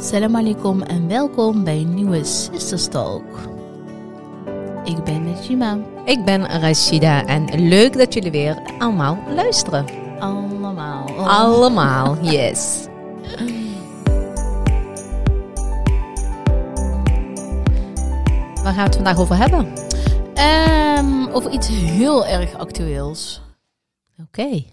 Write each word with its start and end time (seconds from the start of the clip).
Salam 0.00 0.36
alaikum 0.36 0.82
en 0.82 1.08
welkom 1.08 1.64
bij 1.64 1.80
een 1.80 1.94
nieuwe 1.94 2.24
Sisters 2.24 2.88
Talk. 2.88 3.24
Ik 4.84 5.04
ben 5.04 5.24
Najima. 5.24 5.78
Ik 6.04 6.24
ben 6.24 6.60
Rashida 6.60 7.26
en 7.26 7.68
leuk 7.68 7.98
dat 7.98 8.14
jullie 8.14 8.30
weer 8.30 8.62
allemaal 8.78 9.18
luisteren. 9.28 9.84
Allemaal. 10.18 11.08
Allemaal, 11.16 12.16
yes. 12.32 12.86
Waar 18.62 18.72
gaan 18.72 18.74
we 18.74 18.80
het 18.82 18.94
vandaag 18.94 19.18
over 19.18 19.36
hebben? 19.36 19.72
Ehm, 20.34 21.28
over 21.32 21.50
iets 21.50 21.68
heel 21.68 22.26
erg 22.26 22.54
actueels. 22.54 23.42
Oké. 24.22 24.64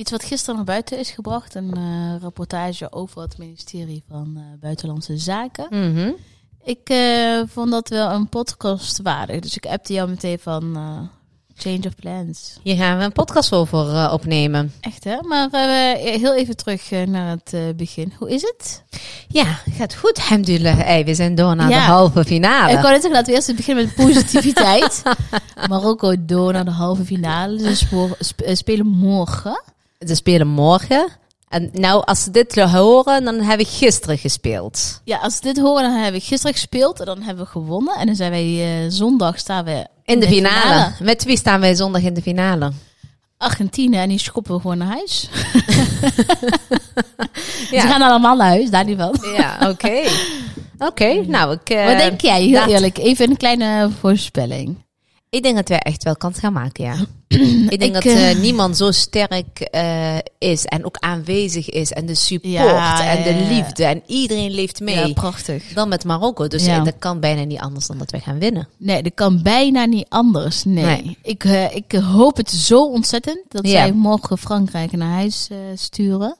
Iets 0.00 0.10
wat 0.10 0.24
gisteren 0.24 0.56
naar 0.56 0.64
buiten 0.64 0.98
is 0.98 1.10
gebracht. 1.10 1.54
Een 1.54 1.74
eh, 1.76 2.22
rapportage 2.22 2.92
over 2.92 3.22
het 3.22 3.38
ministerie 3.38 4.02
van 4.08 4.32
eh, 4.36 4.42
Buitenlandse 4.60 5.18
Zaken. 5.18 5.66
Mhm. 5.70 6.10
Ik 6.64 6.88
eh, 6.88 7.40
vond 7.46 7.70
dat 7.70 7.88
wel 7.88 8.10
een 8.10 8.28
podcast 8.28 9.00
waardig. 9.02 9.40
Dus 9.40 9.56
ik 9.56 9.66
appte 9.66 9.92
jou 9.92 10.08
meteen 10.08 10.38
van 10.38 10.78
change 11.54 11.86
of 11.86 11.94
plans. 11.94 12.58
Hier 12.62 12.76
gaan 12.76 12.98
we 12.98 13.04
een 13.04 13.12
podcast 13.12 13.52
over 13.52 14.12
opnemen. 14.12 14.72
Echt 14.80 15.04
hè? 15.04 15.16
Maar 15.22 15.48
heel 15.96 16.34
even 16.34 16.56
terug 16.56 16.90
naar 16.90 17.38
het 17.44 17.76
begin. 17.76 18.12
Hoe 18.18 18.30
is 18.30 18.42
het? 18.42 18.84
Ja, 19.28 19.58
gaat 19.70 19.94
goed. 19.94 20.18
Alhamdulillah. 20.18 20.78
Hey, 20.78 21.04
we 21.04 21.14
zijn 21.14 21.34
door 21.34 21.56
naar 21.56 21.70
Ja. 21.70 21.86
de 21.86 21.92
halve 21.92 22.24
finale. 22.24 22.72
Ik 22.72 22.78
wou 22.78 22.92
net 22.92 23.02
zeggen, 23.02 23.10
laten 23.10 23.26
we 23.32 23.34
eerst 23.34 23.56
beginnen 23.56 23.84
met 23.84 23.94
positiviteit. 24.06 25.02
Marokko 25.68 26.14
door 26.18 26.52
naar 26.52 26.64
de 26.64 26.70
halve 26.70 27.04
finale. 27.04 27.74
Ze 27.74 28.14
eh, 28.44 28.54
spelen 28.54 28.86
morgen. 28.86 29.62
Ze 30.06 30.14
spelen 30.14 30.46
morgen. 30.46 31.08
En 31.48 31.70
nou, 31.72 32.02
als 32.04 32.22
ze 32.22 32.30
dit 32.30 32.60
horen, 32.60 33.24
dan 33.24 33.34
hebben 33.40 33.66
we 33.66 33.72
gisteren 33.72 34.18
gespeeld. 34.18 35.00
Ja, 35.04 35.18
als 35.18 35.34
we 35.34 35.40
dit 35.42 35.58
horen, 35.58 35.82
dan 35.82 35.92
hebben 35.92 36.20
we 36.20 36.26
gisteren 36.26 36.54
gespeeld 36.54 37.00
en 37.00 37.06
dan 37.06 37.22
hebben 37.22 37.44
we 37.44 37.50
gewonnen. 37.50 37.94
En 37.96 38.06
dan 38.06 38.14
zijn 38.14 38.30
wij 38.30 38.82
eh, 38.84 38.90
zondag 38.90 39.38
staan 39.38 39.64
we 39.64 39.86
In 40.04 40.20
de 40.20 40.26
finale. 40.26 40.92
Met 41.00 41.24
wie 41.24 41.36
staan 41.36 41.60
wij 41.60 41.74
zondag 41.74 42.02
in 42.02 42.14
de 42.14 42.22
finale? 42.22 42.72
Argentinië 43.36 43.96
en 43.96 44.08
die 44.08 44.18
schoppen 44.18 44.54
we 44.54 44.60
gewoon 44.60 44.78
naar 44.78 44.88
huis. 44.88 45.28
Ja. 47.70 47.80
Ze 47.80 47.86
gaan 47.86 48.02
allemaal 48.02 48.36
naar 48.36 48.48
huis, 48.48 48.70
daar 48.70 48.84
niet 48.84 48.98
van. 48.98 49.16
Ja, 49.36 49.68
oké. 49.70 50.00
Oké, 50.88 51.24
nou, 51.26 51.52
ik... 51.52 51.70
eh, 51.70 51.84
Wat 51.86 51.96
denk 51.98 52.20
jij, 52.20 52.42
heel 52.42 52.52
dat- 52.60 52.68
eerlijk? 52.68 52.98
Even 52.98 53.30
een 53.30 53.36
kleine 53.36 53.90
voorspelling. 54.00 54.84
Ik 55.30 55.42
denk 55.42 55.56
dat 55.56 55.68
wij 55.68 55.78
echt 55.78 56.02
wel 56.02 56.16
kans 56.16 56.38
gaan 56.38 56.52
maken, 56.52 56.84
ja. 56.84 56.94
ik 57.74 57.78
denk 57.78 57.82
Ik, 57.82 57.92
dat 57.92 58.04
eh, 58.04 58.30
eh, 58.30 58.38
niemand 58.38 58.76
zo 58.76 58.90
sterk 58.90 59.60
eh, 59.60 60.16
is 60.38 60.64
en 60.64 60.84
ook 60.84 60.96
aanwezig 60.98 61.70
is. 61.70 61.92
En 61.92 62.06
de 62.06 62.14
support 62.14 62.52
Ja, 62.52 63.16
en 63.16 63.22
de 63.22 63.54
liefde. 63.54 63.84
En 63.84 64.02
iedereen 64.06 64.50
leeft 64.50 64.80
mee. 64.80 65.06
Ja, 65.06 65.12
prachtig. 65.12 65.72
dan 65.72 65.88
met 65.88 66.04
Marokko. 66.04 66.48
Dus 66.48 66.64
Ja. 66.64 66.84
dat 66.84 66.94
kan 66.98 67.20
bijna 67.20 67.44
niet 67.44 67.58
anders 67.58 67.86
dan 67.86 67.98
dat 67.98 68.10
wij 68.10 68.20
gaan 68.20 68.38
winnen. 68.38 68.68
Nee, 68.76 69.02
dat 69.02 69.14
kan 69.14 69.42
bijna 69.42 69.84
niet 69.84 70.06
anders. 70.08 70.64
Nee. 70.64 70.84
Nee. 70.84 71.18
Ik, 71.22 71.44
ik 71.74 71.92
hoop 71.92 72.36
het 72.36 72.50
zo 72.50 72.84
ontzettend 72.86 73.40
dat 73.48 73.68
zij 73.68 73.92
morgen 73.92 74.38
Frankrijk 74.38 74.92
naar 74.92 75.12
huis 75.12 75.48
sturen. 75.74 76.36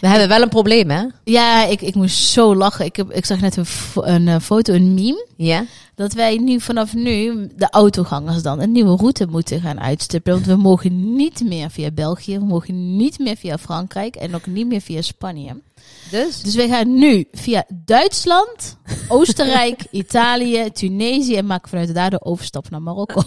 We 0.00 0.08
hebben 0.08 0.28
wel 0.28 0.42
een 0.42 0.48
probleem, 0.48 0.90
hè? 0.90 1.04
Ja, 1.24 1.64
ik, 1.64 1.80
ik 1.80 1.94
moest 1.94 2.16
zo 2.16 2.54
lachen. 2.54 2.84
Ik, 2.84 2.96
heb, 2.96 3.10
ik 3.12 3.24
zag 3.24 3.40
net 3.40 3.56
een, 3.56 3.66
een 3.94 4.28
eh, 4.28 4.40
foto, 4.40 4.72
een 4.72 4.94
meme. 4.94 5.26
Ja. 5.36 5.64
Dat 5.94 6.12
wij 6.12 6.36
nu 6.36 6.60
vanaf 6.60 6.94
nu, 6.94 7.48
de 7.56 7.70
autogangers 7.70 8.42
dan, 8.42 8.60
een 8.60 8.72
nieuwe 8.72 8.96
route 8.96 9.26
moeten 9.26 9.60
gaan 9.60 9.80
uitstippelen. 9.80 10.36
Want 10.36 10.50
we 10.50 10.56
mogen 10.62 11.14
niet 11.16 11.40
meer 11.44 11.70
via 11.70 11.90
België, 11.90 12.38
we 12.38 12.44
mogen 12.44 12.96
niet 12.96 13.18
meer 13.18 13.36
via 13.36 13.58
Frankrijk 13.58 14.16
en 14.16 14.34
ook 14.34 14.46
niet 14.46 14.66
meer 14.66 14.80
via 14.80 15.02
Spanje. 15.02 15.62
Dus? 16.10 16.40
Dus 16.40 16.54
wij 16.54 16.68
gaan 16.68 16.98
nu 16.98 17.24
via 17.32 17.64
Duitsland, 17.84 18.76
Oostenrijk, 19.08 19.82
Italië, 19.90 20.70
Tunesië 20.72 21.36
en 21.36 21.46
maken 21.46 21.68
vanuit 21.68 21.94
daar 21.94 22.10
de 22.10 22.24
overstap 22.24 22.70
naar 22.70 22.82
Marokko. 22.82 23.22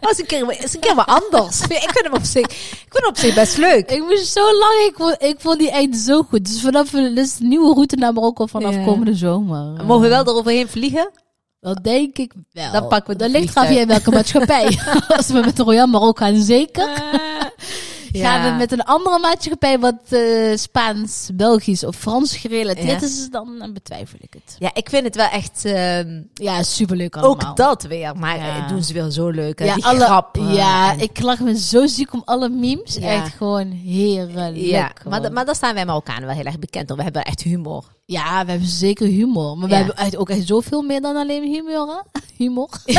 Dat 0.00 0.10
is 0.10 0.18
een 0.18 0.26
keer, 0.26 0.62
is 0.62 0.74
een 0.74 0.80
keer 0.80 0.94
wat 0.94 1.06
anders. 1.06 1.60
ik, 1.62 1.68
vind 1.92 2.02
hem 2.04 2.14
op 2.14 2.24
zich, 2.24 2.44
ik 2.46 2.86
vind 2.88 3.04
hem 3.04 3.08
op 3.08 3.16
zich 3.16 3.34
best 3.34 3.56
leuk. 3.56 3.90
Ik 3.90 4.02
moest 4.02 4.32
zo 4.32 4.40
lang, 4.58 4.74
ik 4.86 4.94
vond, 4.96 5.16
ik 5.22 5.36
vond 5.38 5.58
die 5.58 5.70
eind 5.70 5.96
zo 5.96 6.22
goed. 6.22 6.44
Dus 6.44 6.60
vanaf 6.60 6.90
dus 6.90 7.38
nieuwe 7.38 7.74
route 7.74 7.96
naar 7.96 8.12
Marokko 8.12 8.46
vanaf 8.46 8.74
Ja. 8.74 8.84
komende 8.84 9.14
zomer. 9.14 9.84
Mogen 9.84 10.02
we 10.02 10.08
wel 10.08 10.26
eroverheen 10.26 10.68
vliegen? 10.68 11.10
Dat 11.60 11.84
denk 11.84 12.16
ik 12.18 12.32
wel. 12.52 12.72
Dan 12.72 12.88
pakken 12.88 13.12
we 13.12 13.18
Dan 13.18 13.30
het 13.30 13.40
ligt 13.40 13.52
vliegtuig. 13.52 13.76
via 13.78 13.86
welke 13.86 14.10
maatschappij. 14.10 14.78
Als 15.16 15.26
we 15.26 15.40
met 15.44 15.56
de 15.56 15.62
Royal 15.62 15.86
Marokko 15.86 16.24
gaan, 16.24 16.42
zeker. 16.42 16.88
Gaan 18.12 18.50
we 18.52 18.56
met 18.58 18.72
een 18.72 18.82
andere 18.84 19.18
maatschappij 19.18 19.78
wat 19.78 19.94
eh, 20.08 20.20
Spaans, 20.56 21.28
Belgisch 21.34 21.84
of 21.84 21.96
Frans 21.96 22.36
gerelateerd 22.36 23.02
is, 23.02 23.28
dan 23.30 23.70
betwijfel 23.72 24.18
ik 24.20 24.32
het. 24.34 24.56
Ja, 24.58 24.70
ik 24.74 24.88
vind 24.88 25.04
het 25.04 25.16
wel 25.16 25.28
echt... 25.28 25.64
ehm, 25.64 26.20
Ja, 26.34 26.62
superleuk 26.62 27.16
allemaal. 27.16 27.50
ook 27.50 27.56
dat 27.56 27.82
weer. 27.82 28.16
Maar 28.16 28.36
eh, 28.38 28.68
doen 28.68 28.82
ze 28.82 28.92
weer 28.92 29.10
zo 29.10 29.28
leuk. 29.28 29.58
hè? 29.58 29.64
Ja, 29.64 29.74
Die 29.74 29.84
alle, 29.84 30.00
grappen. 30.04 30.52
ja 30.54 30.92
en- 30.92 31.00
ik 31.00 31.20
lach 31.20 31.40
me 31.40 31.58
zo 31.58 31.86
ziek 31.86 32.12
om 32.12 32.22
alle 32.24 32.48
memes. 32.48 32.96
Echt 32.98 33.34
gewoon 33.34 33.70
heerlijk. 33.70 34.56
Ja, 34.56 34.90
gewoon. 35.02 35.20
maar, 35.20 35.32
maar 35.32 35.44
daar 35.44 35.54
staan 35.54 35.74
wij 35.74 35.84
Marokkanen 35.86 36.26
wel 36.26 36.36
heel 36.36 36.44
erg 36.44 36.58
bekend. 36.58 36.90
We 36.94 37.02
hebben 37.02 37.22
echt 37.22 37.40
humor. 37.42 37.84
Ja, 38.04 38.44
we 38.44 38.50
hebben 38.50 38.68
zeker 38.68 39.06
humor. 39.06 39.58
Maar 39.58 39.68
we 39.68 39.74
hebben 39.74 39.96
echt 39.96 40.16
ook 40.16 40.30
echt 40.30 40.46
zoveel 40.46 40.82
meer 40.82 41.00
dan 41.00 41.16
alleen 41.16 41.42
humor. 41.42 41.86
Hè? 41.88 42.20
Humor. 42.44 42.68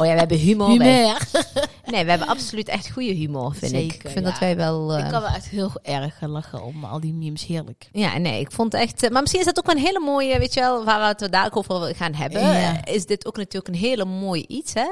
Oh 0.00 0.06
ja, 0.06 0.12
we 0.12 0.18
hebben 0.18 0.36
humor. 0.38 0.68
Humor. 0.68 1.16
Nee, 1.90 2.04
we 2.04 2.10
hebben 2.10 2.28
absoluut 2.28 2.68
echt 2.68 2.90
goede 2.90 3.12
humor, 3.12 3.54
vind 3.54 3.72
ik. 3.72 3.78
Zeker, 3.78 3.94
Ik 4.06 4.10
vind 4.10 4.24
ja. 4.24 4.30
dat 4.30 4.38
wij 4.40 4.56
wel... 4.56 4.92
eh, 4.92 5.04
Ik 5.04 5.10
kan 5.10 5.20
wel 5.20 5.30
echt 5.30 5.48
heel 5.48 5.70
erg 5.82 6.14
lachen 6.20 6.62
om 6.64 6.84
al 6.84 7.00
die 7.00 7.12
memes. 7.14 7.46
Heerlijk. 7.46 7.88
Ja, 7.92 8.18
nee, 8.18 8.40
ik 8.40 8.52
vond 8.52 8.74
echt... 8.74 9.02
eh, 9.02 9.10
maar 9.10 9.20
misschien 9.20 9.40
is 9.40 9.46
dat 9.46 9.58
ook 9.58 9.66
wel 9.66 9.74
een 9.76 9.82
hele 9.86 10.00
mooie, 10.00 10.38
weet 10.38 10.54
je 10.54 10.60
wel, 10.60 10.84
waar 10.84 11.00
we 11.00 11.24
het 11.24 11.32
daar 11.32 11.46
ook 11.46 11.56
over 11.56 11.94
gaan 11.96 12.14
hebben. 12.14 12.40
Ja. 12.40 12.84
eh, 12.84 12.94
Is 12.94 13.06
dit 13.06 13.26
ook 13.26 13.36
natuurlijk 13.36 13.68
een 13.68 13.80
hele 13.80 14.04
mooi 14.04 14.44
iets, 14.48 14.72
hè? 14.74 14.86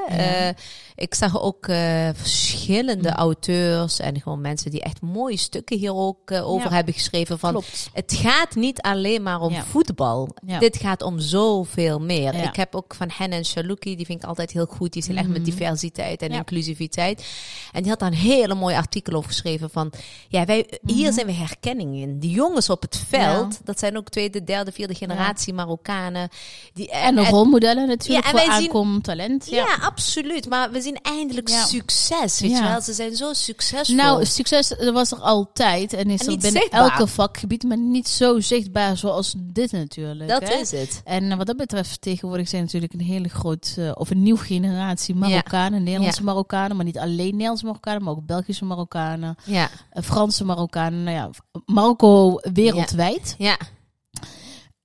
Ik 0.99 1.15
zag 1.15 1.41
ook 1.41 1.67
eh, 1.67 2.09
verschillende 2.13 3.09
auteurs 3.09 3.99
en 3.99 4.21
gewoon 4.21 4.41
mensen 4.41 4.71
die 4.71 4.81
echt 4.81 5.01
mooie 5.01 5.37
stukken 5.37 5.77
hier 5.77 5.93
ook 5.95 6.31
eh, 6.31 6.47
over 6.49 6.69
Ja. 6.69 6.75
hebben 6.75 6.93
geschreven 6.93 7.39
van... 7.39 7.51
Klopt. 7.51 7.89
Het 7.93 8.13
gaat 8.21 8.55
niet 8.55 8.81
alleen 8.81 9.23
maar 9.23 9.41
om 9.41 9.53
Ja. 9.53 9.63
voetbal. 9.63 10.29
Ja. 10.45 10.59
Dit 10.59 10.77
gaat 10.77 11.01
om 11.01 11.19
zoveel 11.19 11.99
meer. 11.99 12.33
Ik 12.33 12.55
heb 12.55 12.75
ook 12.75 12.95
van 12.95 13.09
Hennen 13.13 13.45
Shaluki, 13.45 13.95
die 13.95 14.05
vind 14.05 14.21
ik 14.21 14.27
altijd 14.27 14.51
heel 14.51 14.65
goed. 14.65 14.93
Die 14.93 15.01
is 15.01 15.07
heel 15.07 15.17
erg 15.17 15.27
met 15.27 15.45
diversiteit 15.45 16.21
en 16.21 16.27
Mhm. 16.29 16.37
Inclusiviteit. 16.37 17.25
En 17.71 17.81
die 17.81 17.89
had 17.91 17.99
daar 17.99 18.11
een 18.11 18.17
hele 18.17 18.55
mooi 18.55 18.75
artikel 18.75 19.13
over 19.13 19.29
geschreven 19.29 19.69
van... 19.69 19.91
Ja, 20.27 20.45
wij, 20.45 20.69
hier 20.85 21.13
zijn 21.13 21.25
we 21.25 21.31
herkenning 21.33 21.95
in. 21.95 22.19
Die 22.19 22.31
jongens 22.31 22.69
op 22.69 22.81
het 22.81 23.03
veld, 23.07 23.47
Mhm. 23.53 23.61
Dat 23.63 23.79
zijn 23.79 23.97
ook 23.97 24.09
tweede, 24.09 24.43
derde, 24.43 24.71
vierde 24.71 24.95
generatie 24.95 25.53
Marokkanen. 25.53 26.29
Die, 26.73 26.89
En 26.91 27.15
de 27.15 27.23
rolmodellen 27.23 27.87
natuurlijk 27.87 28.25
Ja, 28.25 28.31
en 28.31 28.39
voor 28.45 28.53
aankomend 28.53 29.03
talent. 29.03 29.47
ja. 29.49 29.77
absoluut. 29.81 30.49
Maar 30.49 30.71
we 30.71 30.81
zien 30.87 30.99
eindelijk 31.01 31.49
Ja. 31.49 31.65
succes, 31.65 32.39
weet 32.39 32.51
Ja. 32.51 32.57
je 32.57 32.63
wel. 32.63 32.81
Ze 32.81 32.93
zijn 32.93 33.15
zo 33.15 33.33
succesvol. 33.33 33.95
Nou, 33.95 34.25
succes 34.25 34.71
er 34.71 34.91
was 34.93 35.11
er 35.11 35.17
altijd 35.19 35.93
en 35.93 36.09
is 36.09 36.19
En 36.19 36.25
er 36.33 36.37
binnen 36.39 36.61
zichtbaar. 36.61 36.81
elke 36.89 37.07
vakgebied, 37.07 37.63
maar 37.63 37.77
niet 37.77 38.07
zo 38.07 38.39
zichtbaar 38.39 38.97
zoals 38.97 39.33
dit 39.37 39.71
natuurlijk. 39.71 40.29
dat 40.29 40.47
hè? 40.47 40.53
is 40.53 40.71
het. 40.71 41.01
En 41.03 41.31
eh, 41.31 41.37
wat 41.37 41.45
dat 41.47 41.57
betreft, 41.57 42.01
tegenwoordig 42.01 42.47
zijn 42.47 42.63
natuurlijk 42.63 42.93
een 42.93 42.99
hele 43.01 43.29
groot, 43.29 43.73
eh, 43.77 43.91
of 43.93 44.09
een 44.09 44.23
nieuwe 44.23 44.39
generatie 44.39 45.15
Marokkanen, 45.15 45.83
Nederlandse 45.83 46.23
Marokkanen, 46.23 46.75
maar 46.75 46.85
niet 46.85 46.97
alleen 46.97 47.31
Nederlandse 47.31 47.65
Marokkanen, 47.65 48.03
maar 48.03 48.13
ook 48.13 48.25
Belgische 48.25 48.65
Marokkanen, 48.65 49.35
Ja, 49.43 49.69
eh, 49.89 50.03
Franse 50.03 50.43
Marokkanen, 50.45 51.03
nou 51.03 51.15
ja, 51.17 51.29
Marokko 51.65 52.39
wereldwijd. 52.53 53.35
ja. 53.37 53.57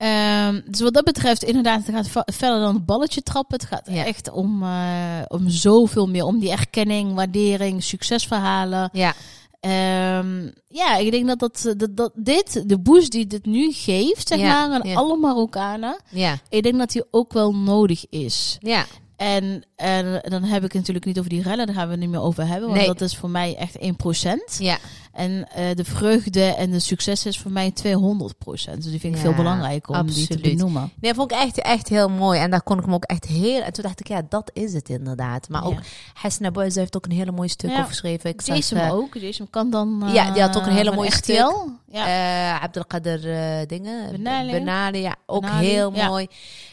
Ehm, 0.03 0.61
dus 0.67 0.81
wat 0.81 0.95
dat 0.95 1.05
betreft, 1.05 1.43
inderdaad, 1.45 1.87
het 1.87 1.95
gaat 1.95 2.25
verder 2.35 2.61
dan 2.61 2.75
het 2.75 2.87
balletje 2.87 3.23
trappen. 3.23 3.59
Het 3.59 3.69
gaat 3.69 3.89
Ja. 3.91 4.05
echt 4.05 4.31
om, 4.31 4.63
eh, 4.63 4.69
om 5.29 5.49
zoveel 5.49 6.09
meer, 6.09 6.25
om 6.25 6.39
die 6.39 6.51
erkenning, 6.51 7.15
waardering, 7.15 7.83
succesverhalen. 7.85 8.91
ja. 8.93 9.15
Ehm, 9.61 10.49
ja, 10.69 10.97
ik 10.97 11.11
denk 11.11 11.27
dat, 11.27 11.39
dat, 11.39 11.75
dat, 11.77 11.97
dat 11.97 12.13
dit, 12.15 12.63
de 12.69 12.79
boost 12.79 13.11
die 13.13 13.27
dit 13.27 13.47
nu 13.47 13.73
geeft, 13.73 14.29
zeg 14.29 14.39
Ja, 14.39 14.67
maar, 14.67 14.81
aan 14.81 14.89
ja. 14.89 14.95
alle 14.95 15.17
Marokkanen, 15.17 15.97
Ja, 16.09 16.39
ik 16.49 16.63
denk 16.63 16.79
dat 16.79 16.91
die 16.93 17.05
ook 17.11 17.33
wel 17.33 17.55
nodig 17.55 18.05
is. 18.11 18.57
ja. 18.61 18.85
En, 19.17 19.63
en 19.77 20.21
dan 20.29 20.43
heb 20.43 20.57
ik 20.57 20.63
het 20.63 20.75
natuurlijk 20.75 21.05
niet 21.07 21.19
over 21.19 21.31
die 21.31 21.43
rellen, 21.43 21.67
daar 21.67 21.75
gaan 21.75 21.85
we 21.85 21.91
het 21.91 22.01
niet 22.01 22.11
meer 22.11 22.21
over 22.23 22.47
hebben, 22.47 22.69
want 22.69 22.79
Nee. 22.81 22.87
dat 22.89 23.01
is 23.01 23.17
voor 23.17 23.31
mij 23.31 23.57
echt 23.57 23.79
1%. 23.81 24.59
ja. 24.59 24.79
En 25.13 25.49
eh, 25.55 25.65
de 25.75 25.85
vreugde 25.85 26.43
en 26.45 26.71
de 26.71 26.79
succes 26.79 27.27
is 27.27 27.39
voor 27.39 27.51
mij 27.51 27.73
200%. 27.73 27.75
Dus 28.45 28.65
die 28.65 29.01
vind 29.01 29.03
ik 29.03 29.15
Ja, 29.15 29.21
veel 29.21 29.35
belangrijker 29.35 29.99
om 30.01 30.07
die 30.07 30.27
te 30.27 30.39
benoemen. 30.39 30.81
Nee, 31.01 31.13
dat 31.13 31.15
vond 31.15 31.31
ik 31.33 31.37
echt, 31.39 31.59
echt 31.61 31.89
heel 31.89 32.09
mooi. 32.09 32.41
En 32.41 32.51
daar 32.51 32.63
kon 32.63 32.79
ik 32.79 32.85
hem 32.85 32.95
ook 32.95 33.05
echt 33.05 33.25
heel... 33.25 33.63
En 33.63 33.73
toen 33.73 33.83
dacht 33.85 34.01
ik, 34.01 34.09
ja, 34.09 34.23
dat 34.29 34.51
is 34.55 34.73
het 34.73 34.89
inderdaad. 34.89 35.49
Maar 35.49 35.65
ook 35.65 35.79
Ja. 36.39 36.51
Boys 36.51 36.75
heeft 36.75 36.97
ook 36.97 37.05
een 37.05 37.11
hele 37.13 37.33
mooie 37.33 37.49
stuk 37.49 37.71
Ja. 37.71 37.85
geschreven. 37.85 38.31
Ik 38.31 38.41
zag, 38.41 38.57
Jason 38.57 38.79
eh, 38.79 38.95
ook. 38.95 39.15
Jason 39.15 39.51
kan 39.51 39.71
dan. 39.71 40.03
eh, 40.07 40.15
Ja, 40.15 40.31
die 40.31 40.43
had 40.43 40.57
ook 40.57 40.67
een 40.67 40.73
hele 40.73 40.85
van 40.89 40.95
mooie 40.95 41.13
stuk. 41.13 41.55
Ja. 41.91 42.07
eh, 42.57 42.63
Abdelkader 42.63 43.33
eh 43.33 43.67
dingen. 43.67 44.11
Benali. 44.13 44.51
Benali, 44.53 44.99
ja, 45.01 45.15
ook 45.27 45.41
Benali, 45.43 45.67
heel 45.67 45.91
mooi. 45.91 46.27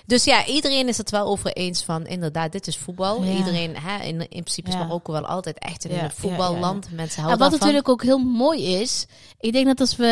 Dus 0.06 0.24
ja, 0.24 0.46
iedereen 0.46 0.88
is 0.88 0.98
het 0.98 1.10
wel 1.10 1.26
over 1.26 1.52
eens 1.54 1.84
van, 1.84 2.06
inderdaad, 2.08 2.52
dit 2.52 2.68
is 2.68 2.78
voetbal. 2.78 3.24
Iedereen, 3.24 3.76
hè, 3.78 4.04
in, 4.04 4.20
in 4.20 4.28
principe 4.28 4.70
is. 4.70 4.76
Marokko 4.76 5.12
wel 5.12 5.26
altijd 5.26 5.60
echt 5.60 5.84
een 5.90 6.12
voetballand. 6.16 6.92
Mensen 6.92 7.18
En 7.18 7.24
houden 7.24 7.30
wat 7.30 7.40
daarvan. 7.40 7.60
natuurlijk 7.60 7.90
ook 7.90 8.04
heel 8.04 8.18
mooi 8.30 8.64
is, 8.66 9.06
ik 9.40 9.52
denk 9.54 9.66
dat 9.66 9.80
als 9.80 9.96
we 9.96 10.08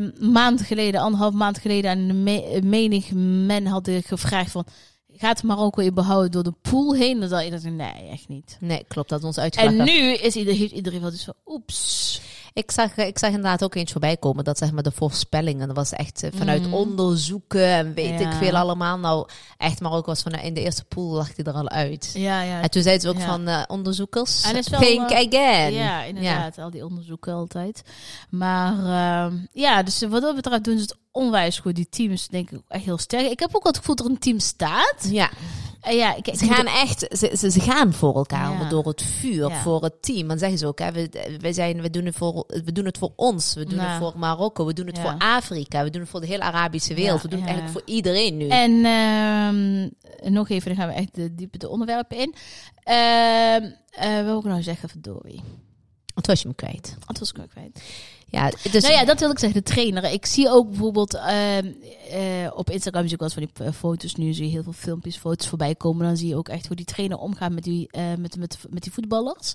een 0.00 0.32
maand 0.32 0.62
geleden, 0.62 1.00
anderhalf 1.00 1.34
maand 1.34 1.58
geleden, 1.58 1.90
aan 1.90 2.22
me- 2.22 2.60
menig 2.62 3.10
men 3.46 3.66
hadden 3.66 4.02
gevraagd 4.02 4.50
van, 4.50 4.64
gaat 5.16 5.42
Marokko 5.42 5.82
überhaupt 5.82 6.32
door 6.32 6.42
de 6.42 6.54
pool 6.62 6.94
heen? 6.94 7.20
Dan 7.20 7.28
zou 7.28 7.42
je 7.42 7.50
dat 7.50 7.62
nee, 7.62 8.08
echt 8.10 8.28
niet. 8.28 8.56
Nee, 8.60 8.84
klopt, 8.88 9.08
dat 9.08 9.24
ons 9.24 9.36
En 9.36 9.42
uitgelachen. 9.42 9.84
nu 9.84 10.12
is 10.12 10.36
ieder, 10.36 10.54
heeft 10.54 10.72
iedereen 10.72 11.00
wel 11.00 11.10
dus 11.10 11.24
van, 11.24 11.34
oeps. 11.46 12.20
Ik 12.52 12.70
zag, 12.70 12.96
eh, 12.96 13.06
ik 13.06 13.18
zag 13.18 13.28
inderdaad 13.30 13.64
ook 13.64 13.74
eens 13.74 13.92
voorbij 13.92 14.16
komen 14.16 14.44
dat 14.44 14.58
zeg 14.58 14.72
maar 14.72 14.82
de 14.82 14.90
voorspellingen, 14.92 15.66
dat 15.66 15.76
was 15.76 15.92
echt 15.92 16.22
eh, 16.22 16.30
vanuit 16.34 16.66
Mm. 16.66 16.74
onderzoeken 16.74 17.66
en 17.66 17.94
weet 17.94 18.20
ik 18.20 18.32
veel 18.32 18.56
allemaal. 18.56 18.98
Nou, 18.98 19.28
echt 19.56 19.80
Marokko 19.80 20.06
was 20.10 20.22
van 20.22 20.32
in 20.32 20.54
de 20.54 20.60
eerste 20.60 20.84
pool 20.84 21.10
lag 21.12 21.28
hij 21.36 21.44
er 21.44 21.52
al 21.52 21.68
uit. 21.68 22.10
Ja, 22.14 22.42
ja. 22.42 22.60
En 22.62 22.70
toen 22.70 22.82
zeiden 22.82 23.02
ze 23.02 23.08
ook 23.16 23.22
Ja. 23.22 23.26
van 23.26 23.48
eh, 23.48 23.62
onderzoekers, 23.68 24.42
En 24.42 24.56
het 24.56 24.64
is 24.64 24.68
wel, 24.70 24.80
think 24.80 25.10
eh, 25.10 25.26
again. 25.26 25.72
Ja, 25.72 26.02
inderdaad. 26.02 26.58
Al 26.58 26.70
die 26.70 26.84
onderzoeken 26.86 27.32
altijd. 27.32 27.82
Maar 28.30 28.72
ehm, 28.78 29.36
ja, 29.52 29.82
dus 29.82 30.00
wat 30.08 30.22
dat 30.22 30.34
betreft 30.34 30.64
doen 30.64 30.76
ze 30.76 30.82
het 30.82 30.96
onwijs 31.12 31.58
goed. 31.58 31.74
Die 31.74 31.88
teams 31.90 32.28
denk 32.28 32.50
ik 32.50 32.56
ook 32.58 32.64
echt 32.68 32.84
heel 32.84 32.98
sterk. 32.98 33.30
Ik 33.30 33.40
heb 33.40 33.56
ook 33.56 33.66
het 33.66 33.76
gevoel 33.76 33.94
dat 33.94 34.04
er 34.06 34.12
een 34.12 34.18
team 34.18 34.38
staat. 34.38 35.08
Ja, 35.10 35.30
En 35.80 35.96
ja, 35.96 36.16
ik, 36.16 36.28
ze 36.36 36.46
gaan 36.46 36.66
echt, 36.66 36.98
ze, 37.18 37.34
ze, 37.38 37.50
ze 37.50 37.60
gaan 37.60 37.92
voor 37.92 38.14
elkaar, 38.14 38.52
Ja. 38.52 38.68
door 38.68 38.86
het 38.86 39.02
vuur, 39.02 39.48
Ja. 39.48 39.62
voor 39.62 39.82
het 39.82 40.02
team. 40.02 40.28
Dan 40.28 40.38
zeggen 40.38 40.58
ze 40.58 40.66
ook, 40.66 40.78
hè, 40.78 40.92
we, 40.92 41.36
we, 41.40 41.52
zijn, 41.52 41.82
we, 41.82 41.90
doen 41.90 42.04
het 42.04 42.16
voor, 42.16 42.44
we 42.64 42.72
doen 42.72 42.84
het 42.84 42.98
voor 42.98 43.12
ons, 43.16 43.54
we 43.54 43.64
doen 43.64 43.78
Ja. 43.78 43.88
het 43.88 43.98
voor 43.98 44.12
Marokko, 44.18 44.66
we 44.66 44.72
doen 44.72 44.86
het 44.86 44.98
voor 44.98 45.14
Afrika, 45.18 45.84
we 45.84 45.90
doen 45.90 46.00
het 46.00 46.10
voor 46.10 46.20
de 46.20 46.26
hele 46.26 46.42
Arabische 46.42 46.94
wereld, 46.94 47.22
we 47.22 47.28
doen 47.28 47.38
het 47.40 47.48
eigenlijk 47.48 47.78
voor 47.78 47.94
iedereen 47.94 48.36
nu. 48.36 48.48
En 48.48 48.84
ehm, 48.84 49.88
nog 50.32 50.48
even, 50.48 50.68
dan 50.68 50.76
gaan 50.78 50.88
we 50.88 51.00
echt 51.00 51.14
de, 51.14 51.34
diepe 51.34 51.58
de 51.58 51.68
onderwerpen 51.68 52.16
in. 52.16 52.34
Eh 52.82 53.56
wat 54.16 54.24
wil 54.24 54.38
ik 54.38 54.44
nou 54.44 54.62
zeggen, 54.62 54.88
verdorie? 54.88 55.40
Wat 56.14 56.26
was 56.26 56.42
je 56.42 56.48
me 56.48 56.54
kwijt? 56.54 56.96
Was 57.18 57.30
ik 57.30 57.38
ook 57.38 57.48
kwijt? 57.50 57.82
Ja, 58.26 58.50
dus 58.70 58.82
nou 58.82 58.94
ja, 58.94 59.04
dat 59.04 59.20
wil 59.20 59.30
ik 59.30 59.38
zeggen, 59.38 59.62
de 59.64 59.70
trainer. 59.72 60.04
Ik 60.12 60.26
zie 60.26 60.48
ook 60.50 60.68
bijvoorbeeld 60.68 61.14
ehm, 61.14 61.66
eh, 62.10 62.20
op 62.54 62.70
Instagram 62.70 63.02
zie 63.04 63.12
ik 63.12 63.20
wel 63.20 63.30
van 63.30 63.42
die 63.54 63.66
eh, 63.66 63.72
foto's. 63.72 64.14
Nu 64.14 64.32
zie 64.32 64.44
je 64.44 64.50
heel 64.50 64.62
veel 64.62 64.72
filmpjes, 64.72 65.16
foto's 65.16 65.48
voorbij 65.48 65.74
komen. 65.74 66.06
Dan 66.06 66.16
zie 66.16 66.28
je 66.28 66.36
ook 66.36 66.48
echt 66.48 66.66
hoe 66.66 66.76
die 66.76 66.84
trainer 66.84 67.18
omgaat 67.18 67.52
met 67.52 67.64
die, 67.64 67.88
eh, 67.90 68.02
met, 68.18 68.36
met, 68.36 68.58
met 68.68 68.82
die 68.82 68.92
voetballers. 68.92 69.54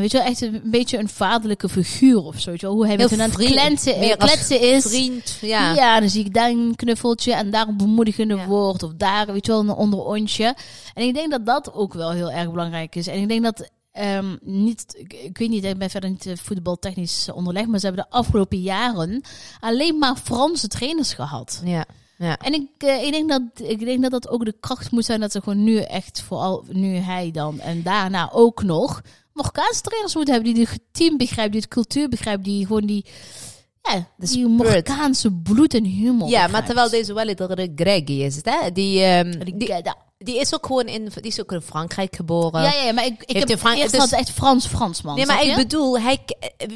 Weet 0.00 0.10
je 0.10 0.18
wel, 0.18 0.26
echt 0.26 0.40
een 0.40 0.60
beetje 0.64 0.98
een 0.98 1.08
vaderlijke 1.08 1.68
figuur 1.68 2.22
of 2.22 2.40
zo. 2.40 2.50
Weet 2.50 2.60
je 2.60 2.66
wel, 2.66 2.74
hoe 2.74 2.86
hij 2.86 2.96
met 2.96 3.10
hen 3.10 3.20
aan 3.20 3.26
het 3.30 3.34
vriend- 3.38 3.50
kletsen, 3.52 3.98
meer 3.98 4.16
als 4.16 4.30
kletsen 4.30 4.60
is. 4.60 4.86
vriend, 4.86 5.38
ja. 5.40 5.74
Ja. 5.74 6.00
dan 6.00 6.08
zie 6.08 6.24
ik 6.24 6.34
daar 6.34 6.50
een 6.50 6.72
knuffeltje 6.76 7.34
en 7.34 7.50
daar 7.50 7.68
een 7.68 7.76
bemoedigende 7.76 8.34
Ja. 8.36 8.46
woord. 8.46 8.82
Of 8.82 8.92
daar, 8.96 9.26
weet 9.26 9.46
je 9.46 9.52
wel, 9.52 9.60
een 9.60 9.70
onderontje. 9.70 10.56
En 10.94 11.02
ik 11.06 11.14
denk 11.14 11.30
dat 11.30 11.46
dat 11.46 11.72
ook 11.72 11.94
wel 11.94 12.10
heel 12.10 12.30
erg 12.30 12.50
belangrijk 12.50 12.94
is. 12.94 13.06
En 13.06 13.20
ik 13.20 13.28
denk 13.28 13.42
dat, 13.42 13.70
ehm, 13.98 14.36
niet, 14.40 14.94
ik, 14.98 15.12
ik 15.12 15.38
weet 15.38 15.48
niet, 15.48 15.64
ik 15.64 15.78
ben 15.78 15.90
verder 15.90 16.10
niet 16.10 16.26
eh, 16.26 16.36
voetbaltechnisch 16.36 17.28
onderlegd. 17.34 17.68
Maar 17.68 17.78
ze 17.78 17.86
hebben 17.86 18.04
de 18.10 18.16
afgelopen 18.16 18.60
jaren 18.60 19.22
alleen 19.60 19.98
maar 19.98 20.16
Franse 20.16 20.68
trainers 20.68 21.12
gehad. 21.12 21.62
Ja, 21.64 21.84
ja. 22.18 22.36
En 22.38 22.52
ik, 22.52 22.68
eh, 22.78 23.04
ik, 23.04 23.12
denk 23.12 23.28
dat, 23.28 23.42
ik 23.56 23.78
denk 23.78 24.02
dat 24.02 24.10
dat 24.10 24.28
ook 24.28 24.44
de 24.44 24.56
kracht 24.60 24.90
moet 24.90 25.04
zijn 25.04 25.20
dat 25.20 25.32
ze 25.32 25.40
gewoon 25.40 25.64
nu 25.64 25.76
echt, 25.76 26.22
vooral 26.22 26.64
nu 26.68 26.94
hij 26.96 27.30
dan 27.30 27.60
en 27.60 27.82
daarna 27.82 28.30
ook 28.32 28.62
nog, 28.62 29.00
Marokkaanse 29.32 29.80
trainers 29.80 30.14
moeten 30.14 30.34
hebben 30.34 30.54
die 30.54 30.66
het 30.66 30.80
team 30.92 31.16
begrijpen, 31.16 31.52
die 31.52 31.60
het 31.60 31.70
cultuur 31.70 32.08
begrijpen, 32.08 32.44
die 32.44 32.66
gewoon 32.66 32.86
die, 32.86 33.04
ja, 33.82 34.08
die. 34.16 34.46
Marokkaanse 34.48 35.32
bloed 35.32 35.74
en 35.74 35.84
humor 35.84 36.28
Ja, 36.28 36.46
maar 36.46 36.64
terwijl 36.64 36.90
deze 36.90 37.14
wel 37.14 37.26
de 37.36 37.72
Greggy 37.76 38.12
is, 38.12 38.40
hè? 38.42 38.72
Die, 38.72 39.24
Die- 39.44 39.56
die, 39.56 39.68
ja, 39.68 39.96
die 40.28 40.40
is 40.40 40.54
ook 40.54 40.66
gewoon 40.66 40.86
in, 40.86 41.04
die 41.14 41.22
is 41.30 41.40
ook 41.40 41.52
in 41.52 41.60
Frankrijk 41.60 42.16
geboren. 42.16 42.62
ja, 42.62 42.72
ja, 42.82 42.92
maar 42.92 43.04
ik, 43.06 43.22
ik 43.24 43.36
heb 43.36 43.48
in 43.48 43.72
eerst 43.72 43.92
dus- 44.00 44.10
echt 44.12 44.30
Frans-Fransman. 44.30 45.16
Nee, 45.16 45.26
maar 45.26 45.44
ik 45.44 45.54
bedoel, 45.56 46.00
hij, 46.00 46.18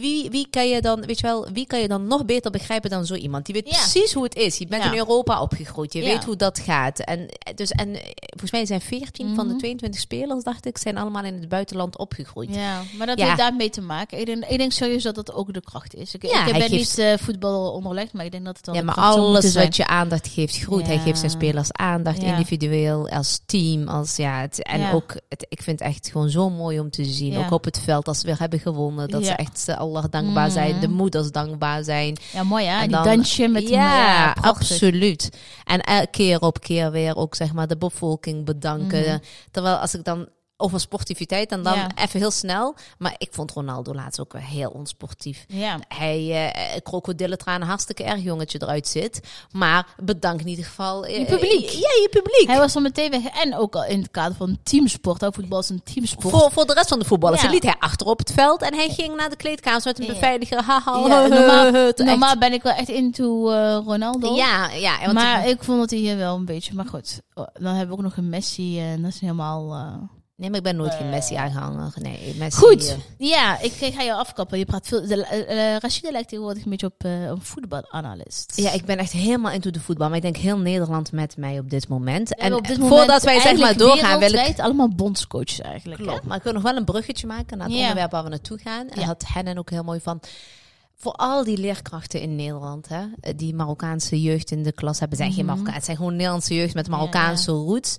wie, 0.00 0.31
wie 0.31 0.46
kan 0.50 0.69
je 0.69 0.81
dan, 0.81 1.00
weet 1.00 1.19
je 1.20 1.26
wel, 1.26 1.46
wie 1.52 1.66
kan 1.66 1.81
je 1.81 1.88
dan 1.88 2.06
nog 2.06 2.25
beter 2.25 2.50
begrijpen 2.50 2.90
dan 2.90 3.06
zo 3.06 3.14
iemand? 3.14 3.44
Die 3.46 3.54
weet 3.54 3.69
Ja. 3.70 3.76
precies 3.76 4.12
hoe 4.12 4.25
het 4.25 4.34
is. 4.34 4.56
Je 4.58 4.66
bent 4.66 4.82
Ja. 4.82 4.93
in 4.93 4.99
Europa 4.99 5.40
opgegroeid. 5.43 5.93
Je 5.93 6.00
weet 6.02 6.25
hoe 6.25 6.37
dat 6.37 6.58
gaat. 6.58 6.99
En, 6.99 7.28
dus, 7.54 7.70
en 7.70 7.94
eh, 7.94 8.00
volgens 8.28 8.50
mij 8.50 8.66
zijn 8.66 8.81
14 8.81 9.34
van 9.34 9.44
de 9.46 9.50
Mhm. 9.52 9.58
22 9.58 10.00
spelers, 10.00 10.44
dacht 10.44 10.66
ik, 10.66 10.78
zijn 10.78 10.99
allemaal 10.99 11.25
in 11.25 11.34
het 11.34 11.49
buitenland 11.49 11.99
opgegroeid. 11.99 12.54
Ja, 12.54 12.82
maar 12.99 13.06
dat 13.06 13.20
heeft 13.20 13.37
daarmee 13.37 13.70
te 13.70 13.81
maken. 13.81 14.19
Ik 14.19 14.26
denk, 14.26 14.44
ik 14.44 14.58
denk 14.58 14.72
serieus 14.72 15.02
dat 15.02 15.14
dat 15.14 15.32
ook 15.32 15.52
de 15.52 15.60
kracht 15.60 15.94
is. 15.94 16.14
Ik, 16.14 16.22
ik 16.25 16.31
ben 16.44 16.54
geeft- 16.54 16.70
niet 16.70 16.99
eh, 16.99 17.12
voetbal 17.19 17.72
onderlegd, 17.72 18.12
maar 18.12 18.25
ik 18.25 18.31
denk 18.32 18.44
dat 18.44 18.56
het 18.56 18.66
wel 18.66 18.75
Ja, 18.75 18.82
maar 18.82 18.94
alles 18.94 19.54
wat 19.54 19.76
je 19.76 19.87
aandacht 19.87 20.28
geeft, 20.28 20.56
groeit. 20.56 20.87
Hij 20.87 20.99
geeft 20.99 21.19
zijn 21.19 21.31
spelers 21.31 21.72
aandacht, 21.72 22.22
individueel, 22.22 23.08
als 23.08 23.40
team, 23.47 23.89
als 23.89 24.17
ja. 24.17 24.41
Het, 24.41 24.62
en 24.62 24.81
Ja. 24.81 24.93
ook, 24.93 25.15
het, 25.29 25.47
ik 25.49 25.62
vind 25.62 25.79
het 25.79 25.89
echt 25.89 26.09
gewoon 26.11 26.31
zo 26.31 26.50
mooi 26.50 26.81
om 26.81 26.91
te 26.91 27.05
zien. 27.05 27.33
Ja. 27.33 27.39
Ook 27.44 27.50
op 27.50 27.65
het 27.65 27.79
veld, 27.81 28.09
als 28.09 28.19
ze 28.21 28.27
weer 28.27 28.39
hebben 28.39 28.59
gewonnen, 28.59 29.09
dat 29.09 29.25
ze 29.27 29.33
echt 29.33 29.69
eh, 29.69 29.77
Allah 29.79 30.05
dankbaar 30.11 30.44
Mhm. 30.44 30.53
zijn, 30.53 30.81
de 30.81 30.89
moeders 30.89 31.31
dankbaar 31.33 31.85
zijn. 31.85 32.17
Ja, 32.33 32.43
mooi 32.43 32.65
hè? 32.67 32.75
En 32.75 32.81
Die 32.81 32.91
dan- 32.91 33.05
dansje 33.05 33.49
met 33.49 33.62
die- 33.62 33.73
ja, 33.73 34.37
absoluut. 34.41 35.31
En 35.65 35.81
elke 35.81 36.11
keer 36.11 36.41
op 36.41 36.61
keer 36.61 36.91
weer 36.91 37.17
ook 37.17 37.35
zeg 37.35 37.53
maar 37.53 37.67
de 37.69 37.77
bevolking 37.77 38.44
bedanken. 38.44 39.00
Mhm. 39.03 39.19
Terwijl 39.50 39.77
als 39.77 39.95
ik 39.95 40.05
dan 40.05 40.29
over 40.62 40.81
sportiviteit 40.81 41.50
en 41.50 41.62
dan 41.62 41.75
Ja. 41.75 41.87
even 41.94 42.20
heel 42.20 42.31
snel. 42.31 42.75
Maar 42.99 43.14
ik 43.19 43.29
vond 43.32 43.50
Ronaldo 43.50 43.94
laatst 43.94 44.20
ook 44.20 44.32
heel 44.38 44.70
onsportief. 44.70 45.44
Ja. 45.49 45.79
Hij 45.88 46.20
uh, 46.75 46.81
krokodillentranen 46.82 47.69
hartstikke 47.69 48.05
erg 48.05 48.23
jongetje 48.23 48.59
eruit 48.62 48.88
zit. 48.88 49.20
Maar 49.53 49.87
bedank 50.03 50.41
in 50.41 50.49
ieder 50.49 50.64
geval 50.64 51.05
eh, 51.05 51.19
Je 51.19 51.25
publiek. 51.25 51.69
Ja, 51.70 51.79
je 51.79 52.09
publiek. 52.11 52.47
Hij 52.47 52.59
was 52.59 52.73
dan 52.73 52.82
meteen 52.82 53.11
weg. 53.11 53.25
En 53.25 53.56
ook 53.56 53.75
al 53.75 53.85
in 53.85 53.99
het 54.00 54.11
kader 54.11 54.37
van 54.37 54.59
teamsport. 54.62 55.20
hè. 55.20 55.32
Voetbal 55.32 55.59
is 55.59 55.69
een 55.69 55.82
teamsport. 55.82 56.35
voor, 56.35 56.50
voor 56.53 56.67
de 56.67 56.73
rest 56.73 56.88
van 56.88 56.99
de 56.99 57.05
voetballers 57.05 57.43
Ja. 57.43 57.50
liet 57.50 57.62
hij 57.62 57.75
achter 57.79 58.06
op 58.06 58.19
het 58.19 58.32
veld 58.32 58.62
en 58.62 58.75
hij 58.75 58.88
ging 58.88 59.17
naar 59.17 59.31
de 59.31 59.37
kleedkamer 59.37 59.81
met 59.85 60.00
een 60.00 60.06
beveiliger. 60.06 60.62
Haha, 60.62 60.99
Ja, 61.09 61.26
normaal, 61.26 61.93
normaal 61.97 62.38
ben 62.38 62.53
ik 62.53 62.62
wel 62.62 62.73
echt 62.73 62.88
into 62.88 63.50
eh, 63.50 63.79
Ronaldo. 63.87 64.35
Ja, 64.35 64.70
ja. 64.70 64.99
Want 65.00 65.12
maar 65.12 65.49
ik 65.49 65.62
vond 65.64 65.79
dat 65.79 65.91
hij 65.91 65.99
hier 65.99 66.17
wel 66.17 66.37
een 66.37 66.44
beetje... 66.44 66.75
Maar 66.75 66.87
goed, 66.87 67.20
oh, 67.35 67.47
dan 67.53 67.75
hebben 67.75 67.88
we 67.88 67.93
ook 68.03 68.09
nog 68.09 68.17
een 68.17 68.29
Messi. 68.29 68.79
eh, 68.79 68.93
En 68.93 69.03
dat 69.03 69.12
is 69.12 69.20
helemaal... 69.20 69.73
eh, 69.75 69.93
Nee, 70.43 70.50
maar 70.50 70.59
ik 70.61 70.65
ben 70.67 70.77
nooit 70.77 70.94
geen 70.94 71.06
Eh. 71.06 71.11
Messi-aanhanger. 71.12 71.93
Nee, 72.00 72.35
Messi... 72.39 72.59
Goed. 72.59 72.89
eh, 73.19 73.29
Ja, 73.29 73.59
ik, 73.61 73.73
ik 73.73 73.94
ga 73.94 74.03
jou 74.05 74.19
afkappen. 74.19 74.59
Je 74.59 74.65
praat 74.65 74.87
veel... 74.87 75.06
De, 75.06 75.25
eh, 75.27 75.75
eh, 75.75 75.81
Rashida 75.81 76.11
lijkt 76.11 76.29
tegenwoordig 76.29 76.65
een 76.65 76.71
beetje 76.71 76.87
op 76.87 77.05
een 77.05 77.43
voetbalanalist. 77.43 78.53
Ja, 78.56 78.71
ik 78.73 78.85
ben 78.85 78.99
echt 78.99 79.12
helemaal 79.12 79.53
into 79.53 79.71
de 79.71 79.81
voetbal. 79.81 80.06
Maar 80.09 80.17
ik 80.17 80.23
denk 80.23 80.37
heel 80.37 80.59
Nederland 80.59 81.12
met 81.12 81.37
mij 81.37 81.59
op 81.59 81.71
dit 81.71 81.89
moment. 81.89 82.35
En 82.37 82.55
op 82.55 82.67
dit 82.67 82.77
voordat 82.79 82.91
moment 82.99 83.23
wij 83.23 83.35
zeg 83.41 83.43
maar 83.44 83.44
eigenlijk 83.44 83.79
doorgaan, 83.79 84.19
wil 84.19 84.29
ik... 84.29 84.35
wereldwijd 84.35 84.61
allemaal 84.61 84.89
bondscoaches 84.89 85.61
eigenlijk. 85.61 86.00
hè? 86.00 86.06
Klopt, 86.06 86.25
maar 86.25 86.37
ik 86.37 86.43
wil 86.43 86.53
nog 86.53 86.62
wel 86.62 86.77
een 86.77 86.85
bruggetje 86.85 87.27
maken 87.27 87.59
naar 87.59 87.67
het 87.67 87.77
Ja. 87.77 87.81
onderwerp 87.83 88.11
waar 88.11 88.23
we 88.25 88.29
naartoe 88.31 88.59
gaan. 88.59 88.88
En 88.88 89.00
Ja. 89.00 89.06
dat 89.06 89.25
Hennen 89.27 89.59
ook 89.59 89.71
heel 89.71 89.83
mooi 89.83 90.00
van. 90.00 90.21
Voor 91.02 91.12
al 91.12 91.44
die 91.44 91.58
leerkrachten 91.58 92.21
in 92.21 92.37
Nederland, 92.37 92.88
hè, 92.88 93.04
die 93.37 93.54
Marokkaanse 93.54 94.23
jeugd 94.23 94.50
in 94.50 94.62
de 94.62 94.73
klas 94.73 94.99
hebben, 94.99 95.18
zijn 95.18 95.32
geen 95.32 95.44
Mhm. 95.44 95.52
Marokkaan, 95.52 95.75
het 95.75 95.85
zijn 95.85 95.97
gewoon 95.97 96.12
Nederlandse 96.16 96.54
jeugd 96.54 96.75
met 96.75 96.88
Marokkaanse 96.88 97.50
roots. 97.50 97.97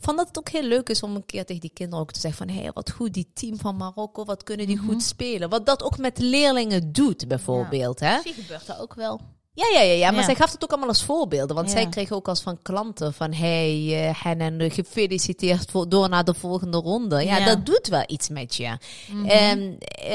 Van 0.00 0.16
dat 0.16 0.26
het 0.28 0.38
ook 0.38 0.48
heel 0.48 0.62
leuk 0.62 0.88
is 0.88 1.02
om 1.02 1.14
een 1.14 1.26
keer 1.26 1.44
tegen 1.44 1.60
die 1.60 1.70
kinderen 1.74 2.00
ook 2.00 2.12
te 2.12 2.20
zeggen 2.20 2.46
van, 2.46 2.56
hé, 2.56 2.62
hey, 2.62 2.70
wat 2.74 2.90
goed 2.90 3.14
die 3.14 3.30
team 3.34 3.58
van 3.58 3.76
Marokko, 3.76 4.24
wat 4.24 4.42
kunnen 4.42 4.66
die 4.66 4.76
Mhm. 4.76 4.84
goed 4.86 5.02
spelen. 5.02 5.48
Wat 5.48 5.66
dat 5.66 5.82
ook 5.82 5.98
met 5.98 6.18
leerlingen 6.18 6.92
doet, 6.92 7.28
bijvoorbeeld, 7.28 8.00
hè. 8.00 8.14
Misschien 8.14 8.42
gebeurt 8.42 8.66
dat 8.66 8.78
ook 8.80 8.94
wel. 8.94 9.20
Ja, 9.56 9.64
ja, 9.72 9.80
ja, 9.80 9.92
ja, 9.92 10.10
maar 10.10 10.18
Ja. 10.20 10.24
zij 10.24 10.34
gaf 10.34 10.52
het 10.52 10.64
ook 10.64 10.70
allemaal 10.70 10.88
als 10.88 11.02
voorbeelden. 11.04 11.56
Want 11.56 11.68
Ja. 11.68 11.74
zij 11.76 11.88
kreeg 11.88 12.12
ook 12.12 12.28
als 12.28 12.40
van 12.40 12.58
klanten 12.62 13.14
van... 13.14 13.32
hey, 13.32 13.74
uh, 14.08 14.22
Hennen, 14.22 14.70
gefeliciteerd 14.70 15.70
voor, 15.70 15.88
door 15.88 16.08
naar 16.08 16.24
de 16.24 16.34
volgende 16.34 16.76
ronde. 16.78 17.24
Ja, 17.24 17.36
Ja. 17.36 17.44
dat 17.44 17.66
doet 17.66 17.88
wel 17.88 18.02
iets 18.06 18.28
met 18.28 18.54
je. 18.56 18.76
Mhm. 19.12 19.24
Ehm, 19.26 19.72
eh, 19.80 20.12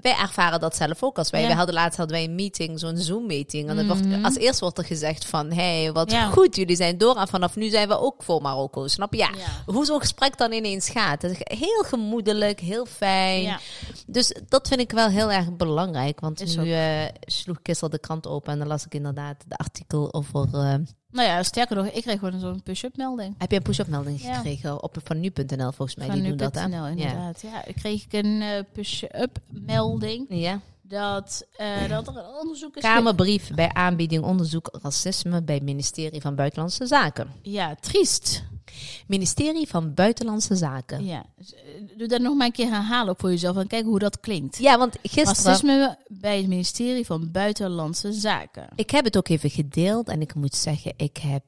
wij 0.00 0.16
ervaren 0.20 0.60
dat 0.60 0.76
zelf 0.76 1.02
ook. 1.02 1.18
Als 1.18 1.30
wij, 1.30 1.42
wij 1.46 1.54
hadden 1.56 1.74
laatst 1.74 1.98
hadden 1.98 2.16
wij 2.16 2.24
een 2.24 2.34
meeting, 2.34 2.78
zo'n 2.80 2.96
Zoom-meeting. 2.96 3.68
En 3.68 3.76
dan 3.76 3.86
wordt, 3.86 4.04
Mhm. 4.06 4.24
als 4.24 4.36
eerst 4.36 4.60
wordt 4.60 4.78
er 4.78 4.84
gezegd 4.84 5.24
van... 5.24 5.52
hey, 5.52 5.92
wat 5.92 6.14
goed, 6.32 6.56
jullie 6.56 6.76
zijn 6.76 6.98
door. 6.98 7.16
En 7.16 7.28
vanaf 7.28 7.56
nu 7.56 7.68
zijn 7.68 7.88
we 7.88 7.98
ook 7.98 8.22
voor 8.22 8.42
Marokko. 8.42 8.86
Snap 8.86 9.12
je? 9.12 9.18
Ja. 9.18 9.30
Hoe 9.66 9.84
zo'n 9.84 10.00
gesprek 10.00 10.38
dan 10.38 10.52
ineens 10.52 10.88
gaat. 10.90 11.22
Het 11.22 11.30
is 11.30 11.58
heel 11.58 11.82
gemoedelijk, 11.86 12.60
heel 12.60 12.86
fijn. 12.86 13.58
Dus 14.06 14.34
dat 14.48 14.68
vind 14.68 14.80
ik 14.80 14.90
wel 14.92 15.08
heel 15.08 15.30
erg 15.32 15.56
belangrijk. 15.56 16.20
Want 16.20 16.40
Is 16.40 16.56
nu 16.56 16.72
eh, 16.72 17.04
sloeg 17.20 17.56
gisteren 17.62 17.90
de 17.90 17.98
krant 17.98 18.26
open 18.26 18.52
en 18.52 18.58
dan 18.66 18.76
las 18.76 18.86
ik 18.86 18.94
inderdaad 18.94 19.44
de 19.48 19.56
artikel 19.56 20.12
over... 20.14 20.44
eh, 20.44 20.74
Nou 21.10 21.28
ja, 21.28 21.42
sterker 21.42 21.76
nog, 21.76 21.86
ik 21.86 22.02
kreeg 22.02 22.18
gewoon 22.18 22.40
zo'n 22.40 22.62
push-up 22.62 22.96
melding. 22.96 23.34
heb 23.38 23.50
je 23.50 23.56
een 23.56 23.62
push-up 23.62 23.86
melding 23.86 24.22
Ja. 24.22 24.34
gekregen 24.34 24.82
op 24.82 24.96
van 25.04 25.20
nu.nl 25.20 25.72
volgens 25.72 25.94
mij? 25.96 26.06
Van 26.06 26.20
die 26.20 26.34
dat, 26.34 26.54
hè? 26.54 26.62
inderdaad. 26.90 27.40
Ja. 27.42 27.62
kreeg 27.74 28.04
ik 28.04 28.12
een 28.24 28.42
eh, 28.42 28.62
push-up 28.72 29.38
melding 29.48 30.26
Ja. 30.28 30.60
dat, 30.82 31.46
eh, 31.56 31.88
dat 31.88 32.08
er 32.08 32.16
een 32.16 32.34
onderzoek 32.40 32.76
is. 32.76 32.82
Kamerbrief 32.82 33.50
bij 33.54 33.72
aanbieding 33.72 34.24
onderzoek 34.24 34.78
racisme 34.82 35.42
bij 35.42 35.60
ministerie 35.60 36.20
van 36.20 36.34
Buitenlandse 36.34 36.86
Zaken. 36.86 37.28
Ja, 37.42 37.74
triest. 37.74 38.44
Ministerie 39.06 39.68
van 39.68 39.94
Buitenlandse 39.94 40.54
Zaken. 40.56 41.04
Ja. 41.04 41.24
Dus, 41.36 41.54
eh, 41.54 41.60
Doe 41.96 42.06
dat 42.08 42.20
nog 42.20 42.34
maar 42.34 42.46
een 42.46 42.52
keer 42.52 42.68
herhalen 42.70 43.14
voor 43.18 43.30
jezelf 43.30 43.56
en 43.56 43.66
kijk 43.66 43.84
hoe 43.84 43.98
dat 43.98 44.20
klinkt. 44.20 44.58
Ja, 44.58 44.78
want 44.78 44.96
gisteren... 45.02 45.44
Racisme 45.44 45.98
bij 46.08 46.36
het 46.36 46.46
ministerie 46.48 47.06
van 47.06 47.30
Buitenlandse 47.32 48.12
Zaken. 48.12 48.68
Ik 48.74 48.90
heb 48.90 49.04
het 49.04 49.16
ook 49.16 49.28
even 49.28 49.50
gedeeld 49.50 50.08
en 50.08 50.20
ik 50.20 50.34
moet 50.34 50.54
zeggen, 50.54 50.92
ik 50.96 51.16
heb 51.16 51.42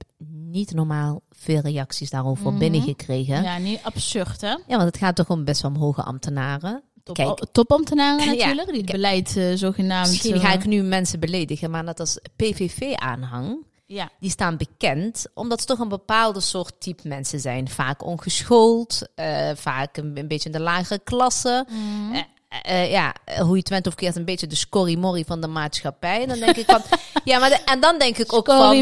niet 0.50 0.75
normaal 0.75 1.20
veel 1.30 1.61
reacties 1.61 2.11
daarover 2.11 2.50
Mhm. 2.50 2.58
binnengekregen. 2.58 3.35
Ja. 3.35 3.42
Ja, 3.42 3.58
nu 3.58 3.76
absurd 3.82 4.40
hè? 4.40 4.54
want 4.66 4.82
het 4.82 4.97
gaat 4.97 5.16
toch 5.16 5.28
om 5.28 5.44
best 5.44 5.62
wel 5.62 5.70
om 5.70 5.76
hoge 5.76 6.02
ambtenaren. 6.02 6.82
top, 7.02 7.47
topambtenaren 7.52 8.25
Ja, 8.25 8.35
natuurlijk, 8.35 8.68
die 8.68 8.80
het 8.80 8.90
beleid 8.90 9.37
eh, 9.37 9.44
zogenaamd... 9.54 10.08
Misschien 10.08 10.35
eh, 10.35 10.40
ga 10.40 10.52
ik 10.52 10.64
nu 10.66 10.82
mensen 10.82 11.20
beledigen, 11.20 11.70
maar 11.70 11.85
dat 11.85 12.00
als 12.00 12.18
PVV-aanhang, 12.37 13.66
Ja. 13.90 14.11
die 14.21 14.30
staan 14.30 14.57
bekend 14.57 15.26
omdat 15.35 15.61
ze 15.61 15.66
toch 15.66 15.78
een 15.78 15.88
bepaalde 15.88 16.40
soort 16.40 16.80
type 16.80 17.09
mensen 17.09 17.40
zijn. 17.40 17.68
Vaak 17.68 18.04
ongeschoold, 18.04 19.09
eh, 19.14 19.50
vaak 19.54 19.97
een, 19.97 20.18
een 20.18 20.28
beetje 20.28 20.49
in 20.49 20.57
de 20.57 20.61
lagere 20.61 20.99
klasse. 20.99 21.66
Mhm. 21.68 22.14
Eh, 22.14 22.23
eh, 22.62 22.90
ja, 22.90 23.14
eh, 23.25 23.40
hoe 23.40 23.52
je 23.52 23.59
het 23.59 23.69
went 23.69 23.87
of 23.87 23.95
keert, 23.95 24.17
een 24.17 24.25
beetje 24.25 24.47
de 24.47 24.55
scorrimorrie 24.55 25.25
van 25.26 25.40
de 25.40 25.47
maatschappij. 25.47 26.23
En 26.23 26.28
dan 26.28 26.38
denk 26.38 26.57
ik 26.57 26.64
van, 26.67 26.83
ja, 27.25 27.38
maar 27.38 27.49
de- 27.50 27.61
en 27.64 27.81
dan 27.81 27.99
denk 27.99 28.19
ik 28.19 28.33
ook 28.33 28.47
van, 28.47 28.76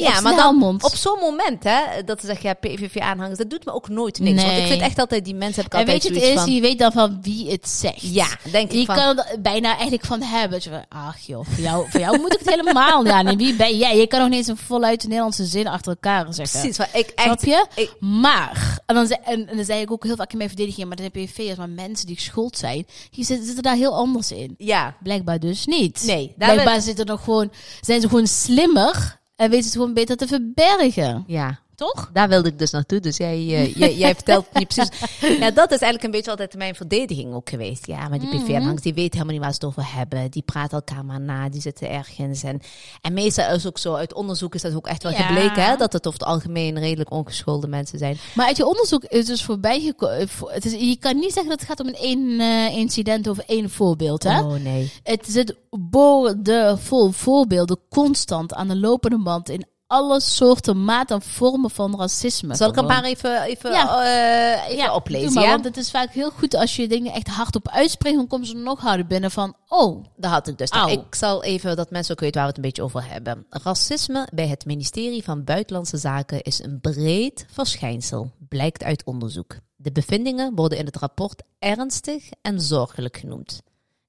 ja, 0.00 0.10
ja, 0.10 0.20
maar 0.20 0.36
dan 0.36 0.58
op 0.84 0.94
zo'n 0.96 1.18
moment, 1.20 1.64
hè, 1.64 1.80
dat 2.04 2.20
ze 2.20 2.26
zeggen, 2.26 2.48
ja, 2.48 2.54
PVV-aanhangers, 2.54 3.38
dat 3.38 3.50
doet 3.50 3.64
me 3.64 3.72
ook 3.72 3.88
nooit 3.88 4.18
niks. 4.18 4.42
Want 4.42 4.56
ik 4.56 4.66
vind 4.66 4.80
echt 4.82 4.98
altijd, 4.98 5.24
die 5.24 5.34
mensen 5.34 5.62
heb 5.62 5.66
ik 5.66 5.72
en 5.72 5.78
altijd 5.78 6.02
weet 6.02 6.12
je, 6.14 6.20
het 6.20 6.28
is, 6.38 6.42
van, 6.44 6.54
je 6.54 6.60
weet 6.60 6.78
dan 6.78 6.92
van 6.92 7.18
wie 7.22 7.50
het 7.50 7.68
zegt. 7.68 8.14
ja, 8.14 8.26
denk 8.50 8.72
Je 8.72 8.78
ik 8.78 8.86
van, 8.86 8.94
kan 8.96 9.18
er 9.18 9.40
bijna 9.40 9.72
eigenlijk 9.72 10.04
van 10.04 10.22
hebben. 10.22 10.58
Je 10.62 10.70
van, 10.70 10.84
Ach 10.88 11.18
joh, 11.18 11.46
voor 11.48 11.62
jou, 11.62 11.90
voor 11.90 12.00
jou 12.00 12.18
moet 12.20 12.32
ik 12.32 12.38
het 12.38 12.50
helemaal 12.50 13.06
aan. 13.06 13.26
En 13.26 13.36
wie 13.36 13.54
ben 13.56 13.76
jij? 13.78 13.96
Je 13.96 14.06
kan 14.06 14.20
nog 14.20 14.28
niet 14.28 14.38
eens 14.38 14.46
een 14.46 14.56
voluit 14.56 15.02
Nederlandse 15.02 15.44
zin 15.44 15.66
achter 15.66 15.92
elkaar 15.92 16.34
zeggen. 16.34 16.60
precies, 16.60 16.76
van, 16.76 16.86
ik 16.92 17.08
echt, 17.14 17.40
Snap 17.40 17.44
je? 17.44 17.66
ik- 17.82 17.94
maar, 18.00 18.78
en 18.86 18.94
dan, 18.94 19.06
zei, 19.06 19.18
en, 19.24 19.48
en 19.48 19.56
dan 19.56 19.64
zei 19.64 19.80
ik 19.80 19.90
ook 19.90 20.04
heel 20.04 20.16
vaak 20.16 20.30
in 20.32 20.36
mijn 20.36 20.48
verdediging, 20.48 20.86
maar 20.86 20.96
de 20.96 21.08
PVV'ers, 21.08 21.56
maar 21.56 21.68
mensen 21.68 22.06
die 22.06 22.16
geschoold 22.16 22.56
zijn, 22.58 22.86
die 23.10 23.24
zitten, 23.24 23.62
daar 23.62 23.76
heel 23.76 23.94
anders 23.96 24.32
in. 24.32 24.54
ja, 24.58 24.96
Blijkbaar 25.02 25.38
dus 25.38 25.66
niet. 25.66 26.02
nee, 26.06 26.26
daar 26.36 26.50
Blijkbaar 26.52 26.74
ben- 26.74 26.82
zitten 26.82 27.06
nog 27.06 27.24
gewoon, 27.24 27.52
zijn 27.80 28.00
ze 28.00 28.08
gewoon 28.08 28.26
slimmer 28.26 29.20
en 29.36 29.50
weten 29.50 29.62
ze 29.62 29.68
het 29.68 29.78
gewoon 29.78 29.94
beter 29.94 30.16
te 30.16 30.26
verbergen. 30.26 31.24
ja, 31.26 31.60
Toch? 31.82 32.10
Daar 32.12 32.28
wilde 32.28 32.48
ik 32.48 32.58
dus 32.58 32.70
naartoe. 32.70 33.00
Dus 33.00 33.16
jij, 33.16 33.34
eh, 33.36 33.74
jij, 33.80 33.94
jij 33.96 34.14
vertelt 34.14 34.46
niet 34.52 34.68
precies. 34.68 34.98
Ja, 35.38 35.50
dat 35.50 35.70
is 35.70 35.78
eigenlijk 35.78 36.02
een 36.02 36.10
beetje 36.10 36.30
altijd 36.30 36.54
mijn 36.56 36.74
verdediging 36.74 37.34
ook 37.34 37.48
geweest. 37.48 37.86
Ja, 37.86 38.08
maar 38.08 38.18
die 38.18 38.28
Mhm. 38.28 38.42
PV-aanhangers, 38.44 38.82
die 38.82 38.94
weten 38.94 39.12
helemaal 39.12 39.32
niet 39.34 39.42
waar 39.42 39.52
ze 39.54 39.58
het 39.60 39.64
over 39.68 39.94
hebben. 39.96 40.30
Die 40.30 40.42
praten 40.42 40.76
elkaar 40.76 41.04
maar 41.04 41.20
na, 41.20 41.48
die 41.48 41.60
zitten 41.60 41.90
ergens. 41.90 42.42
En, 42.42 42.60
en 43.00 43.12
meestal 43.12 43.54
is 43.54 43.66
ook 43.66 43.78
zo, 43.78 43.94
uit 43.94 44.14
onderzoek 44.14 44.54
is 44.54 44.62
dat 44.62 44.74
ook 44.74 44.86
echt 44.86 45.02
wel 45.02 45.12
Ja. 45.12 45.18
gebleken, 45.18 45.64
hè, 45.64 45.76
dat 45.76 45.92
het 45.92 46.06
over 46.06 46.18
het 46.20 46.28
algemeen 46.28 46.78
redelijk 46.78 47.10
ongeschoolde 47.10 47.66
mensen 47.68 47.98
zijn. 47.98 48.18
Maar 48.34 48.46
uit 48.46 48.56
je 48.56 48.66
onderzoek 48.66 49.04
is 49.04 49.26
dus 49.26 49.44
voorbij 49.44 49.80
gekomen. 49.80 50.18
Is, 50.60 50.72
je 50.72 50.96
kan 51.00 51.16
niet 51.16 51.32
zeggen 51.32 51.50
dat 51.50 51.60
het 51.60 51.68
gaat 51.68 51.80
om 51.80 51.86
een 51.86 51.94
één 51.94 52.40
eh, 52.40 52.76
incident 52.76 53.26
of 53.26 53.38
één 53.38 53.70
voorbeeld. 53.70 54.22
Hè? 54.22 54.40
Oh 54.40 54.52
nee. 54.52 54.92
Het 55.02 55.26
zit 55.28 55.56
boordevol 55.70 57.10
voorbeelden 57.10 57.78
constant 57.90 58.54
aan 58.54 58.68
de 58.68 58.76
lopende 58.76 59.22
band 59.22 59.48
in 59.48 59.64
alle 59.92 60.20
soorten, 60.20 60.84
maten 60.84 61.16
en 61.16 61.22
vormen 61.22 61.70
van 61.70 61.98
racisme. 61.98 62.54
Zal 62.54 62.68
ik 62.70 62.76
een 62.76 62.86
paar 62.86 63.04
even, 63.04 63.42
even, 63.42 63.70
Ja. 63.70 64.04
eh, 64.04 64.68
even 64.70 64.94
oplezen? 64.94 65.32
maar, 65.32 65.42
ja? 65.42 65.50
Want 65.50 65.64
het 65.64 65.76
is 65.76 65.90
vaak 65.90 66.12
heel 66.12 66.30
goed 66.30 66.54
als 66.54 66.76
je 66.76 66.88
dingen 66.88 67.12
echt 67.12 67.28
hardop 67.28 67.68
uitspreekt, 67.68 68.16
dan 68.16 68.26
komen 68.26 68.46
ze 68.46 68.54
nog 68.54 68.80
harder 68.80 69.06
binnen 69.06 69.30
van, 69.30 69.56
oh, 69.68 70.04
Dat 70.16 70.30
had 70.30 70.48
ik 70.48 70.58
dus. 70.58 70.70
Nou, 70.70 70.90
Au. 70.90 71.00
ik 71.00 71.14
zal 71.14 71.44
even 71.44 71.76
dat 71.76 71.90
mensen 71.90 72.12
ook 72.12 72.20
weten 72.20 72.34
waar 72.40 72.44
we 72.44 72.48
het 72.48 72.56
een 72.56 72.70
beetje 72.70 72.82
over 72.82 73.10
hebben. 73.12 73.46
Racisme 73.50 74.28
bij 74.34 74.48
het 74.48 74.64
ministerie 74.64 75.24
van 75.24 75.44
Buitenlandse 75.44 75.96
Zaken 75.96 76.42
is 76.42 76.62
een 76.62 76.80
breed 76.80 77.46
verschijnsel, 77.50 78.30
blijkt 78.48 78.82
uit 78.82 79.04
onderzoek. 79.04 79.56
De 79.76 79.92
bevindingen 79.92 80.54
worden 80.54 80.78
in 80.78 80.86
het 80.86 80.96
rapport 80.96 81.42
ernstig 81.58 82.24
en 82.42 82.60
zorgelijk 82.60 83.16
genoemd. 83.16 83.60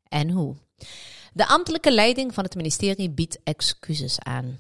En 0.08 0.30
hoe? 0.30 0.56
De 1.34 1.48
ambtelijke 1.48 1.92
leiding 1.92 2.34
van 2.34 2.44
het 2.44 2.56
ministerie 2.56 3.10
biedt 3.10 3.40
excuses 3.44 4.20
aan. 4.20 4.58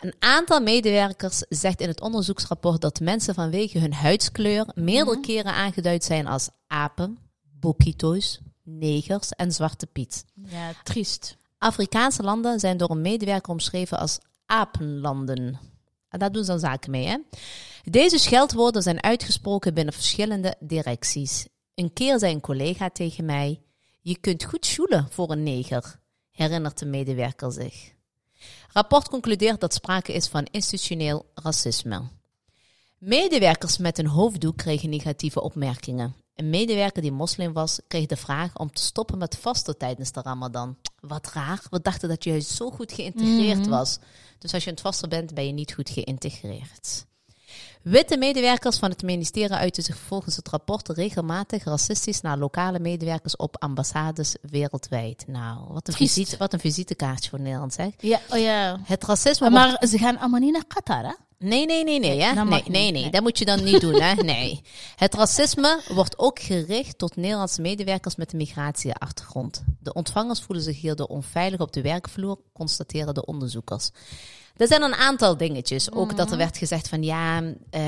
Een 0.00 0.14
aantal 0.18 0.60
medewerkers 0.60 1.44
zegt 1.48 1.80
in 1.80 1.88
het 1.88 2.00
onderzoeksrapport 2.00 2.80
dat 2.80 3.00
mensen 3.00 3.34
vanwege 3.34 3.78
hun 3.78 3.92
huidskleur 3.92 4.66
meerdere 4.74 5.20
keren 5.20 5.54
aangeduid 5.54 6.04
zijn 6.04 6.26
als 6.26 6.48
apen, 6.66 7.18
boekito's, 7.42 8.40
negers 8.62 9.30
en 9.30 9.52
zwarte 9.52 9.86
piet. 9.86 10.24
ja, 10.34 10.72
triest. 10.82 11.36
Afrikaanse 11.58 12.22
landen 12.22 12.60
zijn 12.60 12.76
door 12.76 12.90
een 12.90 13.00
medewerker 13.00 13.52
omschreven 13.52 13.98
als 13.98 14.18
apenlanden. 14.46 15.58
En 16.08 16.18
daar 16.18 16.32
doen 16.32 16.44
ze 16.44 16.50
dan 16.50 16.60
zaken 16.60 16.90
mee, 16.90 17.06
hè? 17.06 17.16
Deze 17.82 18.18
scheldwoorden 18.18 18.82
zijn 18.82 19.02
uitgesproken 19.02 19.74
binnen 19.74 19.94
verschillende 19.94 20.54
directies. 20.60 21.46
Een 21.74 21.92
keer 21.92 22.18
zei 22.18 22.32
een 22.34 22.40
collega 22.40 22.90
tegen 22.90 23.24
mij: 23.24 23.60
Je 24.00 24.18
kunt 24.18 24.44
goed 24.44 24.66
sjoelen 24.66 25.08
voor 25.10 25.30
een 25.30 25.42
neger, 25.42 26.00
herinnert 26.30 26.78
de 26.78 26.86
medewerker 26.86 27.52
zich. 27.52 27.98
Rapport 28.72 29.08
concludeert 29.08 29.60
dat 29.60 29.74
sprake 29.74 30.12
is 30.12 30.26
van 30.28 30.46
institutioneel 30.50 31.26
racisme. 31.34 32.02
Medewerkers 32.98 33.78
met 33.78 33.98
een 33.98 34.06
hoofddoek 34.06 34.56
kregen 34.56 34.88
negatieve 34.90 35.40
opmerkingen. 35.42 36.14
Een 36.34 36.50
medewerker 36.50 37.02
die 37.02 37.12
moslim 37.12 37.52
was, 37.52 37.80
kreeg 37.88 38.06
de 38.06 38.16
vraag 38.16 38.56
om 38.58 38.72
te 38.72 38.82
stoppen 38.82 39.18
met 39.18 39.36
vasten 39.36 39.78
tijdens 39.78 40.12
de 40.12 40.20
Ramadan. 40.22 40.76
Wat 41.00 41.32
raar, 41.32 41.62
we 41.70 41.80
dachten 41.80 42.08
dat 42.08 42.24
je 42.24 42.30
juist 42.30 42.50
zo 42.50 42.70
goed 42.70 42.92
geïntegreerd 42.92 43.58
Mhm. 43.58 43.68
was. 43.68 43.98
Dus 44.38 44.52
als 44.54 44.62
je 44.62 44.68
aan 44.68 44.74
het 44.74 44.84
vasten 44.84 45.08
bent, 45.08 45.34
ben 45.34 45.46
je 45.46 45.52
niet 45.52 45.72
goed 45.72 45.90
geïntegreerd. 45.90 47.06
Witte 47.82 48.16
medewerkers 48.16 48.78
van 48.78 48.90
het 48.90 49.02
ministerie 49.02 49.56
uiten 49.56 49.82
zich 49.82 49.96
volgens 49.96 50.36
het 50.36 50.48
rapport 50.48 50.88
regelmatig 50.88 51.64
racistisch 51.64 52.20
naar 52.20 52.38
lokale 52.38 52.78
medewerkers 52.80 53.36
op 53.36 53.56
ambassades 53.62 54.36
wereldwijd. 54.42 55.24
Nou, 55.26 55.58
wat 55.68 55.88
een, 55.88 55.94
Triest. 55.94 56.14
visite, 56.14 56.36
wat 56.36 56.52
een 56.52 56.60
visitekaartje 56.60 57.30
voor 57.30 57.40
Nederland, 57.40 57.72
zeg. 57.72 57.92
Ja, 57.98 58.20
oh 58.30 58.38
ja. 58.38 58.80
Het 58.82 59.04
racisme 59.04 59.50
wordt 59.50 59.66
Maar 59.66 59.88
ze 59.88 59.98
gaan 59.98 60.18
allemaal 60.18 60.40
niet 60.40 60.52
naar 60.52 60.66
Qatar, 60.66 61.04
hè? 61.04 61.14
Nee, 61.38 61.66
nee, 61.66 61.84
nee, 61.84 61.98
nee. 61.98 62.22
Hè? 62.22 62.34
Nee, 62.34 62.44
nee, 62.44 62.62
nee, 62.68 62.90
nee. 62.90 63.10
Dat 63.10 63.22
moet 63.22 63.38
je 63.38 63.44
dan 63.44 63.64
niet 63.64 63.80
doen. 63.80 64.00
Hè? 64.00 64.14
Nee. 64.14 64.60
Het 64.96 65.14
racisme 65.14 65.80
wordt 65.88 66.18
ook 66.18 66.38
gericht 66.38 66.98
tot 66.98 67.16
Nederlandse 67.16 67.60
medewerkers 67.60 68.16
met 68.16 68.32
een 68.32 68.38
migratieachtergrond. 68.38 69.64
De 69.78 69.92
ontvangers 69.92 70.40
voelen 70.40 70.64
zich 70.64 70.80
hierdoor 70.80 71.06
onveilig 71.06 71.60
op 71.60 71.72
de 71.72 71.82
werkvloer, 71.82 72.38
constateren 72.52 73.14
de 73.14 73.24
onderzoekers. 73.24 73.90
Er 74.60 74.66
zijn 74.66 74.82
een 74.82 74.94
aantal 74.94 75.36
dingetjes. 75.36 75.92
Ook 75.92 76.16
dat 76.16 76.30
er 76.30 76.36
werd 76.36 76.56
gezegd 76.56 76.88
van 76.88 77.02
ja, 77.02 77.42
eh, 77.70 77.82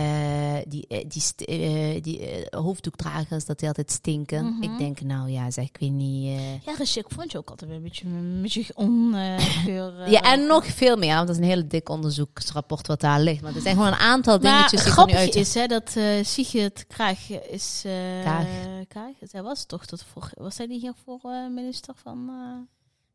die, 0.64 0.86
eh, 0.88 1.04
die, 1.08 1.46
eh, 1.46 2.02
die 2.02 2.46
hoofddoekdragers, 2.50 3.44
dat 3.44 3.58
die 3.58 3.68
altijd 3.68 3.90
stinken. 3.90 4.56
Ik 4.60 4.78
denk, 4.78 5.00
nou 5.00 5.30
ja, 5.30 5.50
zeg, 5.50 5.64
ik 5.64 5.76
weet 5.80 5.90
niet. 5.90 6.40
Ja, 6.64 6.72
ik 6.94 7.04
vond 7.08 7.32
je 7.32 7.38
ook 7.38 7.50
altijd 7.50 7.70
een 7.70 7.82
beetje, 7.82 8.06
een 8.06 8.42
beetje 8.42 8.64
ongeur. 8.74 9.92
Ja, 10.10 10.20
en 10.20 10.46
nog 10.46 10.66
veel 10.66 10.96
meer, 10.96 11.14
want 11.14 11.26
dat 11.26 11.36
is 11.36 11.42
een 11.42 11.48
hele 11.48 11.66
dik 11.66 11.88
onderzoeksrapport 11.88 12.86
wat 12.86 13.00
daar 13.00 13.20
ligt. 13.20 13.42
Maar 13.42 13.54
er 13.54 13.60
zijn 13.60 13.76
gewoon 13.76 13.92
een 13.92 13.98
aantal 13.98 14.38
Maar 14.38 14.52
dingetjes 14.52 14.70
die 14.70 14.78
er 14.80 14.86
nu 14.86 14.92
grappig 14.92 15.16
uit... 15.16 15.34
is 15.34 15.54
hè, 15.54 15.66
dat 15.66 15.96
Sigrid 16.26 16.86
Kraag 16.86 17.30
is... 17.30 17.84
Kaag. 18.88 19.12
Zij 19.20 19.42
was 19.42 19.64
toch 19.64 19.86
tot 19.86 20.04
voor... 20.12 20.30
Was 20.34 20.54
zij 20.54 20.66
niet 20.66 20.80
hier 20.80 20.94
voor 21.04 21.20
eh, 21.22 21.48
minister 21.48 21.94
van 22.02 22.30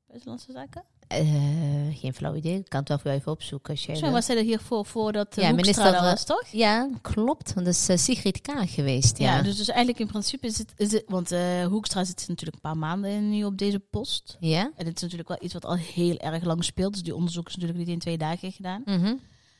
Buitenlandse 0.07 0.51
Zaken? 0.51 0.83
Eh, 1.07 1.99
geen 1.99 2.13
flauw 2.13 2.35
idee. 2.35 2.57
Ik 2.57 2.69
kan 2.69 2.79
het 2.79 2.89
wel 2.89 2.97
voor 2.97 3.07
jou 3.07 3.19
even 3.19 3.31
opzoeken. 3.31 3.71
Als 3.73 3.85
jij 3.85 3.95
Zo 3.95 4.11
was 4.11 4.25
zij 4.25 4.37
er 4.37 4.43
hiervoor 4.43 4.85
voordat 4.85 5.33
de 5.33 5.41
Ja, 5.41 5.51
minister, 5.51 5.93
eh, 5.93 6.01
was, 6.01 6.25
toch? 6.25 6.47
Ja, 6.47 6.89
klopt. 7.01 7.53
Want 7.53 7.65
dat 7.65 7.75
is 7.75 7.89
eh, 7.89 7.97
Sigrid 7.97 8.41
Kaag 8.41 8.73
geweest. 8.73 9.17
Ja. 9.17 9.35
Ja, 9.35 9.41
dus, 9.41 9.57
dus 9.57 9.67
eigenlijk 9.67 9.99
in 9.99 10.07
principe 10.07 10.47
is 10.47 10.57
het... 10.57 10.73
Is 10.75 10.91
het 10.91 11.03
want 11.07 11.31
eh, 11.31 11.65
Hoekstra 11.65 12.03
zit 12.03 12.25
natuurlijk 12.27 12.55
een 12.55 12.69
paar 12.69 12.77
maanden 12.77 13.29
nu 13.29 13.43
op 13.43 13.57
deze 13.57 13.79
post. 13.79 14.37
ja? 14.39 14.71
En 14.75 14.85
het 14.85 14.95
is 14.95 15.01
natuurlijk 15.01 15.29
wel 15.29 15.37
iets 15.41 15.53
wat 15.53 15.65
al 15.65 15.75
heel 15.75 16.17
erg 16.17 16.43
lang 16.43 16.63
speelt. 16.63 16.93
Dus 16.93 17.03
die 17.03 17.15
onderzoek 17.15 17.47
is 17.47 17.53
natuurlijk 17.53 17.79
niet 17.79 17.89
in 17.89 17.99
twee 17.99 18.17
dagen 18.17 18.51
gedaan. 18.51 18.81
Mhm. 18.85 19.13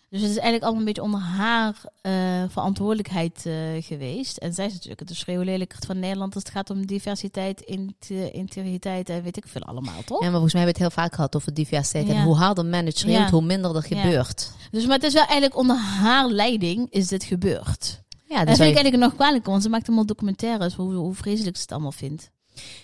Dus 0.09 0.21
het 0.21 0.29
is 0.29 0.35
eigenlijk 0.35 0.63
allemaal 0.63 0.79
een 0.79 0.85
beetje 0.85 1.01
onder 1.01 1.19
haar 1.19 1.75
eh, 2.01 2.11
verantwoordelijkheid 2.49 3.45
eh, 3.45 3.53
geweest. 3.79 4.37
En 4.37 4.53
zij 4.53 4.65
is 4.65 4.73
natuurlijk 4.73 5.07
de 5.07 5.13
schreeuwlelijkert 5.15 5.85
van 5.85 5.99
Nederland 5.99 6.35
als 6.35 6.43
het 6.43 6.51
gaat 6.51 6.69
om 6.69 6.85
diversiteit, 6.85 7.61
int 7.61 8.09
integriteit 8.31 9.09
en 9.09 9.23
weet 9.23 9.37
ik 9.37 9.47
veel 9.47 9.61
allemaal, 9.61 10.03
toch? 10.05 10.17
Ja, 10.19 10.23
maar 10.23 10.31
volgens 10.31 10.53
mij 10.53 10.61
hebben 10.63 10.79
we 10.81 10.85
het 10.85 10.93
heel 10.93 11.03
vaak 11.03 11.15
gehad 11.15 11.35
over 11.35 11.53
diversiteit. 11.53 12.09
En 12.09 12.21
hoe 12.23 12.35
harder 12.35 12.65
men 12.65 12.85
het 12.85 12.97
schreeuwt, 12.97 13.17
Ja. 13.17 13.29
hoe 13.29 13.41
minder 13.41 13.75
er 13.75 13.83
gebeurt. 13.83 14.51
Dus 14.71 14.85
maar 14.85 14.95
het 14.95 15.03
is 15.05 15.13
wel 15.13 15.25
eigenlijk 15.25 15.57
onder 15.57 15.75
haar 15.75 16.27
leiding 16.27 16.87
is 16.89 17.07
dit 17.07 17.23
gebeurd. 17.23 18.01
Ja, 18.29 18.37
dus 18.37 18.47
dat 18.47 18.57
vind 18.57 18.69
ik 18.69 18.75
eigenlijk 18.75 19.03
nog 19.03 19.15
kwalijk, 19.15 19.45
want 19.45 19.63
ze 19.63 19.69
maakt 19.69 19.87
allemaal 19.87 20.05
documentaires 20.05 20.73
hoe, 20.73 20.93
hoe 20.93 21.13
vreselijk 21.13 21.55
ze 21.55 21.61
het 21.61 21.71
allemaal 21.71 21.91
vindt. 21.91 22.29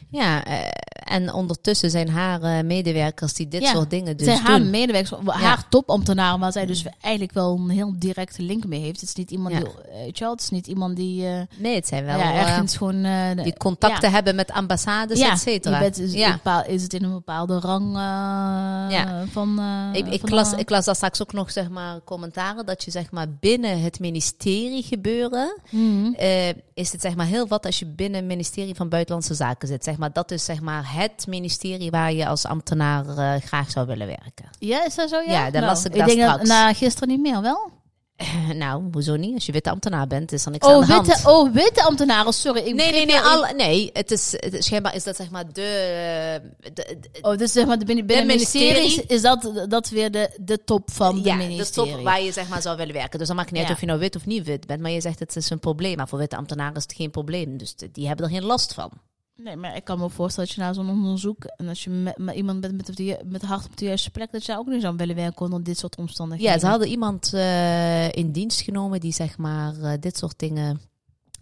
ja 0.09 0.45
eh, 0.45 0.69
en 1.03 1.33
ondertussen 1.33 1.89
zijn 1.91 2.10
haar 2.10 2.41
eh, 2.41 2.63
medewerkers 2.63 3.33
die 3.33 3.48
dit 3.48 3.62
Ja. 3.62 3.72
soort 3.72 3.89
dingen 3.89 4.17
dus 4.17 4.25
zij 4.25 4.36
haar 4.36 4.62
medewerkers, 4.62 5.19
haar 5.25 5.67
topambtenaren, 5.69 6.39
waar 6.39 6.51
zij 6.51 6.65
dus 6.65 6.86
eigenlijk 7.01 7.33
wel 7.33 7.55
een 7.57 7.69
heel 7.69 7.93
directe 7.95 8.41
link 8.41 8.65
mee 8.65 8.79
heeft. 8.81 9.00
Het 9.00 9.10
is 9.10 9.15
niet 9.15 9.31
iemand 9.31 9.53
Ja. 9.53 9.60
die, 9.60 9.67
eh, 9.91 10.19
wel, 10.19 10.31
het 10.31 10.41
is 10.41 10.50
niet 10.50 10.67
iemand 10.67 10.95
die, 10.95 11.27
eh, 11.27 11.41
Nee, 11.57 11.75
het 11.75 11.88
zijn 11.88 12.05
wel 12.05 12.19
eh, 12.19 12.41
ergens 12.41 12.77
gewoon... 12.77 13.03
eh, 13.03 13.43
die 13.43 13.57
contacten 13.57 14.12
hebben 14.12 14.36
met 14.36 14.51
ambassades, 14.51 15.19
et 15.19 15.39
cetera. 15.39 15.79
Bent, 15.79 16.00
is, 16.00 16.13
ja. 16.13 16.31
bepaal- 16.31 16.65
is 16.65 16.83
het 16.83 16.93
in 16.93 17.03
een 17.03 17.12
bepaalde 17.13 17.60
rang 17.60 17.95
eh, 17.95 19.22
van... 19.31 19.60
eh, 19.60 20.00
Ik, 20.00 20.07
ik, 20.07 20.19
van 20.19 20.33
las, 20.33 20.53
ik 20.53 20.69
las 20.69 20.86
daar 20.86 20.95
straks 20.95 21.22
ook 21.22 21.33
nog 21.33 21.51
zeg 21.51 21.69
maar, 21.69 22.00
commentaren 22.03 22.65
dat 22.65 22.83
je 22.83 22.91
zeg 22.91 23.12
maar, 23.12 23.27
binnen 23.39 23.81
het 23.81 24.00
ministerie 24.00 24.83
gebeuren 24.83 25.57
Mhm. 25.69 26.13
eh, 26.13 26.50
is 26.74 26.91
het 26.91 27.01
zeg 27.01 27.15
maar 27.15 27.25
heel 27.25 27.48
wat 27.48 27.65
als 27.65 27.79
je 27.79 27.86
binnen 27.86 28.19
het 28.19 28.27
ministerie 28.29 28.75
van 28.75 28.89
Buitenlandse 28.89 29.33
Zaken 29.33 29.67
zit. 29.67 29.83
Zeg 29.83 29.98
maar, 29.98 30.13
dat 30.13 30.31
is 30.31 30.45
zeg 30.45 30.62
maar 30.62 30.92
het 30.93 31.25
ministerie 31.27 31.89
waar 31.91 32.13
je 32.13 32.27
als 32.27 32.45
ambtenaar 32.45 33.07
eh, 33.17 33.41
graag 33.45 33.71
zou 33.71 33.88
willen 33.88 34.07
werken. 34.07 34.50
Ja, 34.59 34.85
is 34.85 34.95
dat 34.95 35.09
zo? 35.09 35.19
Ja, 35.19 35.31
Ja, 35.31 35.51
dat 35.51 35.62
las 35.63 35.85
ik 35.85 35.93
denk 35.93 36.09
straks. 36.09 36.38
Dat, 36.38 36.47
nou, 36.47 36.73
gisteren 36.73 37.07
niet 37.09 37.21
meer, 37.21 37.41
wel? 37.41 37.71
nou, 38.55 38.83
hoezo 38.91 39.15
niet? 39.15 39.33
Als 39.33 39.45
je 39.45 39.51
witte 39.51 39.69
ambtenaar 39.69 40.07
bent, 40.07 40.31
is 40.31 40.45
er 40.45 40.51
niks 40.51 40.67
aan 40.67 40.75
Oh 40.75 40.88
de 40.88 40.93
hand. 40.93 41.07
witte, 41.07 41.29
oh, 41.29 41.51
witte 41.53 41.83
ambtenaren, 41.83 42.33
sorry. 42.33 42.62
Ik 42.62 42.75
Nee, 42.75 42.91
nee, 42.91 43.05
nee, 43.05 43.19
alle, 43.19 43.53
nee. 43.53 43.89
Het 43.93 44.12
is, 44.12 44.31
het 44.38 44.53
is 44.53 44.65
schijnbaar 44.65 44.95
is 44.95 45.03
dat 45.03 45.15
zeg 45.15 45.29
maar 45.29 45.45
de, 45.53 46.41
de, 46.59 46.71
de- 46.73 47.09
Oh, 47.21 47.38
dus 47.38 47.51
zeg 47.51 47.65
maar 47.65 47.79
de 47.79 47.85
binnen, 47.85 48.05
binnen 48.05 48.25
ministerie- 48.27 49.01
is 49.07 49.21
dat, 49.21 49.65
dat 49.69 49.89
weer 49.89 50.12
de, 50.12 50.29
de 50.41 50.63
top 50.63 50.91
van 50.91 51.15
de 51.21 51.29
ja, 51.29 51.38
de 51.38 51.43
ministerie. 51.43 51.91
top 51.93 52.03
waar 52.03 52.21
je 52.21 52.31
zeg 52.31 52.47
maar 52.47 52.62
zou 52.62 52.77
willen 52.77 52.93
werken. 52.93 53.17
Dus 53.19 53.27
dan 53.27 53.35
maakt 53.35 53.50
het 53.50 53.57
niet 53.57 53.67
Ja. 53.67 53.73
uit 53.73 53.81
of 53.81 53.83
je 53.88 53.89
nou 53.91 54.03
wit 54.03 54.15
of 54.15 54.25
niet 54.25 54.45
wit 54.45 54.67
bent, 54.67 54.81
maar 54.81 54.91
je 54.91 55.01
zegt 55.01 55.19
het 55.19 55.35
is 55.35 55.50
een 55.50 55.59
probleem. 55.59 55.95
Maar 55.97 56.07
voor 56.07 56.19
witte 56.19 56.35
ambtenaren 56.35 56.75
is 56.75 56.83
het 56.83 56.93
geen 56.93 57.12
probleem, 57.12 57.57
dus 57.57 57.75
de- 57.75 57.91
die 57.91 58.07
hebben 58.07 58.25
er 58.25 58.31
geen 58.31 58.43
last 58.45 58.73
van. 58.73 58.91
Nee, 59.35 59.55
maar 59.55 59.75
ik 59.75 59.83
kan 59.83 59.99
me 59.99 60.09
voorstellen 60.09 60.49
dat 60.49 60.57
je 60.57 60.63
na 60.63 60.73
zo'n 60.73 60.89
onderzoek 60.89 61.43
en 61.43 61.67
als 61.67 61.83
je 61.83 61.89
met, 61.89 62.35
iemand 62.35 62.61
bent 62.61 62.75
met, 62.77 63.23
met 63.25 63.41
hart 63.41 63.65
op 63.65 63.77
de 63.77 63.85
juiste 63.85 64.11
plek, 64.11 64.31
dat 64.31 64.45
je 64.45 64.57
ook 64.57 64.67
niet 64.67 64.81
zou 64.81 64.95
willen 64.95 65.15
werken 65.15 65.45
onder 65.45 65.63
dit 65.63 65.77
soort 65.77 65.97
omstandigheden. 65.97 66.53
Ja, 66.53 66.59
ze 66.59 66.67
hadden 66.67 66.87
iemand 66.87 67.33
eh, 67.33 68.11
in 68.11 68.31
dienst 68.31 68.61
genomen 68.61 68.99
die 68.99 69.13
zeg 69.13 69.37
maar 69.37 69.81
eh, 69.81 69.93
dit 69.99 70.17
soort 70.17 70.39
dingen, 70.39 70.81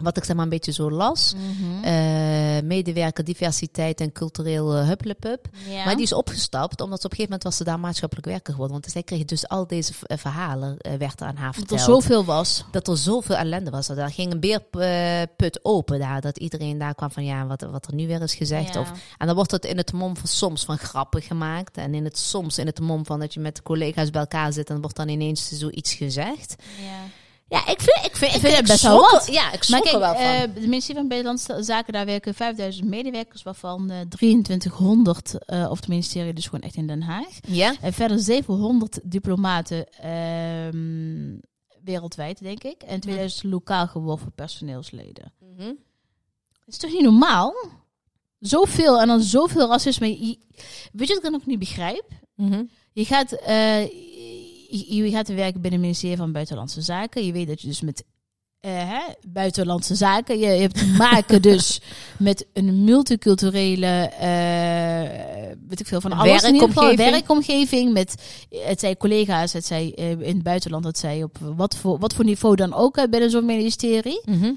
wat 0.04 0.18
ik 0.18 0.24
zeg 0.24 0.36
maar 0.36 0.44
een 0.44 0.52
beetje 0.52 0.72
zo 0.72 0.92
las. 0.92 1.34
Mhm. 1.34 1.84
eh, 1.84 2.64
medewerker, 2.64 3.24
diversiteit 3.24 4.02
en 4.02 4.12
cultureel 4.12 4.78
uh, 4.78 4.88
hupplepup. 4.88 5.48
ja. 5.70 5.86
Maar 5.86 5.96
die 5.96 6.04
is 6.04 6.14
opgestapt, 6.14 6.82
omdat 6.82 7.00
ze 7.00 7.06
op 7.06 7.12
een 7.12 7.18
gegeven 7.18 7.24
moment 7.24 7.44
was 7.44 7.58
ze 7.58 7.64
daar 7.64 7.80
maatschappelijk 7.80 8.28
werker 8.28 8.54
geworden. 8.54 8.80
Want 8.80 8.92
zij 8.92 9.04
kreeg 9.04 9.26
dus 9.26 9.48
al 9.48 9.68
deze 9.68 9.94
eh, 10.04 10.18
verhalen, 10.18 10.78
eh, 10.78 10.94
werd 10.94 11.22
er 11.22 11.28
aan 11.28 11.36
haar 11.36 11.52
dat 11.52 11.62
er 11.62 11.68
verteld. 11.68 11.82
zoveel 11.82 12.26
was. 12.26 12.64
dat 12.72 12.88
er 12.88 12.98
zoveel 12.98 13.36
ellende 13.36 13.70
was. 13.70 13.88
Daar 13.88 14.12
ging 14.12 14.32
een 14.32 14.40
beerput 14.40 15.60
open 15.62 16.00
daar. 16.00 16.22
Dat 16.22 16.38
iedereen 16.38 16.78
daar 16.78 16.96
kwam 16.96 17.12
van 17.12 17.26
ja, 17.26 17.46
wat, 17.46 17.62
wat 17.62 17.88
er 17.88 17.96
nu 17.96 18.08
weer 18.08 18.22
is 18.22 18.36
gezegd. 18.36 18.74
Ja. 18.74 18.80
Of, 18.80 18.92
en 19.18 19.26
dan 19.28 19.36
wordt 19.36 19.52
het 19.52 19.66
in 19.66 19.78
het 19.78 19.94
mom 19.94 20.18
van 20.18 20.28
soms 20.28 20.66
van 20.66 20.78
grappen 20.78 21.22
gemaakt. 21.22 21.78
En 21.78 21.94
in 21.94 22.04
het 22.04 22.18
soms 22.18 22.58
in 22.58 22.66
het 22.66 22.80
mom 22.80 23.06
van 23.06 23.20
dat 23.20 23.34
je 23.34 23.40
met 23.40 23.62
collega's 23.62 24.10
bij 24.10 24.22
elkaar 24.22 24.54
zit. 24.54 24.68
En 24.68 24.74
dan 24.74 24.82
wordt 24.82 24.98
dan 24.98 25.08
ineens 25.08 25.50
zoiets 25.50 25.94
gezegd. 25.94 26.56
Ja. 26.82 27.20
Ja, 27.52 27.68
ik 27.68 27.82
vind, 27.82 28.06
ik 28.06 28.16
vind, 28.18 28.34
ik 28.36 28.40
vind 28.40 28.56
het 28.56 28.68
best 28.68 28.82
wel 28.84 29.00
wat. 29.12 29.28
Ja, 29.32 29.52
ik 29.52 29.64
schrok 29.64 29.86
er 29.86 30.00
wel 30.00 30.14
van. 30.14 30.24
eh, 30.24 30.42
de 30.54 30.60
ministerie 30.60 30.96
van 31.00 31.08
Buitenlandse 31.08 31.64
Zaken, 31.64 31.94
daar 31.94 32.06
werken 32.06 32.34
5000 32.34 32.88
medewerkers, 32.88 33.44
waarvan 33.44 33.90
eh 33.90 34.00
2300 34.10 35.46
eh, 35.46 35.68
op 35.70 35.76
het 35.76 35.88
ministerie, 35.88 36.34
dus 36.34 36.46
gewoon 36.46 36.62
echt 36.62 36.76
in 36.76 36.88
Den 36.88 37.02
Haag. 37.02 37.28
ja? 37.48 37.76
En 37.82 37.94
verder 37.94 38.20
700 38.20 39.00
diplomaten 39.04 39.88
ehm, 39.94 41.38
wereldwijd, 41.84 42.40
denk 42.44 42.64
ik. 42.64 42.82
En 42.82 43.00
2000 43.00 43.44
lokaal 43.52 43.88
geworven 43.88 44.32
personeelsleden. 44.34 45.34
Dat 46.66 46.74
is 46.74 46.78
toch 46.78 46.92
niet 46.92 47.04
normaal? 47.04 47.54
Zoveel 48.40 49.02
en 49.02 49.08
dan 49.08 49.22
zoveel 49.22 49.68
racisme. 49.68 50.08
Je- 50.28 50.38
Weet 50.92 51.08
je 51.08 51.14
wat 51.14 51.18
ik 51.18 51.32
dan 51.32 51.36
ook 51.36 51.46
niet 51.46 51.60
begrijp? 51.60 52.06
Mhm. 52.36 52.64
Je 52.94 53.06
gaat, 53.06 53.32
eh, 53.32 53.84
je, 54.72 54.96
je 54.96 55.10
gaat 55.10 55.28
werken 55.28 55.62
binnen 55.62 55.72
het 55.72 55.82
ministerie 55.82 56.18
van 56.18 56.32
Buitenlandse 56.32 56.82
Zaken. 56.82 57.26
Je 57.26 57.32
weet 57.32 57.48
dat 57.48 57.62
je 57.62 57.68
dus 57.68 57.82
met 57.82 58.04
eh, 58.62 58.90
hè, 58.90 59.02
buitenlandse 59.28 59.96
zaken. 59.96 60.40
Je, 60.40 60.46
hebt 60.46 60.78
te 60.78 60.86
maken 60.98 61.42
dus 61.52 61.82
met 62.18 62.46
een 62.54 62.84
multiculturele, 62.84 64.10
eh, 64.20 65.58
weet 65.68 65.80
ik 65.80 65.88
veel 65.88 66.02
van 66.02 66.12
alles 66.12 66.42
Werkomgeving. 66.42 66.98
werkomgeving. 66.98 67.94
Met 67.94 68.16
het 68.50 68.80
zij 68.80 68.98
collega's, 68.98 69.54
het 69.54 69.66
zij 69.66 69.94
eh, 69.96 70.10
in 70.10 70.36
het 70.36 70.44
buitenland, 70.44 70.86
het 70.86 70.98
zij 70.98 71.24
op 71.24 71.38
wat 71.56 71.76
voor, 71.76 72.00
wat 72.00 72.14
voor 72.14 72.26
niveau 72.26 72.56
dan 72.56 72.74
ook 72.74 73.10
binnen 73.10 73.30
zo'n 73.30 73.46
ministerie. 73.46 74.22
Mhm. 74.26 74.52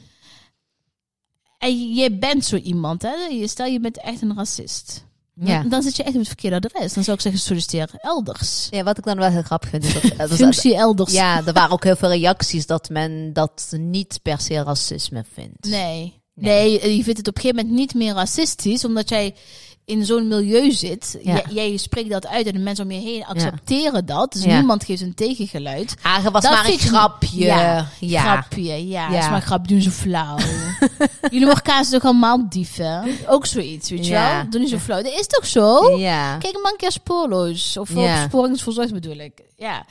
En 1.59 1.94
je 1.94 2.12
bent 2.12 2.44
zo 2.44 2.56
iemand, 2.56 3.02
hè? 3.02 3.14
Je, 3.14 3.47
stel 3.49 3.66
je 3.66 3.80
bent 3.80 4.00
echt 4.00 4.23
een 4.23 4.37
racist. 4.37 5.04
Ja. 5.34 5.62
Dan, 5.62 5.82
zit 5.82 5.96
je 5.96 6.02
echt 6.02 6.12
op 6.12 6.18
het 6.18 6.26
verkeerde 6.28 6.56
adres. 6.56 6.92
Dan 6.92 7.04
zou 7.04 7.16
ik 7.16 7.22
zeggen, 7.22 7.40
solliciteer 7.40 7.90
elders. 7.96 8.66
ja, 8.70 8.82
wat 8.82 8.98
ik 8.98 9.04
dan 9.04 9.16
wel 9.16 9.30
heel 9.30 9.42
grappig 9.42 9.68
vind. 9.68 9.84
Is 9.84 9.92
dat, 10.16 10.32
Functie 10.32 10.76
elders. 10.76 11.12
ja, 11.12 11.46
er 11.46 11.52
waren 11.52 11.72
ook 11.72 11.84
heel 11.84 11.96
veel 11.96 12.08
reacties 12.08 12.66
dat 12.66 12.88
men 12.88 13.32
dat 13.32 13.72
niet 13.76 14.20
per 14.22 14.40
se 14.40 14.62
racisme 14.62 15.24
vindt. 15.32 15.68
Nee. 15.68 16.22
Nee. 16.34 16.80
nee. 16.80 16.96
je 16.96 17.02
vindt 17.02 17.18
het 17.18 17.28
op 17.28 17.36
een 17.36 17.40
gegeven 17.42 17.64
moment 17.64 17.78
niet 17.78 17.94
meer 17.94 18.14
racistisch, 18.14 18.84
omdat 18.84 19.08
jij 19.08 19.34
in 19.86 20.04
zo'n 20.04 20.28
milieu 20.28 20.70
zit. 20.72 21.18
Ja. 21.22 21.42
Jij, 21.50 21.76
spreekt 21.76 22.10
dat 22.10 22.26
uit 22.26 22.46
en 22.46 22.52
de 22.52 22.58
mensen 22.58 22.84
om 22.84 22.90
je 22.90 23.00
heen 23.00 23.24
accepteren 23.24 24.06
dat. 24.06 24.32
Dus 24.32 24.44
Ja. 24.44 24.56
niemand 24.56 24.85
geeft 24.85 25.00
een 25.00 25.14
tegengeluid. 25.14 25.94
Hagen 26.00 26.32
was 26.32 26.42
Dat 26.42 26.52
maar 26.52 26.68
een 26.68 26.78
grapje. 26.78 27.44
Ja, 27.44 27.88
ja. 28.00 28.20
Grapje, 28.20 28.88
ja. 28.88 29.11
Ja. 29.11 29.18
Is 29.18 29.28
maar 29.30 29.42
grap, 29.42 29.68
doen 29.68 29.80
ze 29.82 29.90
flauw. 29.90 30.37
Jullie 31.30 31.56
zijn 31.64 31.85
toch 31.85 32.04
allemaal 32.04 32.48
dieven? 32.48 33.04
Ook 33.26 33.46
zoiets, 33.46 33.90
weet 33.90 34.06
je 34.06 34.12
wel? 34.12 34.50
Doen 34.50 34.61
niet 34.61 34.70
zo 34.70 34.78
flauw. 34.78 35.02
Dat 35.02 35.12
is 35.12 35.26
toch 35.26 35.46
zo? 35.46 35.96
Ja. 35.98 36.37
Kijk 36.37 36.54
een 36.54 36.76
keer 36.76 36.92
spoorloos. 36.92 37.76
Of 37.76 37.94
Ja. 37.94 38.22
opsporingsverzorgd 38.22 38.92
bedoel 38.92 39.16
ik. 39.16 39.32
Ja. 39.56 39.85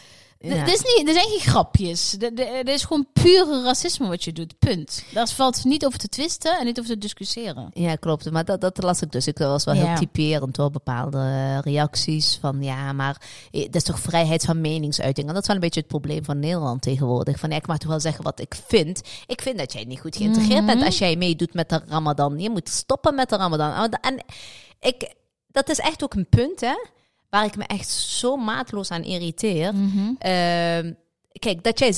Ja. 0.48 0.66
Dit 0.66 0.74
is 0.74 0.82
niet, 0.98 1.08
er 1.08 1.14
zijn 1.14 1.30
geen 1.30 1.40
grapjes. 1.40 2.10
Dit 2.10 2.40
is 2.64 2.84
gewoon 2.84 3.08
pure 3.14 3.64
racisme 3.64 4.08
wat 4.08 4.24
je 4.24 4.34
doet. 4.34 4.60
Punt. 4.60 5.04
Daar 5.14 5.28
valt 5.28 5.64
niet 5.64 5.86
over 5.86 6.00
te 6.00 6.08
twisten 6.08 6.60
en 6.60 6.66
niet 6.66 6.80
over 6.80 6.92
te 6.92 6.98
discussiëren. 6.98 7.70
Ja, 7.74 7.96
klopt. 7.96 8.32
Maar 8.32 8.46
dat, 8.46 8.62
dat 8.62 8.84
las 8.84 9.02
ik 9.02 9.12
dus. 9.12 9.28
Ik 9.28 9.38
was 9.38 9.64
wel 9.64 9.74
Ja. 9.76 9.86
heel 9.88 9.96
typerend 9.96 10.56
door 10.56 10.72
bepaalde 10.72 11.58
reacties. 11.62 12.38
Van 12.42 12.64
ja, 12.64 12.94
maar 12.94 13.22
eh, 13.52 13.64
dat 13.66 13.76
is 13.76 13.84
toch 13.84 14.00
vrijheid 14.00 14.46
van 14.46 14.62
meningsuiting. 14.62 15.28
En 15.28 15.34
dat 15.34 15.42
is 15.42 15.48
wel 15.48 15.56
een 15.56 15.62
beetje 15.62 15.80
het 15.80 15.90
probleem 15.90 16.24
van 16.26 16.40
Nederland 16.40 16.82
tegenwoordig. 16.82 17.40
Van 17.40 17.50
ja, 17.50 17.56
ik 17.56 17.68
mag 17.68 17.78
toch 17.78 17.90
wel 17.90 18.00
zeggen 18.00 18.24
wat 18.24 18.40
ik 18.40 18.56
vind. 18.68 19.02
Ik 19.28 19.42
vind 19.42 19.58
dat 19.58 19.74
jij 19.74 19.84
niet 19.84 20.00
goed 20.00 20.16
geïntegreerd 20.16 20.64
Mhm. 20.64 20.66
bent 20.66 20.84
als 20.86 20.98
jij 20.98 21.16
meedoet 21.16 21.54
met 21.54 21.70
de 21.70 21.82
Ramadan. 21.88 22.40
Je 22.40 22.50
moet 22.50 22.70
stoppen 22.70 23.16
met 23.16 23.30
de 23.30 23.36
Ramadan. 23.38 23.90
En 24.02 24.24
ik, 24.80 25.14
dat 25.48 25.70
is 25.70 25.80
echt 25.80 26.04
ook 26.04 26.14
een 26.14 26.30
punt, 26.30 26.62
hè. 26.62 26.76
Waar 27.34 27.46
ik 27.46 27.56
me 27.58 27.63
echt 27.63 27.89
zo 27.89 28.36
maatloos 28.36 28.91
aan 28.91 29.04
irriteer. 29.04 29.74
Ehm, 30.17 30.93
kijk, 31.39 31.63
dat 31.63 31.80
jij 31.80 31.91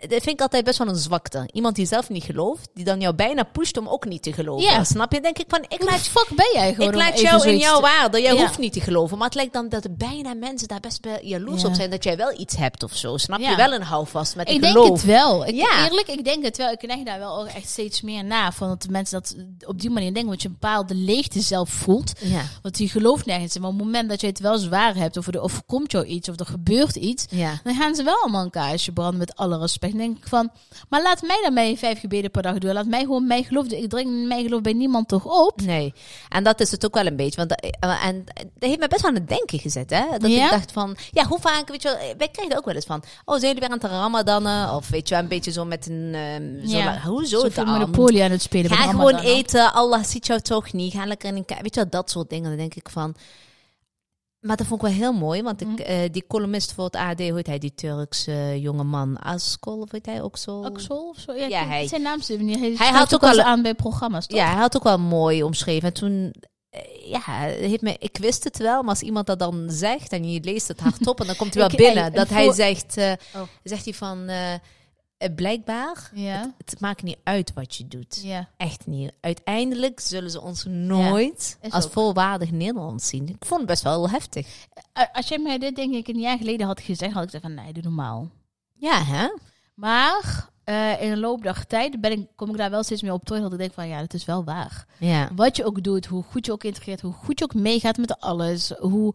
dat 0.00 0.08
vind 0.08 0.26
ik 0.26 0.40
altijd 0.40 0.64
best 0.64 0.78
wel 0.78 0.88
een 0.88 0.96
zwakte. 0.96 1.48
Iemand 1.52 1.76
die 1.76 1.86
zelf 1.86 2.08
niet 2.08 2.24
gelooft, 2.24 2.68
die 2.74 2.84
dan 2.84 3.00
jou 3.00 3.14
bijna 3.14 3.42
pusht 3.42 3.76
om 3.76 3.88
ook 3.88 4.04
niet 4.04 4.22
te 4.22 4.32
geloven. 4.32 4.64
Ja. 4.64 4.84
Snap 4.84 5.12
je? 5.12 5.20
Denk 5.20 5.38
ik 5.38 5.44
van, 5.48 5.64
ik 5.68 5.82
laat, 5.82 6.00
fuck 6.00 6.26
ben 6.36 6.50
jij 6.52 6.74
gewoon 6.74 6.88
ik 6.88 6.94
laat 6.94 7.20
jou 7.20 7.48
in 7.48 7.58
jouw 7.58 7.74
te- 7.76 7.80
waarde. 7.80 8.20
Jij 8.22 8.34
Ja. 8.34 8.40
hoeft 8.40 8.58
niet 8.58 8.72
te 8.72 8.80
geloven. 8.80 9.16
Maar 9.18 9.26
het 9.26 9.34
lijkt 9.36 9.52
dan 9.52 9.68
dat 9.68 9.84
er 9.84 9.94
bijna 9.96 10.34
mensen 10.34 10.68
daar 10.68 10.80
best 10.80 10.98
wel 11.04 11.18
jaloers 11.24 11.62
Ja. 11.62 11.68
op 11.68 11.74
zijn 11.74 11.90
dat 11.90 12.04
jij 12.04 12.16
wel 12.16 12.38
iets 12.40 12.56
hebt 12.56 12.82
of 12.82 12.96
zo. 12.96 13.16
Snap 13.16 13.40
je? 13.40 13.56
Wel 13.56 13.72
een 13.72 13.82
houvast 13.82 14.36
met 14.36 14.48
Ik 14.48 14.54
een 14.54 14.60
denk 14.60 14.72
geloof. 14.72 14.88
het 14.92 15.04
wel. 15.04 15.46
Ik, 15.46 15.54
Ja. 15.54 15.84
Eerlijk, 15.88 16.08
ik 16.08 16.24
denk 16.24 16.44
het 16.44 16.56
wel. 16.56 16.70
Ik 16.70 16.80
denk 16.80 17.06
daar 17.06 17.18
wel 17.18 17.46
echt 17.46 17.68
steeds 17.68 18.00
meer 18.02 18.24
na. 18.24 18.52
Van 18.52 18.68
dat 18.68 18.82
de 18.82 18.88
mensen 18.90 19.20
dat 19.22 19.34
op 19.68 19.80
die 19.80 19.90
manier 19.90 20.12
denken. 20.12 20.28
Want 20.30 20.42
je 20.42 20.48
een 20.48 20.56
bepaalde 20.60 20.94
leegte 20.94 21.40
zelf 21.40 21.68
voelt. 21.68 22.12
Want 22.62 22.78
je 22.78 22.88
gelooft 22.88 23.26
nergens. 23.26 23.58
Maar 23.58 23.68
op 23.70 23.76
het 23.76 23.84
moment 23.84 24.08
dat 24.08 24.20
je 24.20 24.26
het 24.26 24.38
wel 24.38 24.58
zwaar 24.58 24.94
hebt. 24.96 25.16
Of 25.16 25.26
er 25.26 25.40
overkomt 25.40 25.92
jou 25.92 26.04
iets. 26.04 26.28
Of 26.28 26.38
er 26.40 26.46
gebeurt 26.46 26.96
iets. 26.96 27.26
Dan 27.64 27.74
gaan 27.74 27.94
ze 27.94 28.02
wel 28.02 28.20
allemaal 28.22 28.44
een 28.44 28.50
kaarsje 28.80 28.92
branden 28.92 29.18
met 29.18 29.36
alle 29.36 29.58
respect. 29.58 29.92
Dan 29.92 30.00
denk 30.00 30.16
ik 30.16 30.28
van, 30.28 30.50
maar 30.88 31.02
laat 31.02 31.22
mij 31.22 31.40
dan 31.42 31.52
mijn 31.52 31.78
vijf 31.78 32.00
gebeden 32.00 32.30
per 32.30 32.42
dag 32.42 32.58
doen. 32.58 32.72
Laat 32.72 32.86
mij 32.86 33.00
gewoon 33.00 33.26
mijn 33.26 33.44
geloof 33.44 33.66
doen. 33.66 33.82
Ik 33.82 33.90
drink 33.90 34.26
mijn 34.26 34.42
geloof 34.44 34.60
bij 34.60 34.72
niemand 34.72 35.08
toch 35.08 35.24
op. 35.46 35.60
Nee, 35.60 35.94
en 36.28 36.44
dat 36.44 36.60
is 36.60 36.70
het 36.70 36.84
ook 36.84 36.94
wel 36.94 37.06
een 37.06 37.16
beetje. 37.16 37.36
Want 37.36 37.48
dat, 37.48 37.60
eh, 37.60 38.06
en 38.06 38.24
dat 38.34 38.68
heeft 38.68 38.78
me 38.80 38.88
best 38.88 39.02
wel 39.02 39.10
aan 39.10 39.16
het 39.16 39.28
denken 39.28 39.58
gezet. 39.58 39.90
Hè? 39.90 40.04
Dat 40.18 40.30
Ja? 40.30 40.44
ik 40.44 40.50
dacht 40.50 40.72
van, 40.72 40.96
ja, 41.10 41.24
hoe 41.26 41.38
vaak, 41.40 41.68
weet 41.68 41.82
je 41.82 41.88
wel, 41.88 42.14
wij 42.18 42.28
krijgen 42.28 42.56
ook 42.56 42.64
wel 42.64 42.74
eens 42.74 42.84
van, 42.84 43.02
oh, 43.24 43.34
zijn 43.38 43.40
jullie 43.54 43.60
weer 43.60 43.70
aan 43.70 43.78
het 43.78 43.90
ramadannen? 43.90 44.74
Of 44.74 44.88
weet 44.88 45.08
je 45.08 45.14
wel, 45.14 45.22
een 45.22 45.28
beetje 45.28 45.52
zo 45.52 45.64
met 45.64 45.86
een, 45.88 46.10
ehm 46.14 46.68
zo, 46.68 46.76
Ja. 46.76 47.00
hoezo 47.04 47.48
Zo 47.48 47.64
monopolie 47.64 48.22
aan 48.22 48.30
het 48.30 48.42
spelen. 48.42 48.70
Ga 48.70 48.90
gewoon 48.90 49.18
eten, 49.18 49.72
Allah 49.72 50.04
ziet 50.04 50.26
jou 50.26 50.40
toch 50.40 50.72
niet. 50.72 50.92
Ga 50.92 51.04
lekker 51.06 51.28
in 51.28 51.36
een 51.36 51.44
Weet 51.46 51.74
je 51.74 51.80
wel, 51.80 51.90
dat 51.90 52.10
soort 52.10 52.30
dingen. 52.30 52.48
Dan 52.48 52.58
denk 52.58 52.74
ik 52.74 52.88
van... 52.90 53.14
Maar 54.40 54.56
dat 54.56 54.66
vond 54.66 54.82
ik 54.82 54.88
wel 54.88 54.96
heel 54.96 55.12
mooi, 55.12 55.42
want 55.42 55.60
ik, 55.60 55.66
Mhm. 55.66 55.80
eh, 55.80 55.98
die 56.10 56.24
columnist 56.28 56.72
voor 56.72 56.84
het 56.84 56.96
AD, 56.96 57.18
hoe 57.20 57.32
heet 57.34 57.46
hij, 57.46 57.58
die 57.58 57.74
Turkse 57.74 58.60
jonge 58.60 58.84
man, 58.84 59.16
Askol, 59.18 59.80
of 59.80 59.90
heet 59.90 60.06
hij 60.06 60.22
ook 60.22 60.36
zo? 60.36 60.62
Axel 60.62 61.08
of 61.08 61.18
zo? 61.18 61.32
Ja, 61.32 61.46
Ja, 61.46 61.62
ik- 61.62 61.68
hij- 61.68 61.86
Zijn 61.88 62.02
naam 62.02 62.20
er 62.28 62.42
niet. 62.42 62.58
Hij, 62.58 62.74
Hij 62.76 62.88
had 62.98 63.14
ook 63.14 63.20
wel 63.20 63.30
al- 63.30 63.40
aan 63.42 63.62
bij 63.62 63.74
programma's, 63.74 64.26
toch? 64.26 64.38
Ja, 64.38 64.46
hij 64.50 64.60
had 64.60 64.76
ook 64.76 64.82
wel 64.82 64.98
mooi 64.98 65.42
omschreven. 65.42 65.88
En 65.88 65.94
toen, 65.94 66.34
eh, 66.70 66.80
ja, 67.10 67.20
heeft 67.46 67.82
me, 67.82 67.96
ik 67.98 68.16
wist 68.20 68.44
het 68.44 68.56
wel, 68.58 68.80
maar 68.80 68.90
als 68.90 69.02
iemand 69.02 69.26
dat 69.26 69.38
dan 69.38 69.64
zegt 69.70 70.12
en 70.12 70.30
je 70.32 70.40
leest 70.42 70.68
het 70.68 70.80
hardop 70.80 71.20
en 71.20 71.26
dan 71.26 71.36
komt 71.36 71.54
hij 71.54 71.62
wel 71.68 71.76
binnen, 71.76 72.12
dat 72.12 72.28
hij 72.28 72.52
zegt, 72.52 72.96
Oh. 73.36 73.42
zegt 73.62 73.84
hij 73.84 73.94
van, 73.94 74.28
blijkbaar, 75.34 76.10
Ja. 76.14 76.54
het 76.64 76.80
maakt 76.80 77.02
niet 77.02 77.16
uit 77.24 77.52
wat 77.54 77.74
je 77.74 77.88
doet. 77.88 78.20
ja. 78.22 78.48
Echt 78.56 78.86
niet. 78.86 79.12
Uiteindelijk 79.20 80.00
zullen 80.00 80.30
ze 80.30 80.40
ons 80.40 80.64
nooit 80.64 81.58
als 81.70 81.84
ook. 81.84 81.92
volwaardig 81.92 82.50
Nederland 82.50 83.02
zien. 83.02 83.28
Ik 83.28 83.44
vond 83.44 83.60
het 83.60 83.68
best 83.68 83.82
wel 83.82 84.10
heftig. 84.10 84.66
Eh, 84.92 85.04
Als 85.12 85.28
jij 85.28 85.38
mij 85.38 85.58
dit 85.58 85.76
denk 85.76 85.94
ik 85.94 86.08
een 86.08 86.20
jaar 86.20 86.38
geleden 86.38 86.66
had 86.66 86.80
gezegd, 86.80 87.12
had 87.12 87.22
ik 87.22 87.30
gezegd 87.30 87.44
van 87.54 87.64
nee, 87.64 87.72
doe 87.72 87.82
normaal. 87.82 88.28
Ja, 88.74 89.04
hè? 89.04 89.28
Maar 89.74 90.48
eh, 90.64 91.02
in 91.02 91.10
de 91.10 91.16
loop 91.16 91.42
der 91.42 91.66
tijd 91.66 92.00
ben 92.00 92.12
ik, 92.12 92.26
kom 92.36 92.50
ik 92.50 92.56
daar 92.56 92.70
wel 92.70 92.82
steeds 92.82 93.02
meer 93.02 93.12
op 93.12 93.24
terug. 93.24 93.42
Dat 93.42 93.52
ik 93.52 93.58
denk 93.58 93.72
van 93.72 93.88
ja, 93.88 94.00
dat 94.00 94.14
is 94.14 94.24
wel 94.24 94.44
waar. 94.44 94.86
Ja. 94.98 95.28
Wat 95.34 95.56
je 95.56 95.64
ook 95.64 95.82
doet, 95.82 96.06
hoe 96.06 96.22
goed 96.30 96.46
je 96.46 96.52
ook 96.52 96.64
integreert, 96.64 97.00
hoe 97.00 97.12
goed 97.12 97.38
je 97.38 97.44
ook 97.44 97.54
meegaat 97.54 97.96
met 97.96 98.20
alles. 98.20 98.70
Hoe 98.78 99.14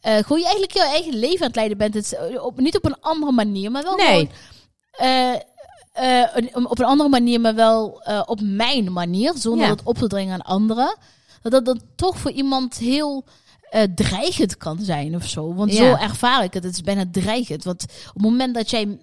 eh 0.00 0.16
gewoon 0.16 0.38
je 0.38 0.44
eigenlijk 0.44 0.72
jouw 0.72 0.90
eigen 0.90 1.14
leven 1.14 1.40
aan 1.40 1.46
het 1.46 1.56
leiden 1.56 1.78
bent. 1.78 1.94
Het, 1.94 2.12
eh, 2.12 2.44
op, 2.44 2.60
niet 2.60 2.76
op 2.76 2.84
een 2.84 3.00
andere 3.00 3.32
manier, 3.32 3.70
maar 3.70 3.82
wel 3.82 3.96
Nee. 3.96 4.06
gewoon... 4.06 4.28
eh, 4.98 5.32
eh, 5.92 6.28
een- 6.34 6.70
op 6.70 6.78
een 6.78 6.84
andere 6.84 7.08
manier, 7.08 7.40
maar 7.40 7.54
wel 7.54 8.00
eh, 8.02 8.22
op 8.26 8.40
mijn 8.42 8.92
manier. 8.92 9.32
Zonder 9.36 9.64
Ja. 9.66 9.70
het 9.72 9.82
op 9.82 9.98
te 9.98 10.06
dringen 10.06 10.34
aan 10.34 10.42
anderen. 10.56 10.96
Dat 11.42 11.52
dat 11.52 11.64
dan 11.64 11.80
toch 11.96 12.18
voor 12.18 12.30
iemand 12.30 12.76
heel 12.76 13.24
dreigend 13.94 14.56
kan 14.56 14.78
zijn 14.80 15.14
of 15.14 15.26
zo. 15.26 15.54
Want 15.54 15.72
Ja. 15.72 15.76
zo 15.78 16.02
ervaar 16.02 16.44
ik 16.44 16.54
het. 16.54 16.64
Het 16.64 16.72
is 16.72 16.80
bijna 16.82 17.04
dreigend. 17.12 17.64
Want 17.64 17.82
op 17.82 18.14
het 18.14 18.22
moment 18.22 18.54
dat 18.54 18.70
jij 18.70 18.98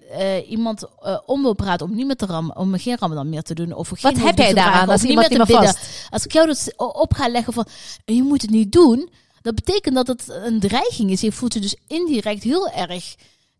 iemand 0.48 0.84
om 1.26 1.42
wil 1.42 1.54
praten 1.54 1.86
om 1.86 1.94
niet 1.94 2.06
meer 2.06 2.16
te 2.16 2.26
ram, 2.26 2.52
om 2.54 2.78
geen 2.78 2.96
ramadan 2.98 3.28
meer 3.28 3.42
te 3.42 3.54
doen 3.54 3.72
of 3.72 3.88
geen 3.88 3.98
Wat 4.14 4.22
heb 4.22 4.38
jij 4.38 4.48
te 4.48 4.54
daaraan 4.54 4.88
als 4.88 5.00
niet 5.00 5.10
iemand 5.10 5.28
meer 5.28 5.38
niet 5.38 5.46
te 5.48 5.52
meer 5.52 5.62
bidden. 5.62 5.80
vast? 5.82 6.08
Als 6.10 6.24
ik 6.24 6.32
jou 6.32 6.46
dat 6.46 6.72
op 6.76 7.12
ga 7.14 7.28
leggen 7.28 7.52
van 7.52 7.66
je 8.04 8.22
moet 8.22 8.42
het 8.42 8.50
niet 8.50 8.72
doen, 8.72 9.10
dat 9.42 9.54
betekent 9.54 9.94
dat 9.94 10.06
het 10.06 10.24
een 10.28 10.60
dreiging 10.60 11.10
is. 11.10 11.20
Je 11.20 11.32
voelt 11.32 11.54
je 11.54 11.60
dus 11.60 11.76
indirect 11.86 12.42
heel 12.42 12.68
erg. 12.70 13.14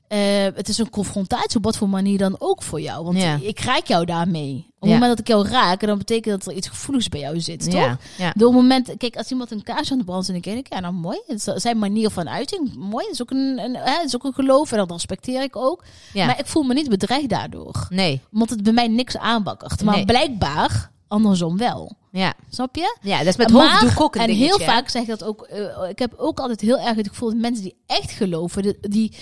Eh, 0.09 0.19
het 0.55 0.69
is 0.69 0.79
een 0.79 0.91
confrontatie 0.91 1.57
op 1.57 1.65
wat 1.65 1.77
voor 1.77 1.89
manier 1.89 2.19
dan 2.19 2.37
ook 2.39 2.63
voor 2.63 2.81
jou. 2.81 3.05
Want 3.05 3.19
Ja. 3.19 3.39
ik 3.43 3.61
raak 3.61 3.87
jou 3.87 4.05
daarmee. 4.05 4.65
Op 4.79 4.83
het 4.83 4.91
moment 4.91 5.11
dat 5.11 5.19
ik 5.19 5.27
jou 5.29 5.49
raak, 5.49 5.87
dan 5.87 5.99
betekent 5.99 6.39
dat 6.39 6.47
er 6.53 6.59
iets 6.59 6.69
gevoeligs 6.69 7.09
bij 7.09 7.21
jou 7.21 7.41
zit, 7.41 7.71
toch? 7.71 7.97
Door 8.35 8.47
het 8.49 8.57
moment, 8.57 8.95
kijk, 8.99 9.17
als 9.17 9.31
iemand 9.31 9.51
een 9.51 9.63
kaars 9.63 9.93
aan 9.93 9.99
de 9.99 10.05
brand 10.05 10.25
zet, 10.25 10.35
dan 10.35 10.43
denk 10.53 10.67
ik, 10.67 10.73
ja, 10.73 10.81
nou 10.81 10.95
mooi. 10.95 11.19
Het 11.27 11.37
is 11.47 11.63
zijn 11.63 11.79
manier 11.79 12.11
van 12.11 12.29
uiting, 12.29 12.75
mooi. 12.75 13.05
Het 13.05 13.15
is 13.15 13.23
ook 13.23 13.31
een, 13.31 13.59
een, 13.59 13.77
hè, 13.77 14.03
is 14.05 14.15
ook 14.15 14.25
een 14.25 14.35
geloof 14.35 14.73
en 14.73 14.79
dat 14.79 14.91
respecteer 14.91 15.43
ik 15.43 15.57
ook. 15.57 15.85
Maar 16.15 16.39
ik 16.39 16.47
voel 16.47 16.63
me 16.63 16.75
niet 16.75 16.89
bedreigd 16.89 17.29
daardoor. 17.29 17.87
Nee, 17.91 18.21
Omdat 18.33 18.51
het 18.51 18.63
bij 18.63 18.73
mij 18.73 18.89
niks 18.89 19.17
aanbakkert. 19.17 19.83
Maar 19.85 19.95
Nee. 19.97 20.05
blijkbaar 20.05 20.91
andersom 21.09 21.57
wel. 21.57 21.97
ja. 22.11 22.35
Snap 22.51 22.77
je? 22.77 22.97
Ja, 23.01 23.19
dat 23.19 23.27
is 23.27 23.37
met 23.37 23.51
Maar- 23.51 23.95
ook 23.99 24.15
een 24.15 24.21
En 24.21 24.27
dingetje, 24.27 24.47
heel 24.57 24.67
vaak 24.67 24.89
zeg 24.89 25.03
ik 25.03 25.09
dat 25.09 25.25
ook. 25.25 25.43
eh, 25.43 25.89
ik 25.89 25.99
heb 25.99 26.15
ook 26.17 26.39
altijd 26.41 26.61
heel 26.61 26.79
erg 26.79 26.97
het 26.97 27.09
gevoel 27.09 27.29
dat 27.29 27.39
mensen 27.39 27.63
die 27.63 27.77
echt 27.87 28.11
geloven, 28.11 28.63
die, 28.63 28.77
die, 28.81 29.13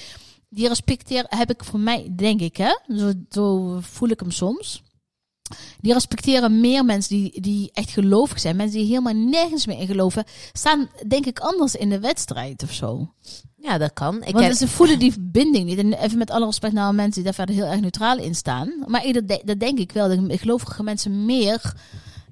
die 0.55 0.69
respecteren, 0.69 1.27
heb 1.29 1.51
ik 1.51 1.65
voor 1.65 1.81
mij, 1.81 2.13
denk 2.17 2.41
ik, 2.41 2.57
hè? 2.57 2.79
Zo, 2.97 3.13
zo 3.31 3.79
voel 3.81 4.09
ik 4.09 4.21
hem 4.21 4.31
soms. 4.31 4.83
Die 5.81 5.93
respecteren 5.93 6.61
meer 6.61 6.85
mensen 6.85 7.17
die, 7.17 7.41
die 7.41 7.71
echt 7.73 7.91
gelovig 7.91 8.41
zijn. 8.41 8.57
Mensen 8.57 8.79
die 8.79 8.89
helemaal 8.89 9.15
nergens 9.15 9.67
meer 9.67 9.79
in 9.81 9.87
geloven, 9.87 10.25
staan 10.53 10.89
denk 11.07 11.27
ik 11.27 11.39
anders 11.39 11.75
in 11.75 11.89
de 11.91 12.01
wedstrijd 12.01 12.63
of 12.63 12.73
zo. 12.73 13.13
Ja, 13.57 13.79
dat 13.79 13.93
kan. 13.93 14.23
Ik 14.23 14.33
Want 14.33 14.45
heb- 14.45 14.55
ze 14.55 14.69
voelen 14.69 14.99
die 14.99 15.13
verbinding 15.13 15.65
niet. 15.65 15.79
En 15.79 15.93
even 15.93 16.19
met 16.19 16.31
alle 16.31 16.45
respect 16.47 16.73
naar 16.75 16.95
mensen 16.95 17.15
die 17.15 17.25
daar 17.25 17.35
verder 17.35 17.55
heel 17.55 17.65
erg 17.73 17.81
neutraal 17.81 18.19
in 18.19 18.35
staan. 18.35 18.73
Maar 18.87 19.13
dat, 19.13 19.41
dat 19.45 19.61
denk 19.61 19.79
ik 19.79 19.93
wel. 19.93 20.09
Dat 20.09 20.39
gelovige 20.41 20.83
mensen 20.83 21.25
meer 21.25 21.75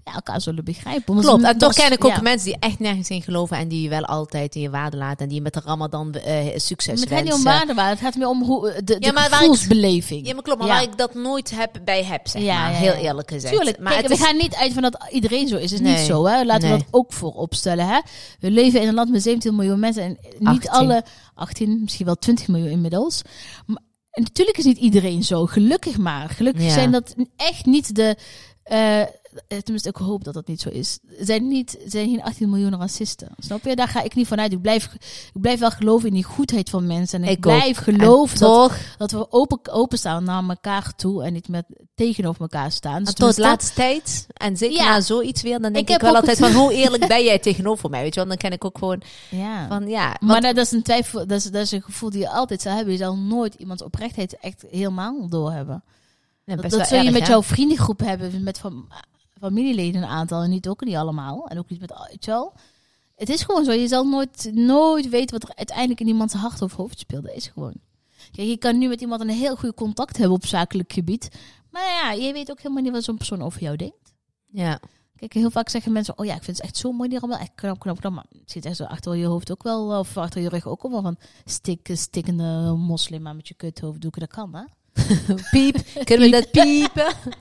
ja, 0.05 0.13
elkaar 0.15 0.41
zullen 0.41 0.65
begrijpen. 0.65 1.21
Klopt, 1.21 1.43
en 1.43 1.59
toch 1.59 1.73
ken 1.73 1.93
ik 1.93 2.05
ook 2.05 2.11
ja. 2.15 2.21
mensen 2.21 2.47
die 2.47 2.57
echt 2.61 2.79
nergens 2.79 3.09
in 3.09 3.23
geloven 3.23 3.57
en 3.57 3.69
die 3.69 3.83
je 3.83 3.89
wel 3.89 4.05
altijd 4.05 4.55
in 4.55 4.61
je 4.61 4.71
waarde 4.71 4.97
laten 4.97 5.19
en 5.19 5.27
die 5.27 5.37
je 5.37 5.43
met 5.43 5.55
de 5.55 5.61
Ramadan 5.65 6.13
eh, 6.15 6.47
succes 6.59 7.01
Het 7.01 7.09
gaat 7.09 7.25
niet 7.25 7.33
om 7.33 7.43
waarde, 7.43 7.75
het 7.81 7.99
gaat 7.99 8.17
meer 8.17 8.29
om 8.29 8.43
hoe, 8.43 8.73
de, 8.73 8.83
de 8.85 8.97
Ja, 8.99 9.13
maar 9.13 9.31
waar 9.31 9.43
ik- 9.43 9.49
gevoelsbeleving. 9.51 10.27
Ja, 10.27 10.35
maar 10.35 10.43
klopt, 10.43 10.59
maar 10.59 10.69
Ja. 10.69 10.75
waar 10.75 10.83
ik 10.83 10.97
dat 10.99 11.15
nooit 11.15 11.51
heb 11.51 11.81
bij 11.85 12.05
heb, 12.05 12.29
zeg 12.29 12.43
Ja, 12.43 12.63
maar. 12.63 12.73
Heel 12.73 12.93
eerlijk 12.93 13.31
gezegd. 13.31 13.55
Tuurlijk, 13.55 13.79
maar 13.79 13.93
kijk, 13.93 14.09
het 14.09 14.11
we 14.13 14.19
is, 14.19 14.25
gaan 14.29 14.37
niet 14.37 14.55
uit 14.55 14.73
van 14.73 14.83
dat 14.83 15.07
iedereen 15.11 15.49
zo 15.49 15.57
is. 15.57 15.63
Het 15.71 15.73
is 15.73 15.81
Nee. 15.81 15.97
niet 15.97 16.07
zo, 16.07 16.25
hè? 16.27 16.45
Laten 16.45 16.69
Nee. 16.69 16.79
we 16.79 16.85
dat 16.85 16.95
ook 16.95 17.13
voor 17.13 17.33
opstellen, 17.33 17.87
hè? 17.87 18.01
We 18.41 18.51
leven 18.51 18.81
in 18.81 18.89
een 18.89 18.95
land 18.95 19.11
met 19.11 19.23
17 19.23 19.57
miljoen 19.57 19.81
mensen 19.81 20.03
en 20.03 20.19
niet 20.39 20.49
18. 20.49 20.71
alle 20.71 21.05
18, 21.35 21.81
misschien 21.83 22.07
wel 22.07 22.17
20 22.19 22.49
miljoen 22.49 22.71
inmiddels. 22.71 23.23
Maar, 23.67 23.83
en 24.11 24.23
natuurlijk 24.23 24.59
is 24.59 24.65
niet 24.65 24.79
iedereen 24.79 25.23
zo. 25.23 25.47
Gelukkig 25.47 25.99
maar. 25.99 26.29
Gelukkig 26.29 26.71
zijn 26.71 26.91
dat 26.91 27.15
echt 27.37 27.67
niet 27.67 27.95
de. 27.95 28.17
Eh, 28.73 29.59
tenminste, 29.63 29.89
ik 29.89 29.97
hoop 29.97 30.25
dat 30.25 30.35
dat 30.35 30.47
niet 30.47 30.61
zo 30.61 30.69
is. 30.69 30.99
Zijn 31.21 31.49
niet 31.49 31.79
zijn 31.87 32.09
geen 32.09 32.23
18 32.23 32.51
miljoen 32.51 32.79
racisten. 32.79 33.29
Snap 33.39 33.65
je? 33.65 33.77
Daar 33.77 33.89
ga 33.89 34.03
ik 34.03 34.15
niet 34.15 34.27
vanuit. 34.27 34.53
Ik 34.53 34.61
blijf, 34.61 34.93
ik 35.35 35.41
blijf 35.41 35.61
wel 35.61 35.71
geloven 35.71 36.09
in 36.09 36.15
die 36.15 36.25
goedheid 36.25 36.71
van 36.71 36.87
mensen. 36.87 37.23
En 37.23 37.29
ik, 37.31 37.41
blijf 37.41 37.79
geloven 37.79 38.35
en 38.35 38.41
dat, 38.41 38.55
toch, 38.71 38.77
dat 38.97 39.11
we 39.11 39.33
open, 39.33 39.73
openstaan 39.73 40.25
naar 40.25 40.49
elkaar 40.49 40.95
toe 40.97 41.25
en 41.25 41.33
niet 41.33 41.49
met 41.49 41.65
tegenover 41.95 42.41
elkaar 42.41 42.73
staan. 42.73 43.05
Dus 43.05 43.15
tot 43.15 43.35
de 43.37 43.41
laatste 43.43 43.75
tijd, 43.75 44.27
en 44.33 44.57
zeker 44.57 44.77
Ja. 44.77 44.89
na 44.89 45.01
zoiets 45.01 45.43
weer, 45.43 45.61
dan 45.61 45.73
denk 45.73 45.89
Ik 45.91 46.01
wel 46.01 46.15
altijd 46.17 46.39
van 46.39 46.53
hoe 46.53 46.73
eerlijk 46.83 47.09
ben 47.09 47.25
jij 47.25 47.39
tegenover 47.39 47.91
mij, 47.91 48.03
weet 48.03 48.15
je 48.15 48.21
wel? 48.21 48.29
Dan 48.29 48.39
ken 48.39 48.53
ik 48.53 48.65
ook 48.65 48.79
gewoon 48.79 49.03
Ja. 49.31 49.69
van, 49.69 49.89
ja. 49.89 50.07
maar 50.21 50.31
want- 50.31 50.43
dat, 50.43 50.55
dat 50.57 50.65
is 50.67 50.73
een 50.73 50.83
twijfel, 50.83 51.27
dat 51.27 51.39
is, 51.39 51.45
dat 51.45 51.63
is 51.63 51.71
een 51.73 51.83
gevoel 51.83 52.11
die 52.11 52.21
je 52.21 52.29
altijd 52.31 52.63
zal 52.63 52.75
hebben. 52.75 52.93
Je 52.93 52.99
zal 52.99 53.17
nooit 53.17 53.55
iemands 53.55 53.83
oprechtheid 53.83 54.37
echt 54.41 54.65
helemaal 54.71 55.29
doorhebben. 55.29 55.83
Ja, 56.45 56.57
Dat, 56.57 56.87
zul 56.87 57.03
je 57.03 57.11
met 57.11 57.23
hè? 57.23 57.29
jouw 57.29 57.43
vriendengroep 57.43 57.99
hebben, 58.01 58.43
met 58.43 58.59
fam- 58.59 58.89
familieleden 59.41 60.03
een 60.03 60.09
aantal, 60.09 60.43
en 60.43 60.51
niet 60.51 60.69
ook 60.69 60.85
niet 60.85 60.97
allemaal. 60.97 61.49
En 61.49 61.59
ook 61.59 61.69
niet 61.69 61.81
met, 61.81 61.95
wel. 62.25 62.53
Het 63.17 63.29
is 63.29 63.43
gewoon 63.43 63.65
zo, 63.65 63.73
je 63.73 63.89
zal 63.89 64.05
nooit, 64.05 64.51
nooit 64.53 65.09
weten 65.09 65.39
wat 65.39 65.49
er 65.49 65.57
uiteindelijk 65.57 66.01
in 66.01 66.07
iemands 66.09 66.35
hart 66.35 66.63
of 66.63 66.73
hoofd 66.73 66.99
speelt. 66.99 67.25
Dat 67.25 67.35
is 67.35 67.47
gewoon. 67.47 67.75
Kijk, 68.31 68.49
je 68.49 68.57
kan 68.57 68.79
nu 68.79 68.89
met 68.89 69.01
iemand 69.01 69.21
een 69.21 69.29
heel 69.29 69.57
goed 69.57 69.75
contact 69.75 70.17
hebben 70.17 70.37
op 70.37 70.47
zakelijk 70.47 70.93
gebied. 70.93 71.29
Maar 71.71 71.83
ja, 71.83 72.13
je 72.13 72.33
weet 72.33 72.51
ook 72.51 72.61
helemaal 72.61 72.83
niet 72.83 72.93
wat 72.93 73.05
zo'n 73.05 73.17
persoon 73.17 73.43
over 73.43 73.61
jou 73.61 73.77
denkt. 73.77 74.15
Ja. 74.47 74.81
Kijk, 75.17 75.33
heel 75.33 75.51
vaak 75.51 75.69
zeggen 75.69 75.93
mensen, 75.93 76.19
oh 76.19 76.27
ja, 76.27 76.35
ik 76.35 76.43
vind 76.43 76.57
het 76.57 76.67
echt 76.67 76.77
zo 76.77 76.93
mooi 76.93 77.09
die 77.09 77.19
allemaal 77.19 77.39
echt 77.39 77.53
knap, 77.55 77.79
knap, 77.79 78.01
knap. 78.01 78.13
Maar 78.13 78.25
het 78.39 78.51
zit 78.51 78.65
echt 78.65 78.77
zo 78.77 78.85
achter 78.85 79.17
je 79.17 79.27
hoofd 79.27 79.51
ook 79.51 79.63
wel, 79.63 79.99
of 79.99 80.17
achter 80.17 80.41
je 80.41 80.49
rug 80.49 80.67
ook 80.67 80.83
wel 80.83 81.03
van 81.03 81.17
stik, 81.45 81.91
stikkende 81.93 82.75
moslim 82.77 83.23
maar 83.23 83.37
met 83.37 83.49
je 83.49 83.55
kuthoofddoeken. 83.55 84.21
Dat 84.21 84.31
kan, 84.31 84.55
hè? 84.55 84.63
Piep, 85.51 85.77
kunnen 86.05 86.31
we 86.31 86.37
dat 86.41 86.51
piepen? 86.51 87.07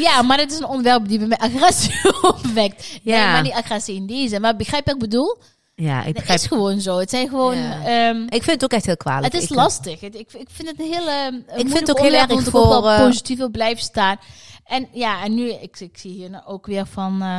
Ja, 0.00 0.22
maar 0.22 0.38
het 0.38 0.52
is 0.52 0.58
een 0.58 0.64
onderwerp 0.66 1.08
die 1.08 1.18
bij 1.18 1.26
mij 1.26 1.38
agressie 1.38 1.92
opwekt. 2.32 2.98
Ja. 3.02 3.16
Nee, 3.22 3.32
maar 3.32 3.42
niet 3.42 3.52
agressie 3.52 3.94
in 3.96 4.06
die 4.06 4.28
zin. 4.28 4.40
Maar 4.40 4.56
begrijp 4.56 4.84
wat 4.84 4.94
ik 4.94 5.00
bedoel? 5.00 5.36
Ja, 5.74 5.98
ik 6.00 6.04
Het 6.06 6.14
begrijp. 6.14 6.38
is 6.38 6.46
gewoon 6.46 6.80
zo. 6.80 6.98
Het 6.98 7.10
zijn 7.10 7.28
gewoon... 7.28 7.56
Ja. 7.56 7.84
ehm, 7.84 8.22
Ik 8.22 8.42
vind 8.42 8.46
het 8.46 8.64
ook 8.64 8.72
echt 8.72 8.86
heel 8.86 8.96
kwalijk. 8.96 9.32
het 9.32 9.42
is 9.42 9.48
Ik- 9.50 9.56
lastig. 9.56 10.00
Het- 10.00 10.14
Ik, 10.14 10.32
ik 10.32 10.48
vind 10.52 10.68
het 10.68 10.80
een 10.80 10.92
hele. 10.92 11.42
Ik 11.56 11.66
vind 11.68 11.80
het 11.80 11.90
ook 11.90 11.98
heel 12.00 12.12
erg 12.14 12.30
ook 12.30 12.40
voor, 12.42 12.68
wel 12.68 12.90
eh, 12.90 12.98
positief 13.04 13.38
wil 13.38 13.50
blijven 13.50 13.82
staan. 13.84 14.16
En 14.64 14.88
ja, 14.92 15.22
en 15.24 15.34
nu, 15.34 15.50
ik, 15.52 15.80
ik 15.80 15.98
zie 15.98 16.12
hier 16.12 16.30
nou 16.30 16.44
ook 16.46 16.66
weer 16.66 16.86
van. 16.86 17.22
eh, 17.22 17.38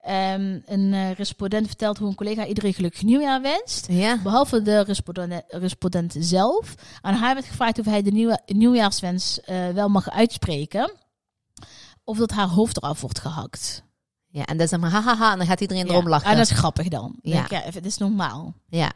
ehm, 0.00 0.58
een 0.66 0.92
eh, 0.92 1.12
respondent 1.12 1.66
vertelt 1.66 1.98
hoe 1.98 2.08
een 2.08 2.14
collega 2.14 2.46
iedereen 2.46 2.74
gelukkig 2.74 3.02
nieuwjaar 3.02 3.42
wenst. 3.42 3.86
Ja. 3.90 4.18
Behalve 4.22 4.62
de 4.62 4.80
respondent, 4.80 5.42
respondent 5.48 6.14
zelf. 6.18 6.74
Aan 7.00 7.14
haar 7.14 7.34
werd 7.34 7.46
gevraagd 7.46 7.78
of 7.78 7.84
hij 7.84 8.02
de 8.02 8.10
nieuwe, 8.10 8.40
nieuwjaarswens 8.46 9.40
eh, 9.40 9.68
wel 9.68 9.88
mag 9.88 10.10
uitspreken. 10.10 10.92
Of 12.04 12.18
dat 12.18 12.30
haar 12.30 12.48
hoofd 12.48 12.76
eraf 12.76 13.00
wordt 13.00 13.18
gehakt. 13.20 13.82
ja, 14.30 14.44
en 14.44 14.56
dan 14.56 14.66
is 14.66 14.76
maar 14.76 14.90
hahaha, 14.90 15.32
en 15.32 15.38
dan 15.38 15.46
gaat 15.46 15.60
iedereen 15.60 15.86
Ja. 15.86 15.92
erom 15.92 16.08
lachen. 16.08 16.30
En 16.30 16.36
dat 16.36 16.50
is 16.50 16.56
grappig 16.56 16.88
dan. 16.88 17.16
Ja. 17.22 17.32
Ja. 17.34 17.38
Denk, 17.48 17.50
ja, 17.64 17.70
het 17.70 17.86
is 17.86 17.98
normaal. 17.98 18.54
Ja, 18.68 18.92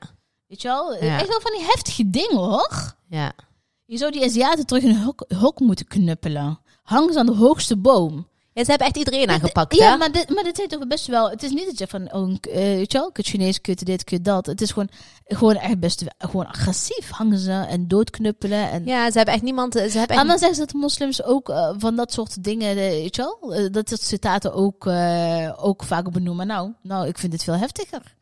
Weet 0.47 0.63
je 0.63 0.69
wel? 0.69 0.95
Ja. 0.95 1.19
Echt 1.19 1.29
wel 1.29 1.41
van 1.41 1.53
die 1.53 1.65
heftige 1.67 2.11
dingen 2.11 2.37
hoor. 2.37 2.95
ja. 3.09 3.33
Je 3.85 3.99
zou 3.99 4.11
die 4.13 4.25
Aziaten 4.25 4.67
terug 4.67 4.83
in 4.83 4.89
een 4.91 5.03
hok, 5.03 5.25
hok 5.39 5.61
moeten 5.61 5.87
knuppelen. 5.87 6.59
Hangen 6.83 7.13
ze 7.13 7.19
aan 7.19 7.27
de 7.27 7.35
hoogste 7.35 7.77
boom. 7.77 8.27
Ja, 8.55 8.65
ze 8.65 8.71
hebben 8.71 8.87
echt 8.87 8.97
iedereen 8.97 9.31
aangepakt, 9.31 9.75
ja, 9.75 9.91
hè? 9.91 9.97
maar 9.97 10.13
dit, 10.13 10.29
maar 10.29 10.45
dit 10.45 10.57
zijn 10.57 10.69
toch 10.69 10.87
best 10.87 11.07
wel... 11.07 11.31
Het 11.31 11.43
is 11.43 11.51
niet 11.51 11.67
dat 11.67 11.79
je 11.79 11.87
van, 11.87 12.13
oh, 12.13 12.37
weet 12.53 12.93
je 12.93 12.99
wel, 12.99 13.13
kut 13.13 13.27
Chinees, 13.27 13.61
kut 13.61 13.85
dit, 13.85 14.05
kut 14.05 14.25
dat. 14.25 14.47
Het 14.47 14.61
is 14.61 14.71
gewoon, 14.71 14.89
gewoon 15.27 15.57
echt 15.57 15.79
best 15.79 16.05
gewoon 16.19 16.47
agressief. 16.47 17.11
Hangen 17.11 17.39
ze 17.39 17.53
en 17.53 17.89
doodknuppelen. 17.89 18.71
En, 18.71 18.85
Ja, 18.85 19.11
ze 19.11 19.17
hebben 19.17 19.35
echt 19.35 19.43
niemand... 19.43 19.73
Ze 19.73 19.81
hebben 19.81 20.01
echt... 20.01 20.21
En 20.21 20.27
dan 20.27 20.39
zeggen 20.39 20.55
ze 20.55 20.61
dat 20.61 20.71
de 20.71 20.79
moslims 20.79 21.23
ook 21.23 21.49
eh, 21.49 21.75
van 21.79 21.97
dat 21.97 22.13
soort 22.13 22.45
dingen, 22.45 22.69
eh, 22.69 22.77
weet 22.77 23.17
je 23.17 23.23
wel, 23.23 23.71
dat 23.71 23.89
soort 23.89 24.03
citaten 24.03 24.55
ook, 24.55 24.87
ook 25.57 25.83
vaak 25.83 26.11
benoemen. 26.13 26.47
Nou, 26.47 26.73
nou, 26.83 27.09
ik 27.09 27.19
vind 27.19 27.33
het 27.33 27.45
veel 27.45 27.57
heftiger. 27.57 28.15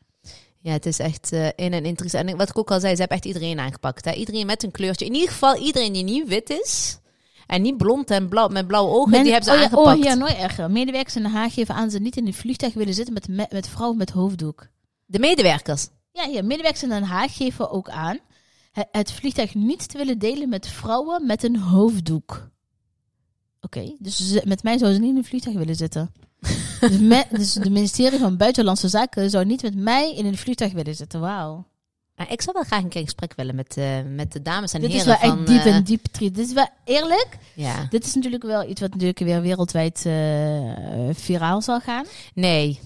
Ja, 0.62 0.72
het 0.72 0.86
is 0.86 0.98
echt 0.98 1.32
eh, 1.32 1.46
in 1.46 1.72
en 1.72 1.84
interessant. 1.84 2.28
En 2.28 2.36
wat 2.36 2.48
ik 2.48 2.58
ook 2.58 2.70
al 2.70 2.80
zei, 2.80 2.92
ze 2.92 3.00
hebben 3.00 3.16
echt 3.16 3.26
iedereen 3.26 3.58
aangepakt. 3.58 4.04
Hè? 4.04 4.12
Iedereen 4.12 4.46
met 4.46 4.62
een 4.62 4.70
kleurtje. 4.70 5.04
In 5.04 5.14
ieder 5.14 5.28
geval 5.28 5.56
iedereen 5.56 5.92
die 5.92 6.04
niet 6.04 6.28
wit 6.28 6.50
is. 6.50 6.98
En 7.50 7.62
niet 7.62 7.76
blond 7.76 8.10
en 8.10 8.28
blauw, 8.28 8.48
met 8.48 8.66
blauwe 8.66 8.90
ogen, 8.90 9.10
Men- 9.10 9.22
die 9.22 9.32
hebben 9.32 9.50
ze 9.50 9.56
oh, 9.56 9.62
ja, 9.62 9.64
aangepakt. 9.70 9.98
Oh 9.98 10.04
ja, 10.04 10.14
nooit 10.14 10.36
erger. 10.36 10.70
Medewerkers 10.70 11.16
in 11.16 11.22
Den 11.22 11.30
Haag 11.30 11.54
geven 11.54 11.74
aan 11.74 11.90
ze 11.90 11.98
niet 11.98 12.16
in 12.16 12.26
een 12.26 12.34
vliegtuig 12.34 12.74
willen 12.74 12.94
zitten 12.94 13.14
met, 13.14 13.28
met, 13.28 13.52
met 13.52 13.68
vrouwen 13.68 13.98
met 13.98 14.10
hoofddoek. 14.10 14.66
De 15.06 15.18
medewerkers. 15.18 15.88
Ja, 16.12 16.24
ja, 16.24 16.42
medewerkers 16.42 16.82
in 16.82 16.88
Den 16.88 17.02
Haag 17.02 17.36
geven 17.36 17.70
ook 17.70 17.88
aan 17.88 18.18
het, 18.90 19.12
vliegtuig 19.12 19.54
niet 19.54 19.88
te 19.88 19.98
willen 19.98 20.18
delen 20.18 20.48
met 20.48 20.66
vrouwen 20.68 21.26
met 21.26 21.42
een 21.42 21.56
hoofddoek. 21.56 22.48
Oké, 23.60 23.94
dus 23.98 24.16
ze- 24.32 24.42
met 24.44 24.62
mij 24.62 24.78
zouden 24.78 24.98
ze 24.98 25.04
niet 25.06 25.12
in 25.12 25.18
een 25.18 25.28
vliegtuig 25.28 25.56
willen 25.56 25.76
zitten. 25.76 26.12
dus, 26.80 26.98
me, 26.98 27.24
dus 27.30 27.52
de 27.52 27.70
ministerie 27.70 28.18
van 28.18 28.36
Buitenlandse 28.36 28.88
Zaken 28.88 29.30
zou 29.30 29.44
niet 29.44 29.62
met 29.62 29.74
mij 29.76 30.14
in 30.14 30.26
een 30.26 30.36
vliegtuig 30.38 30.72
willen 30.72 30.94
zitten. 30.94 31.20
Wauw. 31.20 31.66
Maar 32.20 32.32
ik 32.32 32.42
zou 32.42 32.56
wel 32.56 32.64
graag 32.64 32.82
een 32.82 32.88
keer 32.88 33.00
in 33.00 33.06
gesprek 33.06 33.32
willen 33.36 33.54
met, 33.54 33.76
eh, 33.76 33.86
met 34.14 34.32
de 34.32 34.42
dames 34.42 34.72
en 34.72 34.80
Dit 34.80 34.90
is 34.90 34.96
heren 34.96 35.20
wel 35.20 35.30
van... 35.30 35.38
echt 35.38 35.46
diep 35.46 35.64
eh, 35.64 35.74
en 35.76 35.84
diep 35.84 36.06
triest. 36.10 36.34
Dit 36.34 36.46
is 36.46 36.52
wel 36.52 36.68
eerlijk. 36.84 37.28
ja. 37.54 37.86
Dit 37.90 38.06
is 38.06 38.14
natuurlijk 38.14 38.42
wel 38.42 38.68
iets 38.68 38.80
wat 38.80 38.90
natuurlijk 38.90 39.18
weer 39.18 39.40
wereldwijd 39.40 40.06
eh, 40.06 40.12
viraal 41.12 41.62
zal 41.62 41.80
gaan. 41.80 42.04
Nee, 42.34 42.80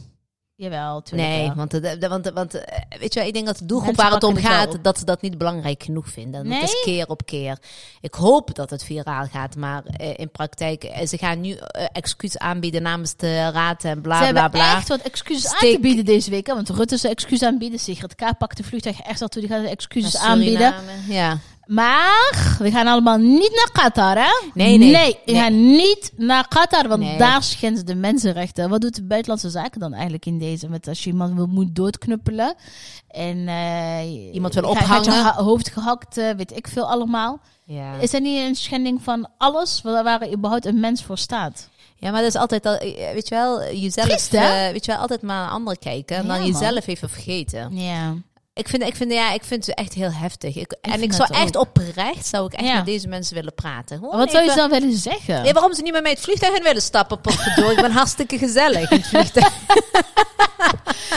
Jawel, 0.57 1.03
tuurlijk 1.03 1.29
nee. 1.29 1.47
wel. 1.47 1.55
Want, 1.55 1.71
de, 1.71 1.99
de- 1.99 2.09
want, 2.09 2.31
want 2.31 2.55
eh, 2.55 2.79
weet 2.99 3.13
je 3.15 3.19
wel, 3.19 3.29
ik 3.29 3.35
denk 3.35 3.47
dat 3.47 3.59
de 3.59 3.67
doelgroep 3.67 3.97
Mensen 3.97 4.05
waar 4.11 4.15
het 4.21 4.25
om 4.31 4.35
het 4.35 4.45
gaat, 4.45 4.85
dat 4.85 4.99
ze 4.99 5.05
dat 5.05 5.23
niet 5.23 5.39
belangrijk 5.39 5.83
genoeg 5.83 6.09
vinden. 6.09 6.41
En 6.45 6.49
Dat 6.51 6.63
is 6.63 6.73
Nee? 6.85 6.95
keer 6.95 7.07
op 7.09 7.27
keer. 7.27 7.59
Ik 8.01 8.15
hoop 8.15 8.55
dat 8.55 8.71
het 8.71 8.85
viraal 8.85 9.27
gaat, 9.27 9.57
maar 9.57 9.85
eh, 9.85 10.19
in 10.19 10.31
praktijk, 10.31 10.85
eh, 10.85 11.07
ze 11.07 11.19
gaan 11.19 11.41
nu 11.41 11.53
eh, 11.53 11.87
excuus 11.93 12.39
aanbieden 12.39 12.83
namens 12.83 13.17
de 13.17 13.51
raad 13.51 13.85
en 13.85 14.01
bla 14.01 14.25
Ze 14.25 14.31
bla 14.33 14.41
hebben 14.43 14.61
bla. 14.61 14.77
echt 14.77 14.89
wat 14.89 15.01
excuses 15.01 15.47
aan 15.51 15.57
Steek- 15.57 15.75
te 15.75 15.81
bieden 15.81 16.05
deze 16.05 16.31
week. 16.31 16.47
hè, 16.47 16.55
Want 16.55 16.69
Rutte 16.71 16.97
zijn 16.97 17.13
excuus 17.13 17.43
aanbieden. 17.43 17.79
Sigrid 17.79 18.15
K. 18.15 18.39
pakt 18.39 18.57
de 18.57 18.63
vluchtuig 18.65 19.01
echt 19.01 19.23
al 19.23 19.29
toe. 19.29 19.41
Die 19.43 19.51
gaat 19.51 19.65
excuses 19.65 20.17
aanbieden. 20.17 20.75
Ja. 21.09 21.39
Maar 21.67 22.57
we 22.59 22.71
gaan 22.71 22.87
allemaal 22.87 23.17
niet 23.19 23.53
naar 23.55 23.71
Qatar, 23.73 24.17
hè? 24.17 24.49
Nee, 24.55 24.79
nee, 24.79 24.91
Nee, 24.91 25.19
we 25.25 25.33
nee. 25.33 25.41
gaan 25.43 25.67
niet 25.77 26.13
naar 26.17 26.49
Qatar, 26.49 26.89
want 26.89 27.01
Nee. 27.03 27.19
daar 27.19 27.43
schendt 27.43 27.87
de 27.87 27.95
mensenrechten. 27.95 28.69
Wat 28.69 28.81
doet 28.81 28.95
de 28.95 29.05
buitenlandse 29.05 29.51
zaken 29.51 29.81
dan 29.81 29.93
eigenlijk 29.93 30.27
in 30.27 30.39
deze? 30.39 30.69
Met 30.69 30.89
als 30.89 31.05
je 31.05 31.11
iemand 31.11 31.35
wil, 31.35 31.47
moet 31.47 31.75
doodknuppelen 31.75 32.55
en 33.09 33.49
eh, 33.49 34.35
Iemand 34.35 34.55
wil 34.55 34.63
je 34.63 34.69
je 34.75 34.81
ophangen. 34.81 35.13
ha- 35.13 35.43
hoofd 35.43 35.69
gehakt, 35.71 36.17
eh, 36.19 36.31
weet 36.37 36.57
ik 36.57 36.69
veel 36.69 36.91
allemaal. 36.91 37.41
Ja. 37.65 37.95
Is 38.01 38.11
dat 38.11 38.23
niet 38.23 38.39
een 38.49 38.55
schending 38.57 39.03
van 39.03 39.29
alles 39.39 39.81
waar, 39.83 40.05
waar 40.05 40.33
überhaupt 40.33 40.67
een 40.67 40.81
mens 40.81 41.03
voor 41.03 41.19
staat? 41.19 41.69
ja, 41.97 42.11
maar 42.11 42.21
dat 42.23 42.35
is 42.35 42.41
altijd 42.41 42.67
al, 42.67 42.75
eh, 42.77 43.13
weet 43.13 43.29
je 43.29 43.35
wel, 43.35 43.63
jezelf, 43.73 44.07
Triest, 44.07 44.31
weet 44.31 44.85
je 44.85 44.93
wel, 44.93 45.01
altijd 45.01 45.23
maar 45.23 45.41
naar 45.41 45.51
anderen 45.51 45.79
kijken 45.79 46.17
en 46.17 46.23
Ja, 46.23 46.29
dan 46.29 46.39
man. 46.41 46.47
jezelf 46.51 46.87
even 46.87 47.09
vergeten. 47.09 47.77
Ja. 47.77 48.15
Ik 48.55 48.69
vind, 48.69 48.83
ik 48.83 48.97
vind, 48.97 49.13
ja, 49.13 49.33
ik 49.33 49.45
vind 49.45 49.67
het 49.67 49.75
echt 49.77 49.95
heel 49.95 50.13
heftig. 50.13 50.57
Ik, 50.57 50.77
en 50.81 51.03
ik 51.03 51.13
zou 51.13 51.35
echt 51.35 51.57
oprecht, 51.57 52.27
zou 52.27 52.47
ik 52.47 52.53
echt 52.53 52.65
Ja. 52.67 52.75
met 52.75 52.87
deze 52.87 53.09
mensen 53.09 53.35
willen 53.35 53.55
praten. 53.55 53.99
Gewoon 53.99 54.17
Wat 54.17 54.31
zou 54.31 54.45
je 54.45 54.55
dan 54.55 54.71
willen 54.71 54.97
zeggen? 54.97 55.45
Ja, 55.45 55.53
waarom 55.53 55.75
ze 55.75 55.83
niet 55.83 55.93
met 55.93 56.03
mij 56.03 56.11
het 56.11 56.21
vliegtuig 56.21 56.57
in 56.57 56.63
willen 56.63 56.83
stappen, 56.83 57.21
potverdorie. 57.21 57.71
Ik 57.77 57.81
ben 57.83 57.91
hartstikke 58.01 58.39
gezellig 58.39 58.91
in 58.91 58.97
het 58.97 59.07
vliegtuig. 59.07 59.53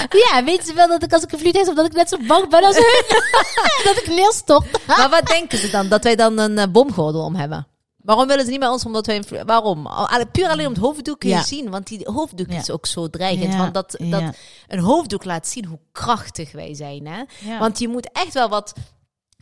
Ja, 0.09 0.43
weet 0.43 0.65
ze 0.67 0.73
wel 0.73 0.87
dat 0.87 1.03
ik 1.03 1.13
als 1.13 1.23
ik 1.23 1.31
een 1.31 1.39
vliegtuig 1.39 1.65
heb, 1.67 1.75
dat 1.75 1.85
ik 1.85 1.93
net 1.93 2.09
zo 2.09 2.17
bang 2.27 2.49
ben 2.49 2.63
als 2.63 2.75
hun? 2.75 3.03
dat 3.93 3.97
ik 3.97 4.07
neerstort. 4.07 4.87
maar 4.87 5.09
wat 5.09 5.25
denken 5.27 5.57
ze 5.57 5.69
dan? 5.69 5.87
Dat 5.87 6.03
wij 6.03 6.15
dan 6.15 6.37
een 6.39 6.57
eh, 6.57 6.67
bomgordel 6.71 7.23
om 7.23 7.35
hebben? 7.35 7.67
Waarom 8.07 8.27
willen 8.27 8.45
ze 8.45 8.51
niet 8.51 8.59
bij 8.59 8.69
ons? 8.69 8.85
Omdat 8.85 9.05
wij 9.05 9.23
Waarom? 9.45 9.87
Puur 10.31 10.47
alleen 10.49 10.65
om 10.65 10.73
het 10.73 10.81
hoofddoek 10.81 11.19
kun 11.19 11.29
je 11.29 11.35
Ja. 11.35 11.41
zien. 11.43 11.69
Want 11.69 11.87
die 11.87 12.09
hoofddoek 12.11 12.51
Ja. 12.51 12.57
is 12.59 12.71
ook 12.71 12.85
zo 12.85 13.09
dreigend. 13.09 13.53
Ja, 13.53 13.57
Want 13.59 13.73
dat, 13.73 13.95
dat 13.99 14.23
een 14.67 14.79
hoofddoek 14.79 15.23
laat 15.23 15.47
zien 15.47 15.65
hoe 15.65 15.79
krachtig 15.91 16.51
wij 16.51 16.73
zijn. 16.75 17.07
Hè? 17.07 17.23
Want 17.59 17.79
je 17.79 17.87
moet 17.87 18.09
echt 18.11 18.33
wel 18.33 18.49
wat 18.49 18.73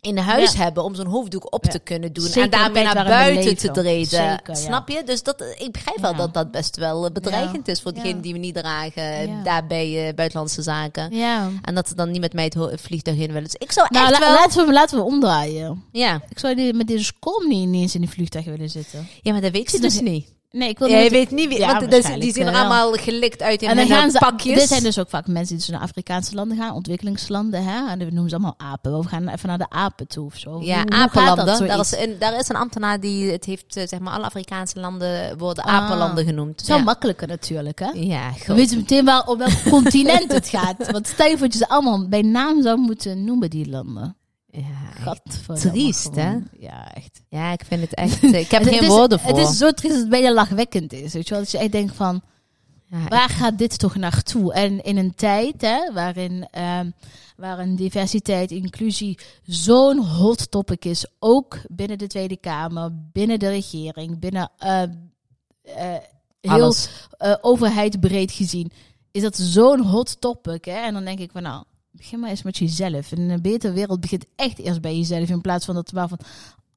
in 0.06 0.18
huis 0.18 0.52
Ja. 0.54 0.58
hebben 0.64 0.84
om 0.84 0.96
zo'n 0.96 1.06
hoofddoek 1.08 1.54
op 1.54 1.64
Ja. 1.66 1.72
te 1.72 1.80
kunnen 1.80 2.14
doen. 2.14 2.26
Zeker 2.26 2.42
en 2.42 2.50
daarmee 2.50 2.84
naar 2.84 3.06
buiten 3.06 3.58
te 3.58 3.72
treden. 3.72 4.08
Zeker. 4.08 4.56
Snap 4.56 4.90
je? 4.90 5.02
Dus 5.06 5.24
dat, 5.24 5.42
ik 5.58 5.72
begrijp 5.72 6.00
wel 6.00 6.16
dat 6.16 6.34
dat 6.34 6.52
best 6.52 6.76
wel 6.76 7.06
eh, 7.06 7.12
bedreigend 7.12 7.68
is 7.68 7.82
voor 7.82 7.92
Ja. 7.96 8.02
degene 8.02 8.20
die 8.20 8.34
we 8.34 8.40
niet 8.40 8.56
dragen. 8.56 9.04
eh, 9.04 9.26
Ja. 9.26 9.44
Daar 9.44 9.68
bij 9.68 10.08
eh, 10.08 10.14
buitenlandse 10.16 10.62
zaken. 10.62 11.16
Ja. 11.16 11.50
En 11.62 11.76
dat 11.76 11.88
ze 11.88 11.96
dan 11.96 12.12
niet 12.12 12.22
met 12.22 12.34
mij 12.34 12.44
het 12.56 12.82
vliegtuig 12.82 13.18
in 13.18 13.28
willen. 13.28 13.44
Dus 13.44 13.56
ik 13.58 13.72
zou 13.72 13.88
Nou, 13.90 14.06
echt 14.12 14.20
la- 14.20 14.26
wel... 14.28 14.34
laten, 14.36 14.66
we, 14.66 14.74
laten 14.74 14.98
we 14.98 15.04
omdraaien. 15.04 15.84
Ja. 15.92 16.22
Ik 16.30 16.40
zou 16.40 16.56
die, 16.56 16.74
met 16.74 16.88
deze 16.88 17.12
kom 17.20 17.48
niet 17.48 17.62
ineens 17.64 17.96
in 17.96 18.02
die 18.02 18.10
vliegtuig 18.10 18.46
willen 18.46 18.70
zitten. 18.70 19.08
ja, 19.22 19.32
maar 19.32 19.42
dat 19.42 19.52
weet 19.52 19.74
er 19.74 19.82
dus 19.82 20.00
niet. 20.02 20.34
Nee, 20.56 20.70
ik 20.70 20.80
wil 20.80 20.90
Jij 20.90 21.02
niet... 21.02 21.12
weet 21.12 21.32
niet 21.32 21.48
wie, 21.48 21.58
Ja, 21.60 21.80
want 21.80 21.92
dus, 21.92 22.06
die 22.20 22.34
zien 22.34 22.46
er 22.46 22.52
wel. 22.52 22.60
allemaal 22.62 22.92
gelikt 22.92 23.42
uit 23.42 23.62
in 23.62 23.70
en 23.70 23.76
dan 23.76 23.88
gaan 23.88 24.12
ze, 24.12 24.18
pakjes. 24.18 24.60
dit 24.60 24.68
zijn 24.68 24.84
dus 24.84 25.00
ook 25.00 25.10
vaak 25.10 25.28
mensen 25.28 25.56
die 25.58 25.66
dus 25.66 25.76
naar 25.76 25.82
Afrikaanse 25.84 26.36
landen 26.36 26.58
gaan, 26.58 26.74
ontwikkelingslanden, 26.74 27.64
hè? 27.64 27.90
En 27.90 27.98
we 28.00 28.06
noemen 28.06 28.30
ze 28.30 28.36
allemaal 28.36 28.56
apen. 28.58 29.00
We 29.02 29.08
gaan 29.08 29.28
even 29.28 29.48
naar 29.50 29.58
de 29.58 29.70
apen 29.70 30.08
toe 30.08 30.26
of 30.26 30.38
zo. 30.38 30.62
ja, 30.62 30.86
apenlanden. 30.88 31.68
Daar 31.68 31.80
is, 31.80 31.92
een, 31.98 32.16
daar 32.20 32.40
is 32.40 32.50
een 32.50 32.56
ambtenaar 32.56 33.00
die 33.00 33.32
het 33.32 33.46
heeft, 33.46 33.76
eh, 33.76 33.88
zeg 33.88 34.00
maar, 34.00 34.14
alle 34.14 34.26
Afrikaanse 34.26 34.80
landen 34.80 35.38
worden 35.38 35.64
Ah. 35.64 35.74
apenlanden 35.74 36.26
genoemd. 36.26 36.62
Zo 36.66 36.76
ja. 36.76 36.84
makkelijker 36.84 37.28
natuurlijk, 37.28 37.80
hè? 37.80 37.90
Ja, 37.94 38.24
Dan 38.30 38.34
goed. 38.40 38.56
weten 38.56 38.70
ze 38.70 38.76
meteen 38.76 39.06
wel 39.06 39.22
op 39.22 39.38
welk 39.38 39.64
continent 39.70 40.32
het 40.32 40.48
gaat. 40.50 40.92
Want 40.92 41.08
stel 41.08 41.28
je 41.28 41.38
voor 41.38 41.48
dat 41.48 41.54
je 41.54 41.60
ze 41.60 41.70
allemaal 41.70 42.08
bij 42.08 42.22
naam 42.22 42.62
zou 42.62 42.78
moeten 42.78 43.24
noemen, 43.24 43.50
die 43.50 43.70
landen. 43.70 44.16
Ja, 44.56 45.16
Triest, 45.56 46.16
hè? 46.16 46.38
Ja, 46.60 46.94
echt. 46.94 47.22
ja, 47.30 47.52
ik 47.52 47.62
vind 47.66 47.82
het 47.82 47.94
echt... 47.94 48.24
eh, 48.34 48.40
Ik 48.40 48.52
heb 48.52 48.64
geen 48.64 48.82
is- 48.82 48.88
woorden 48.88 49.20
voor. 49.20 49.38
Het 49.38 49.50
is 49.50 49.58
zo 49.58 49.72
triest 49.72 49.94
dat 49.94 50.02
het 50.02 50.10
bijna 50.10 50.34
lachwekkend 50.34 50.94
is. 50.94 51.14
Weet 51.14 51.28
je 51.28 51.34
wel? 51.34 51.40
Dat 51.44 51.52
je 51.52 51.58
echt 51.58 51.72
denkt 51.72 51.96
van, 51.96 52.22
Ja, 52.86 53.08
waar 53.08 53.30
gaat 53.30 53.58
dit 53.58 53.80
toch 53.80 53.96
naartoe? 53.96 54.54
En 54.54 54.84
in 54.84 54.98
een 54.98 55.16
tijd 55.16 55.62
hè, 55.62 55.94
waarin, 55.94 56.48
ehm, 56.52 56.90
waarin 57.38 57.76
diversiteit, 57.76 58.52
inclusie 58.52 59.18
zo'n 59.44 59.98
hot 60.06 60.52
topic 60.52 60.86
is. 60.86 61.06
Ook 61.20 61.60
binnen 61.68 61.98
de 61.98 62.08
Tweede 62.08 62.38
Kamer, 62.38 62.90
binnen 63.12 63.40
de 63.40 63.50
regering, 63.50 64.20
binnen 64.20 64.52
eh, 64.58 64.82
eh, 64.82 64.90
heel 66.42 66.74
eh, 67.18 67.36
overheid 67.42 68.00
breed 68.00 68.32
gezien. 68.32 68.72
Is 69.12 69.22
dat 69.22 69.38
zo'n 69.38 69.82
hot 69.82 70.22
topic. 70.22 70.66
Hè? 70.66 70.72
En 70.86 70.94
dan 70.94 71.06
denk 71.06 71.20
ik 71.20 71.32
van 71.32 71.42
nou, 71.44 71.64
begin 71.98 72.20
maar 72.20 72.30
eens 72.30 72.44
met 72.44 72.58
jezelf. 72.58 73.12
En 73.12 73.20
een 73.20 73.42
betere 73.42 73.74
wereld 73.74 74.00
begint 74.00 74.26
echt 74.36 74.60
eerst 74.60 74.82
bij 74.82 74.98
jezelf. 74.98 75.30
In 75.30 75.42
plaats 75.42 75.66
van 75.66 75.76
dat 75.76 75.92
we 75.92 76.08
van 76.08 76.20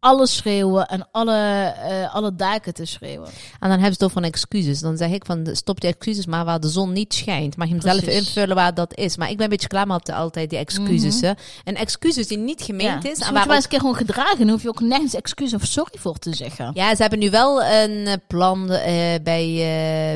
alles 0.00 0.36
schreeuwen 0.36 0.86
en 0.86 1.08
alle, 1.12 1.36
eh, 1.82 2.14
alle 2.14 2.34
daken 2.34 2.74
te 2.74 2.84
schreeuwen. 2.84 3.28
En 3.28 3.68
dan 3.68 3.70
hebben 3.70 3.86
ze 3.92 3.92
het 3.92 4.02
over 4.02 4.22
excuses. 4.22 4.80
Dan 4.80 4.96
zeg 4.96 5.10
ik 5.10 5.24
van 5.26 5.46
stop 5.52 5.80
die 5.80 5.90
excuses 5.90 6.26
maar 6.26 6.44
waar 6.44 6.60
de 6.60 6.68
zon 6.68 6.92
niet 6.92 7.14
schijnt. 7.14 7.56
Mag 7.56 7.66
je 7.68 7.72
hem 7.72 7.82
zelf 7.82 8.00
invullen 8.02 8.56
waar 8.56 8.74
dat 8.74 8.94
is. 8.96 9.16
Maar 9.16 9.30
ik 9.30 9.34
ben 9.36 9.44
een 9.44 9.50
beetje 9.50 9.68
klaar 9.68 9.86
met 9.86 10.10
altijd 10.12 10.50
die 10.50 10.58
excuses. 10.58 11.20
hè. 11.20 11.32
En 11.64 11.74
excuses 11.74 12.26
die 12.26 12.38
niet 12.38 12.62
gemeend 12.62 13.02
Ja. 13.02 13.10
is. 13.10 13.18
Dus 13.18 13.18
En 13.18 13.26
je 13.26 13.32
waar 13.32 13.46
maar 13.46 13.54
eens 13.54 13.64
een 13.64 13.70
keer 13.70 13.80
gewoon 13.80 13.94
gedragen. 13.94 14.38
Dan 14.38 14.48
hoef 14.48 14.62
je 14.62 14.68
ook 14.68 14.80
nergens 14.80 15.14
excuus 15.14 15.54
of 15.54 15.64
sorry 15.64 15.98
voor 15.98 16.18
te 16.18 16.34
zeggen. 16.34 16.70
Ja, 16.74 16.94
ze 16.94 17.00
hebben 17.02 17.18
nu 17.18 17.30
wel 17.30 17.62
een 17.64 18.06
eh, 18.06 18.14
plan 18.26 18.70
eh, 18.70 19.14
bij 19.22 19.46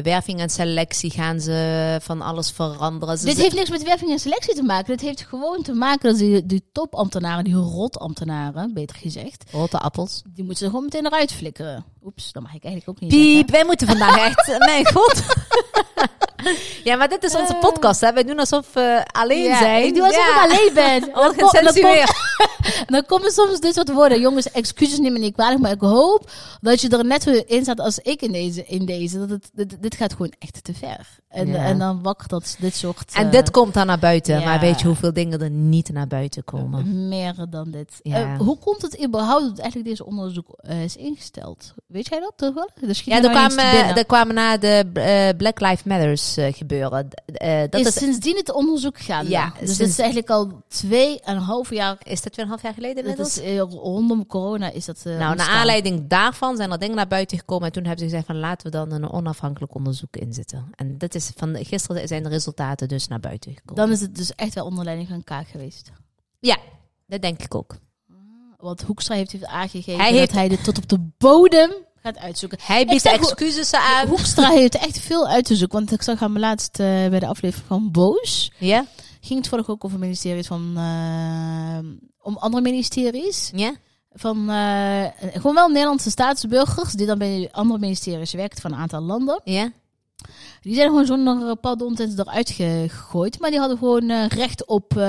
werving 0.02 0.40
en 0.40 0.50
selectie 0.50 1.10
gaan 1.10 1.40
ze 1.40 1.98
van 2.02 2.22
alles 2.22 2.50
veranderen. 2.50 3.18
Ze 3.18 3.24
Dit 3.24 3.36
heeft 3.36 3.54
niks 3.54 3.70
met 3.70 3.82
werving 3.82 4.10
en 4.10 4.18
selectie 4.18 4.54
te 4.54 4.62
maken. 4.62 4.86
Dit 4.96 5.00
heeft 5.00 5.22
gewoon 5.28 5.62
te 5.62 5.72
maken 5.72 6.10
dat 6.10 6.18
die, 6.18 6.46
die 6.46 6.64
topambtenaren, 6.72 7.44
die 7.44 7.54
rotambtenaren, 7.54 8.74
beter 8.74 8.96
gezegd, 8.96 9.44
Rotte 9.72 9.86
appels. 9.86 10.22
die 10.34 10.44
moeten 10.44 10.64
ze 10.64 10.70
gewoon 10.70 10.84
meteen 10.84 11.06
eruit 11.06 11.32
flikkeren. 11.32 11.84
Oeps, 12.04 12.32
dat 12.32 12.42
mag 12.42 12.54
ik 12.54 12.64
eigenlijk 12.64 12.88
ook 12.88 13.00
niet 13.00 13.10
Piep, 13.10 13.50
wij 13.50 13.64
moeten 13.64 13.86
vandaag 13.86 14.16
echt. 14.28 14.58
Mijn 14.58 14.86
god. 14.92 15.22
ja, 16.84 16.96
maar 16.96 17.08
dit 17.08 17.22
is 17.24 17.34
onze 17.36 17.52
Eh. 17.54 17.60
podcast. 17.60 18.00
Hè? 18.00 18.12
Wij 18.12 18.24
doen 18.24 18.38
alsof 18.38 18.72
we 18.72 19.06
alleen 19.12 19.42
Ja, 19.42 19.58
zijn. 19.58 19.84
Ik 19.86 19.94
doe 19.94 20.04
alsof 20.04 20.26
Ja. 20.26 20.44
ik 20.44 20.50
alleen 20.50 20.74
ben. 20.74 21.00
Dan, 21.00 21.10
dan, 21.12 21.42
Ongecensureerd. 21.44 22.12
dan 22.86 23.04
komen 23.06 23.30
soms 23.30 23.60
dit 23.60 23.74
soort 23.74 23.92
woorden. 23.92 24.20
Jongens, 24.20 24.50
excuses 24.50 24.98
neem 24.98 25.12
me 25.12 25.18
niet 25.18 25.34
kwalijk, 25.34 25.60
maar 25.60 25.70
ik 25.70 25.80
hoop 25.80 26.30
dat 26.60 26.80
je 26.80 26.88
er 26.88 27.04
net 27.04 27.22
zo 27.22 27.30
in 27.30 27.62
staat 27.62 27.80
als 27.80 27.98
ik 27.98 28.22
in 28.22 28.32
deze. 28.32 28.64
In 28.64 28.86
deze. 28.86 29.18
Dat 29.18 29.30
het, 29.30 29.50
dit, 29.52 29.82
dit 29.82 29.94
gaat 29.94 30.12
gewoon 30.12 30.32
echt 30.38 30.64
te 30.64 30.74
ver. 30.74 31.06
En, 31.28 31.46
Ja. 31.46 31.64
en 31.64 31.78
dan 31.78 32.02
wakkert 32.02 32.30
dat 32.30 32.56
dit 32.58 32.74
soort... 32.74 33.12
En 33.14 33.26
eh, 33.26 33.32
dit 33.32 33.50
komt 33.50 33.74
dan 33.74 33.86
naar 33.86 33.98
buiten. 33.98 34.42
Maar 34.44 34.60
weet 34.60 34.80
je 34.80 34.86
hoeveel 34.86 35.12
dingen 35.12 35.40
er 35.42 35.50
niet 35.50 35.92
naar 35.92 36.06
buiten 36.06 36.44
komen? 36.44 37.08
Meer 37.08 37.46
dan 37.50 37.70
dit. 37.70 37.92
Ja. 38.02 38.16
Eh, 38.34 38.38
hoe 38.38 38.58
komt 38.58 38.82
het 38.82 39.04
überhaupt 39.04 39.44
dat 39.48 39.58
eigenlijk 39.58 39.88
deze 39.88 40.06
onderzoek 40.06 40.46
is 40.84 40.96
ingesteld? 40.96 41.74
Weet 41.92 42.08
jij 42.08 42.20
dat 42.20 42.32
toch 42.36 42.54
wel? 42.54 42.70
Er 42.88 42.94
schiet 42.94 43.12
Ja, 43.12 43.22
er 43.22 43.30
kwamen, 43.30 43.96
er 43.96 44.06
kwamen 44.06 44.34
na 44.34 44.56
de 44.56 44.90
eh, 44.94 45.36
Black 45.36 45.60
Lives 45.60 45.82
Matters 45.82 46.36
eh, 46.36 46.52
gebeuren. 46.52 47.08
Eh, 47.26 47.60
dat 47.70 47.80
is, 47.80 47.86
is, 47.86 47.94
sindsdien 47.94 48.36
het 48.36 48.52
onderzoek 48.52 48.98
gaande. 48.98 49.30
Ja, 49.30 49.44
dus 49.48 49.56
sinds- 49.58 49.78
dat 49.78 49.88
is 49.88 49.98
eigenlijk 49.98 50.30
al 50.30 50.62
twee 50.68 51.20
en 51.20 51.36
een 51.36 51.42
half 51.42 51.70
jaar. 51.70 51.96
is 52.02 52.22
dat 52.22 52.32
twee 52.32 52.34
en 52.34 52.42
een 52.42 52.48
half 52.48 52.62
jaar 52.62 52.74
geleden 52.74 53.16
Dat 53.16 53.26
is, 53.26 53.38
rondom 53.70 54.26
corona 54.26 54.70
is 54.70 54.84
dat. 54.84 55.00
Nou, 55.04 55.36
naar 55.36 55.48
aanleiding 55.48 56.08
daarvan 56.08 56.56
zijn 56.56 56.72
er 56.72 56.78
dingen 56.78 56.96
naar 56.96 57.08
buiten 57.08 57.38
gekomen. 57.38 57.66
En 57.66 57.72
toen 57.72 57.84
hebben 57.84 58.00
ze 58.00 58.10
gezegd 58.10 58.26
van 58.26 58.38
laten 58.38 58.66
we 58.66 58.72
dan 58.72 58.92
een 58.92 59.10
onafhankelijk 59.10 59.74
onderzoek 59.74 60.16
inzetten. 60.16 60.70
En 60.74 60.98
dat 60.98 61.14
is 61.14 61.30
van 61.36 61.56
gisteren 61.64 62.08
zijn 62.08 62.22
de 62.22 62.28
resultaten 62.28 62.88
dus 62.88 63.08
naar 63.08 63.20
buiten 63.20 63.52
gekomen. 63.54 63.82
Dan 63.82 63.92
is 63.92 64.00
het 64.00 64.16
dus 64.16 64.34
echt 64.34 64.54
wel 64.54 64.64
onder 64.64 64.84
leiding 64.84 65.08
van 65.08 65.24
Kaak 65.24 65.48
geweest. 65.48 65.90
Ja, 66.38 66.56
dat 67.06 67.22
denk 67.22 67.42
ik 67.42 67.54
ook. 67.54 67.76
Want 68.62 68.82
Hoekstra 68.82 69.14
heeft 69.14 69.32
heeft 69.32 69.46
aangegeven 69.46 70.00
Hij 70.00 70.10
dat 70.10 70.18
heeft- 70.18 70.32
hij 70.32 70.48
dit 70.48 70.64
tot 70.64 70.78
op 70.78 70.88
de 70.88 70.98
bodem 71.18 71.70
gaat 72.02 72.18
uitzoeken. 72.18 72.58
Hij 72.62 72.86
biedt 72.86 73.04
excuses 73.04 73.72
aan. 73.74 74.08
Hoekstra 74.08 74.48
heeft 74.48 74.74
echt 74.74 74.98
veel 74.98 75.28
uit 75.28 75.44
te 75.44 75.56
zoeken. 75.56 75.78
Want 75.78 75.92
ik 75.92 76.02
zag 76.02 76.18
hem 76.20 76.38
laatst 76.38 76.78
eh, 76.80 76.86
bij 76.86 77.18
de 77.18 77.26
aflevering 77.26 77.66
van 77.68 77.90
Boos. 77.90 78.52
Ja? 78.58 78.86
Ging 79.20 79.38
het 79.38 79.48
vorige 79.48 79.70
ook 79.70 79.84
over 79.84 79.98
ministeries 79.98 80.46
van... 80.46 80.72
eh, 80.76 81.78
om 82.22 82.36
andere 82.36 82.62
ministeries. 82.62 83.50
Ja? 83.54 83.72
Van 84.12 84.50
eh, 84.50 85.04
gewoon 85.32 85.54
wel 85.54 85.68
Nederlandse 85.68 86.10
staatsburgers. 86.10 86.92
Die 86.92 87.06
dan 87.06 87.18
bij 87.18 87.48
andere 87.52 87.78
ministeries 87.80 88.32
werkt 88.32 88.60
van 88.60 88.72
een 88.72 88.78
aantal 88.78 89.00
landen. 89.00 89.40
Ja? 89.44 89.72
Die 90.62 90.74
zijn 90.74 90.88
gewoon 90.88 91.06
zonder 91.06 91.56
eh, 91.62 91.94
ten 91.94 92.12
eruit 92.16 92.50
gegooid. 92.50 93.40
Maar 93.40 93.50
die 93.50 93.58
hadden 93.58 93.78
gewoon 93.78 94.10
eh, 94.10 94.26
recht 94.26 94.66
op, 94.66 94.96
eh, 94.96 95.02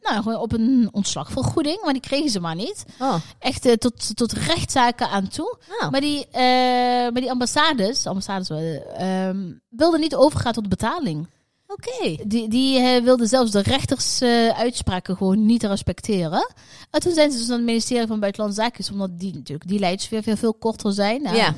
nou, 0.00 0.22
gewoon 0.22 0.36
op 0.36 0.52
een 0.52 0.88
ontslagvergoeding. 0.92 1.82
Maar 1.82 1.92
die 1.92 2.02
kregen 2.02 2.30
ze 2.30 2.40
maar 2.40 2.54
niet. 2.54 2.84
Oh. 2.98 3.14
Echt 3.38 3.80
tot, 3.80 4.16
tot 4.16 4.32
rechtszaken 4.32 5.08
aan 5.08 5.28
toe. 5.28 5.58
oh. 5.80 5.90
Maar 5.90 6.00
die, 6.00 6.26
maar 7.12 7.20
die 7.20 7.30
ambassades, 7.30 8.06
ambassades 8.06 8.50
eh, 8.50 9.28
ehm, 9.28 9.52
wilden 9.68 10.00
niet 10.00 10.14
overgaan 10.14 10.52
tot 10.52 10.68
betaling. 10.68 11.26
Oké. 11.66 12.16
Die, 12.26 12.48
die 12.48 13.00
wilden 13.02 13.28
zelfs 13.28 13.50
de 13.50 13.62
rechters 13.62 14.22
uitspraken 14.56 15.16
gewoon 15.16 15.46
niet 15.46 15.62
respecteren. 15.62 16.52
En 16.90 17.00
toen 17.00 17.12
zijn 17.14 17.30
ze 17.30 17.38
dus 17.38 17.46
naar 17.46 17.56
het 17.56 17.66
ministerie 17.66 18.06
van 18.06 18.20
Buitenlandse 18.20 18.62
Zaken, 18.62 18.92
omdat 18.92 19.18
die 19.18 19.34
natuurlijk 19.34 19.68
die 19.68 19.78
leidsfeer 19.78 20.22
veel, 20.22 20.36
veel 20.36 20.54
korter 20.54 20.92
zijn. 20.92 21.22
Nou, 21.22 21.36
Ja. 21.36 21.54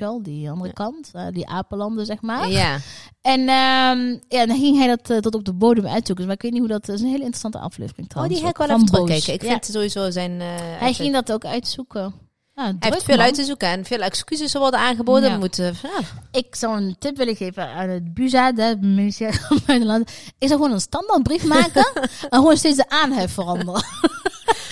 Je 0.00 0.06
wel, 0.06 0.22
die 0.22 0.50
andere 0.50 0.72
kant, 0.72 1.10
eh, 1.12 1.26
die 1.32 1.48
apenlanden 1.48 2.06
zeg 2.06 2.20
maar. 2.20 2.48
Ja. 2.50 2.78
En 3.20 3.40
ehm, 3.40 4.16
ja, 4.28 4.46
dan 4.46 4.56
ging 4.58 4.78
hij 4.78 4.86
dat 4.86 5.10
eh, 5.10 5.18
tot 5.18 5.34
op 5.34 5.44
de 5.44 5.52
bodem 5.52 5.86
uitzoeken. 5.86 6.24
Maar 6.26 6.34
ik 6.34 6.42
weet 6.42 6.50
niet 6.52 6.60
hoe 6.60 6.68
dat... 6.68 6.86
Dat 6.86 6.94
is 6.94 7.00
een 7.00 7.06
hele 7.06 7.18
interessante 7.18 7.58
aflevering 7.58 8.02
Oh, 8.06 8.08
trouwens. 8.10 8.34
die 8.36 8.44
ga 8.44 8.50
ik 8.50 8.56
wel 8.56 8.76
even 8.76 8.86
terugkijken. 8.86 9.32
Ik 9.34 9.42
Ja. 9.42 9.48
vind 9.50 9.64
sowieso 9.64 10.10
zijn... 10.10 10.40
eh, 10.40 10.46
Hij 10.78 10.92
ging 10.92 11.12
dat 11.12 11.32
ook 11.32 11.44
uitzoeken. 11.44 12.14
Ja, 12.54 12.62
Hij 12.64 12.74
druk, 12.78 12.92
heeft 12.92 13.04
veel 13.04 13.16
man. 13.16 13.24
uit 13.24 13.34
te 13.34 13.44
zoeken 13.44 13.68
en 13.68 13.84
veel 13.84 13.98
excuses 14.00 14.52
worden 14.52 14.80
aangeboden. 14.80 15.30
Ja. 15.30 15.38
Moeten, 15.38 15.64
ja. 15.82 16.00
Ik 16.38 16.54
zou 16.54 16.76
een 16.76 16.96
tip 16.98 17.16
willen 17.16 17.36
geven 17.36 17.68
aan 17.68 17.88
het 17.88 18.14
BUZA, 18.14 18.52
de 18.52 18.76
ministerie 18.80 19.40
van 19.40 19.58
Buitenland. 19.66 20.10
Ik 20.38 20.48
zou 20.48 20.60
gewoon 20.60 20.72
een 20.72 20.80
standaardbrief 20.80 21.44
maken 21.44 21.84
en 22.30 22.38
gewoon 22.38 22.56
steeds 22.56 22.76
de 22.76 22.88
aanhef 22.88 23.32
veranderen. 23.32 23.82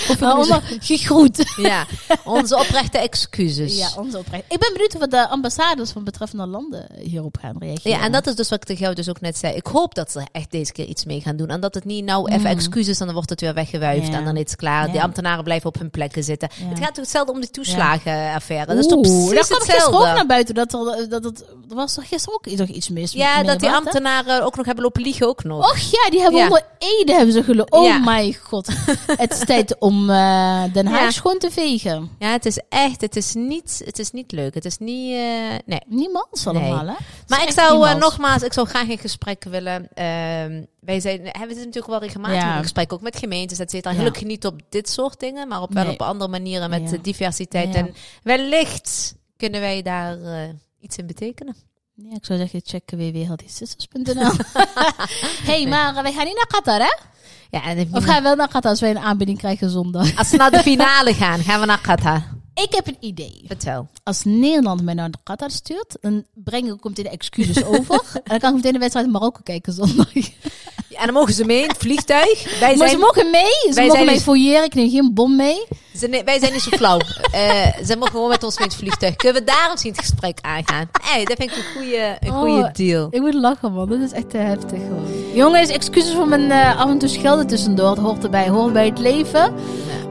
Of 0.09 0.21
Maar 0.21 0.37
onder, 0.38 0.62
gegroet. 0.81 1.55
ja, 1.57 1.87
onze 2.25 2.57
oprechte 2.57 2.99
excuses. 2.99 3.77
Ja, 3.79 3.88
onze 3.97 4.18
oprecht. 4.18 4.44
Ik 4.49 4.59
ben 4.59 4.73
benieuwd 4.73 4.94
of 4.97 5.07
de 5.07 5.29
ambassades 5.29 5.90
van 5.90 6.05
betreffende 6.05 6.47
landen 6.47 6.87
hierop 7.03 7.37
gaan 7.40 7.57
reageren. 7.59 7.99
Ja, 7.99 8.05
en 8.05 8.12
dat 8.12 8.27
is 8.27 8.35
dus 8.35 8.49
wat 8.49 8.59
ik 8.61 8.64
tegen 8.66 8.83
jou 8.83 8.94
dus 8.94 9.09
ook 9.09 9.21
net 9.21 9.37
zei. 9.38 9.55
Ik 9.55 9.66
hoop 9.66 9.94
dat 9.94 10.11
ze 10.12 10.23
echt 10.33 10.51
deze 10.51 10.73
keer 10.73 10.85
iets 10.87 11.05
mee 11.05 11.21
gaan 11.21 11.37
doen. 11.37 11.49
En 11.49 11.61
dat 11.61 11.75
het 11.75 11.85
niet 11.85 12.05
nou 12.05 12.29
even 12.29 12.40
Mm. 12.40 12.47
excuses 12.47 12.99
en 13.01 13.05
dan 13.07 13.14
wordt 13.14 13.31
het 13.31 13.40
weer 13.40 13.55
weggewuifd 13.55 14.07
Ja. 14.07 14.12
en 14.14 14.25
dan 14.25 14.35
is 14.37 14.40
het 14.40 14.57
klaar. 14.57 14.87
Ja. 14.87 14.92
Die 14.92 15.03
ambtenaren 15.03 15.44
blijven 15.44 15.68
op 15.68 15.79
hun 15.79 15.90
plekken 15.90 16.25
zitten. 16.25 16.49
Ja. 16.55 16.68
Het 16.68 16.79
gaat 16.79 16.88
toch 16.88 16.97
hetzelfde 17.05 17.33
om 17.33 17.40
die 17.40 17.51
toeslagenaffaire. 17.51 18.66
Dat 18.66 18.77
is 18.79 18.87
toch 18.87 18.99
Oeh, 19.07 19.29
precies 19.29 19.35
daar 19.35 19.44
kwam 19.44 19.59
gisteren 19.59 19.87
ook 19.87 19.92
hetzelfde. 19.92 20.14
naar 20.14 20.27
buiten. 20.27 20.55
Dat 20.55 20.73
er, 20.73 21.09
dat 21.09 21.25
het, 21.25 21.44
er 21.68 21.74
was 21.76 21.94
toch 21.94 22.09
gisteren 22.09 22.35
ook 22.35 22.57
nog 22.59 22.68
iets 22.68 22.88
mis 22.88 23.12
Ja, 23.12 23.42
dat 23.42 23.61
die 23.61 23.68
hè? 23.68 23.74
ambtenaren 23.74 24.44
ook 24.44 24.57
nog 24.57 24.66
hebben 24.66 24.85
lopen 24.85 25.02
liegen 25.02 25.26
ook 25.28 25.44
nog. 25.44 25.70
Och 25.70 25.78
ja, 25.78 26.11
die 26.11 26.20
hebben 26.20 26.38
Ja. 26.40 26.44
onder 26.46 26.66
Ede 26.78 27.12
hebben 27.12 27.33
ze 27.33 27.42
gelopen. 27.42 27.78
Oh 27.78 27.85
Ja. 27.87 27.98
mijn 27.98 28.35
god. 28.42 28.66
het 29.07 29.33
is 29.33 29.38
tijd 29.44 29.78
om 29.78 30.11
eh, 30.11 30.62
Den 30.72 30.87
Haag 30.87 31.00
Ja. 31.00 31.11
schoon 31.11 31.38
te 31.38 31.50
vegen. 31.50 32.11
Ja, 32.18 32.31
het 32.31 32.46
is 32.46 32.61
echt, 32.68 33.00
het 33.00 33.16
is 33.16 33.35
niet, 33.35 33.83
het 33.85 33.98
is 33.98 34.11
niet 34.11 34.33
leuk. 34.33 34.54
Het 34.54 34.64
is 34.64 34.78
niet, 34.78 35.12
eh, 35.12 35.20
nee. 35.66 35.81
Niemand 35.87 36.44
allemaal, 36.46 36.87
hè? 36.87 36.92
Het 36.92 37.28
Maar 37.28 37.42
ik 37.42 37.50
zou 37.50 37.88
eh, 37.88 37.94
nogmaals, 37.94 38.42
ik 38.42 38.52
zou 38.52 38.66
graag 38.68 38.87
in 38.87 38.98
gesprek 38.98 39.44
willen. 39.44 39.88
Ehm, 39.94 40.64
wij 40.81 41.00
zijn, 41.00 41.18
hebben 41.22 41.57
zitten 41.57 41.64
natuurlijk 41.66 41.87
wel 41.87 42.00
regelmatig 42.00 42.37
Ja. 42.42 42.57
in 42.57 42.62
gesprek, 42.62 42.92
ook 42.92 43.00
met 43.00 43.16
gemeentes, 43.18 43.59
et 43.59 43.70
cetera. 43.70 43.94
Gelukkig 43.94 44.24
niet 44.24 44.46
op 44.46 44.61
dit 44.68 44.88
soort 44.88 45.20
dingen, 45.20 45.48
maar 45.48 45.62
op, 45.62 45.72
wel 45.72 45.88
op 45.90 46.02
andere 46.02 46.31
manieren 46.31 46.70
met 46.70 46.98
diversiteit. 47.02 47.74
En 47.74 47.94
wellicht 48.22 49.14
kunnen 49.37 49.61
wij 49.61 49.83
daar 49.83 50.16
iets 50.88 50.98
in 50.98 51.07
betekenen. 51.07 51.57
Ja, 51.94 52.14
ik 52.14 52.24
zou 52.24 52.38
zeggen, 52.38 52.61
check 52.64 52.90
www.healthysisters.nl 52.90 54.33
hey, 55.51 55.66
maar 55.66 55.96
eh, 55.96 56.03
wij 56.03 56.12
gaan 56.12 56.24
niet 56.24 56.37
naar 56.37 56.46
Qatar, 56.46 56.81
hè? 56.81 56.96
Ja, 57.51 57.62
en 57.62 57.88
Of 57.92 58.05
gaan 58.05 58.16
we 58.16 58.22
wel 58.22 58.37
naar 58.37 58.48
Qatar 58.48 58.70
als 58.70 58.81
wij 58.81 58.90
een 58.90 58.98
aanbieding 58.98 59.38
krijgen 59.38 59.70
zondag? 59.70 60.16
als 60.16 60.31
we 60.31 60.37
naar 60.37 60.51
de 60.51 60.59
finale 60.59 61.14
gaan, 61.14 61.40
gaan 61.40 61.61
we 61.61 61.66
naar 61.66 61.81
Qatar. 61.81 62.22
Ik 62.62 62.75
heb 62.75 62.87
een 62.87 62.97
idee. 63.01 63.42
Vertel. 63.47 63.88
Als 64.05 64.25
Nederland 64.25 64.83
mij 64.83 64.94
naar 64.94 65.11
Qatar 65.23 65.51
stuurt, 65.51 65.97
dan 66.01 66.25
breng 66.35 66.66
ik 66.66 66.73
ook 66.73 66.85
meteen 66.85 67.05
de 67.05 67.11
excuses 67.11 67.64
over. 67.75 68.01
En 68.14 68.23
dan 68.25 68.38
kan 68.38 68.49
ik 68.51 68.57
meteen 68.57 68.73
de 68.73 68.79
wedstrijd 68.79 69.07
in 69.07 69.12
Marokko 69.12 69.40
kijken 69.42 69.73
zondag. 69.73 70.12
Ja, 70.88 70.99
en 70.99 71.05
dan 71.05 71.14
mogen 71.14 71.35
ze 71.35 71.44
mee 71.44 71.62
in 71.62 71.68
het 71.68 71.77
vliegtuig. 71.77 72.42
Wij 72.61 72.68
Maar 72.68 72.77
zijn, 72.77 72.90
ze 72.90 72.97
mogen 73.05 73.31
mee. 73.31 73.42
Ze 73.44 73.73
wij 73.75 73.83
mogen 73.83 73.90
zijn 73.92 74.05
mij 74.05 74.14
dus- 74.14 74.23
fouilleren. 74.23 74.64
Ik 74.64 74.75
neem 74.75 74.90
geen 74.90 75.14
bom 75.14 75.37
mee. 75.37 75.64
ze, 75.97 76.23
wij 76.25 76.38
zijn 76.38 76.53
niet 76.53 76.62
zo 76.62 76.71
flauw. 76.77 76.99
Eh, 77.33 77.66
ze 77.85 77.94
mogen 77.97 78.11
gewoon 78.12 78.29
met 78.29 78.42
ons 78.42 78.55
mee 78.59 78.64
in 78.66 78.73
het 78.73 78.81
vliegtuig. 78.83 79.16
Kunnen 79.16 79.40
we 79.42 79.47
daar 79.47 79.68
misschien 79.71 79.92
het 79.92 80.01
gesprek 80.01 80.38
aangaan? 80.40 80.88
Hey, 81.03 81.25
dat 81.25 81.37
vind 81.38 81.51
ik 81.51 81.57
een 81.57 81.64
goede, 81.83 82.16
een 82.21 82.31
Oh, 82.33 82.40
goede 82.40 82.71
deal. 82.73 83.09
Ik 83.11 83.21
moet 83.21 83.35
lachen, 83.35 83.73
man. 83.73 83.88
Dat 83.88 84.01
is 84.01 84.12
echt 84.12 84.31
te 84.31 84.37
heftig, 84.37 84.79
gewoon. 84.79 85.07
Jongens, 85.35 85.68
excuses 85.71 86.12
voor 86.14 86.29
mijn 86.29 86.51
eh, 86.51 86.81
af 86.81 86.88
en 86.90 86.99
toe 86.99 87.09
schelden 87.09 87.47
tussendoor. 87.47 87.90
Het 87.90 87.99
hoort 87.99 88.25
erbij. 88.25 88.49
Hoort 88.49 88.73
bij 88.73 88.87
het 88.87 88.99
leven. 88.99 89.55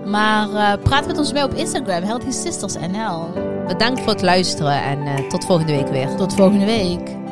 Maar 0.08 0.50
eh, 0.54 0.84
praat 0.84 1.08
met 1.08 1.18
ons 1.18 1.34
mee 1.34 1.44
op 1.44 1.54
Instagram. 1.54 2.04
Healthy 2.04 2.32
Sisters 2.32 2.74
NL. 2.74 3.30
Bedankt 3.68 4.00
voor 4.00 4.14
het 4.14 4.22
luisteren 4.22 4.82
en 4.84 5.06
eh, 5.06 5.28
tot 5.28 5.46
volgende 5.46 5.72
week 5.72 5.88
weer. 5.88 6.16
Tot 6.16 6.34
volgende 6.34 6.66
week. 6.66 7.27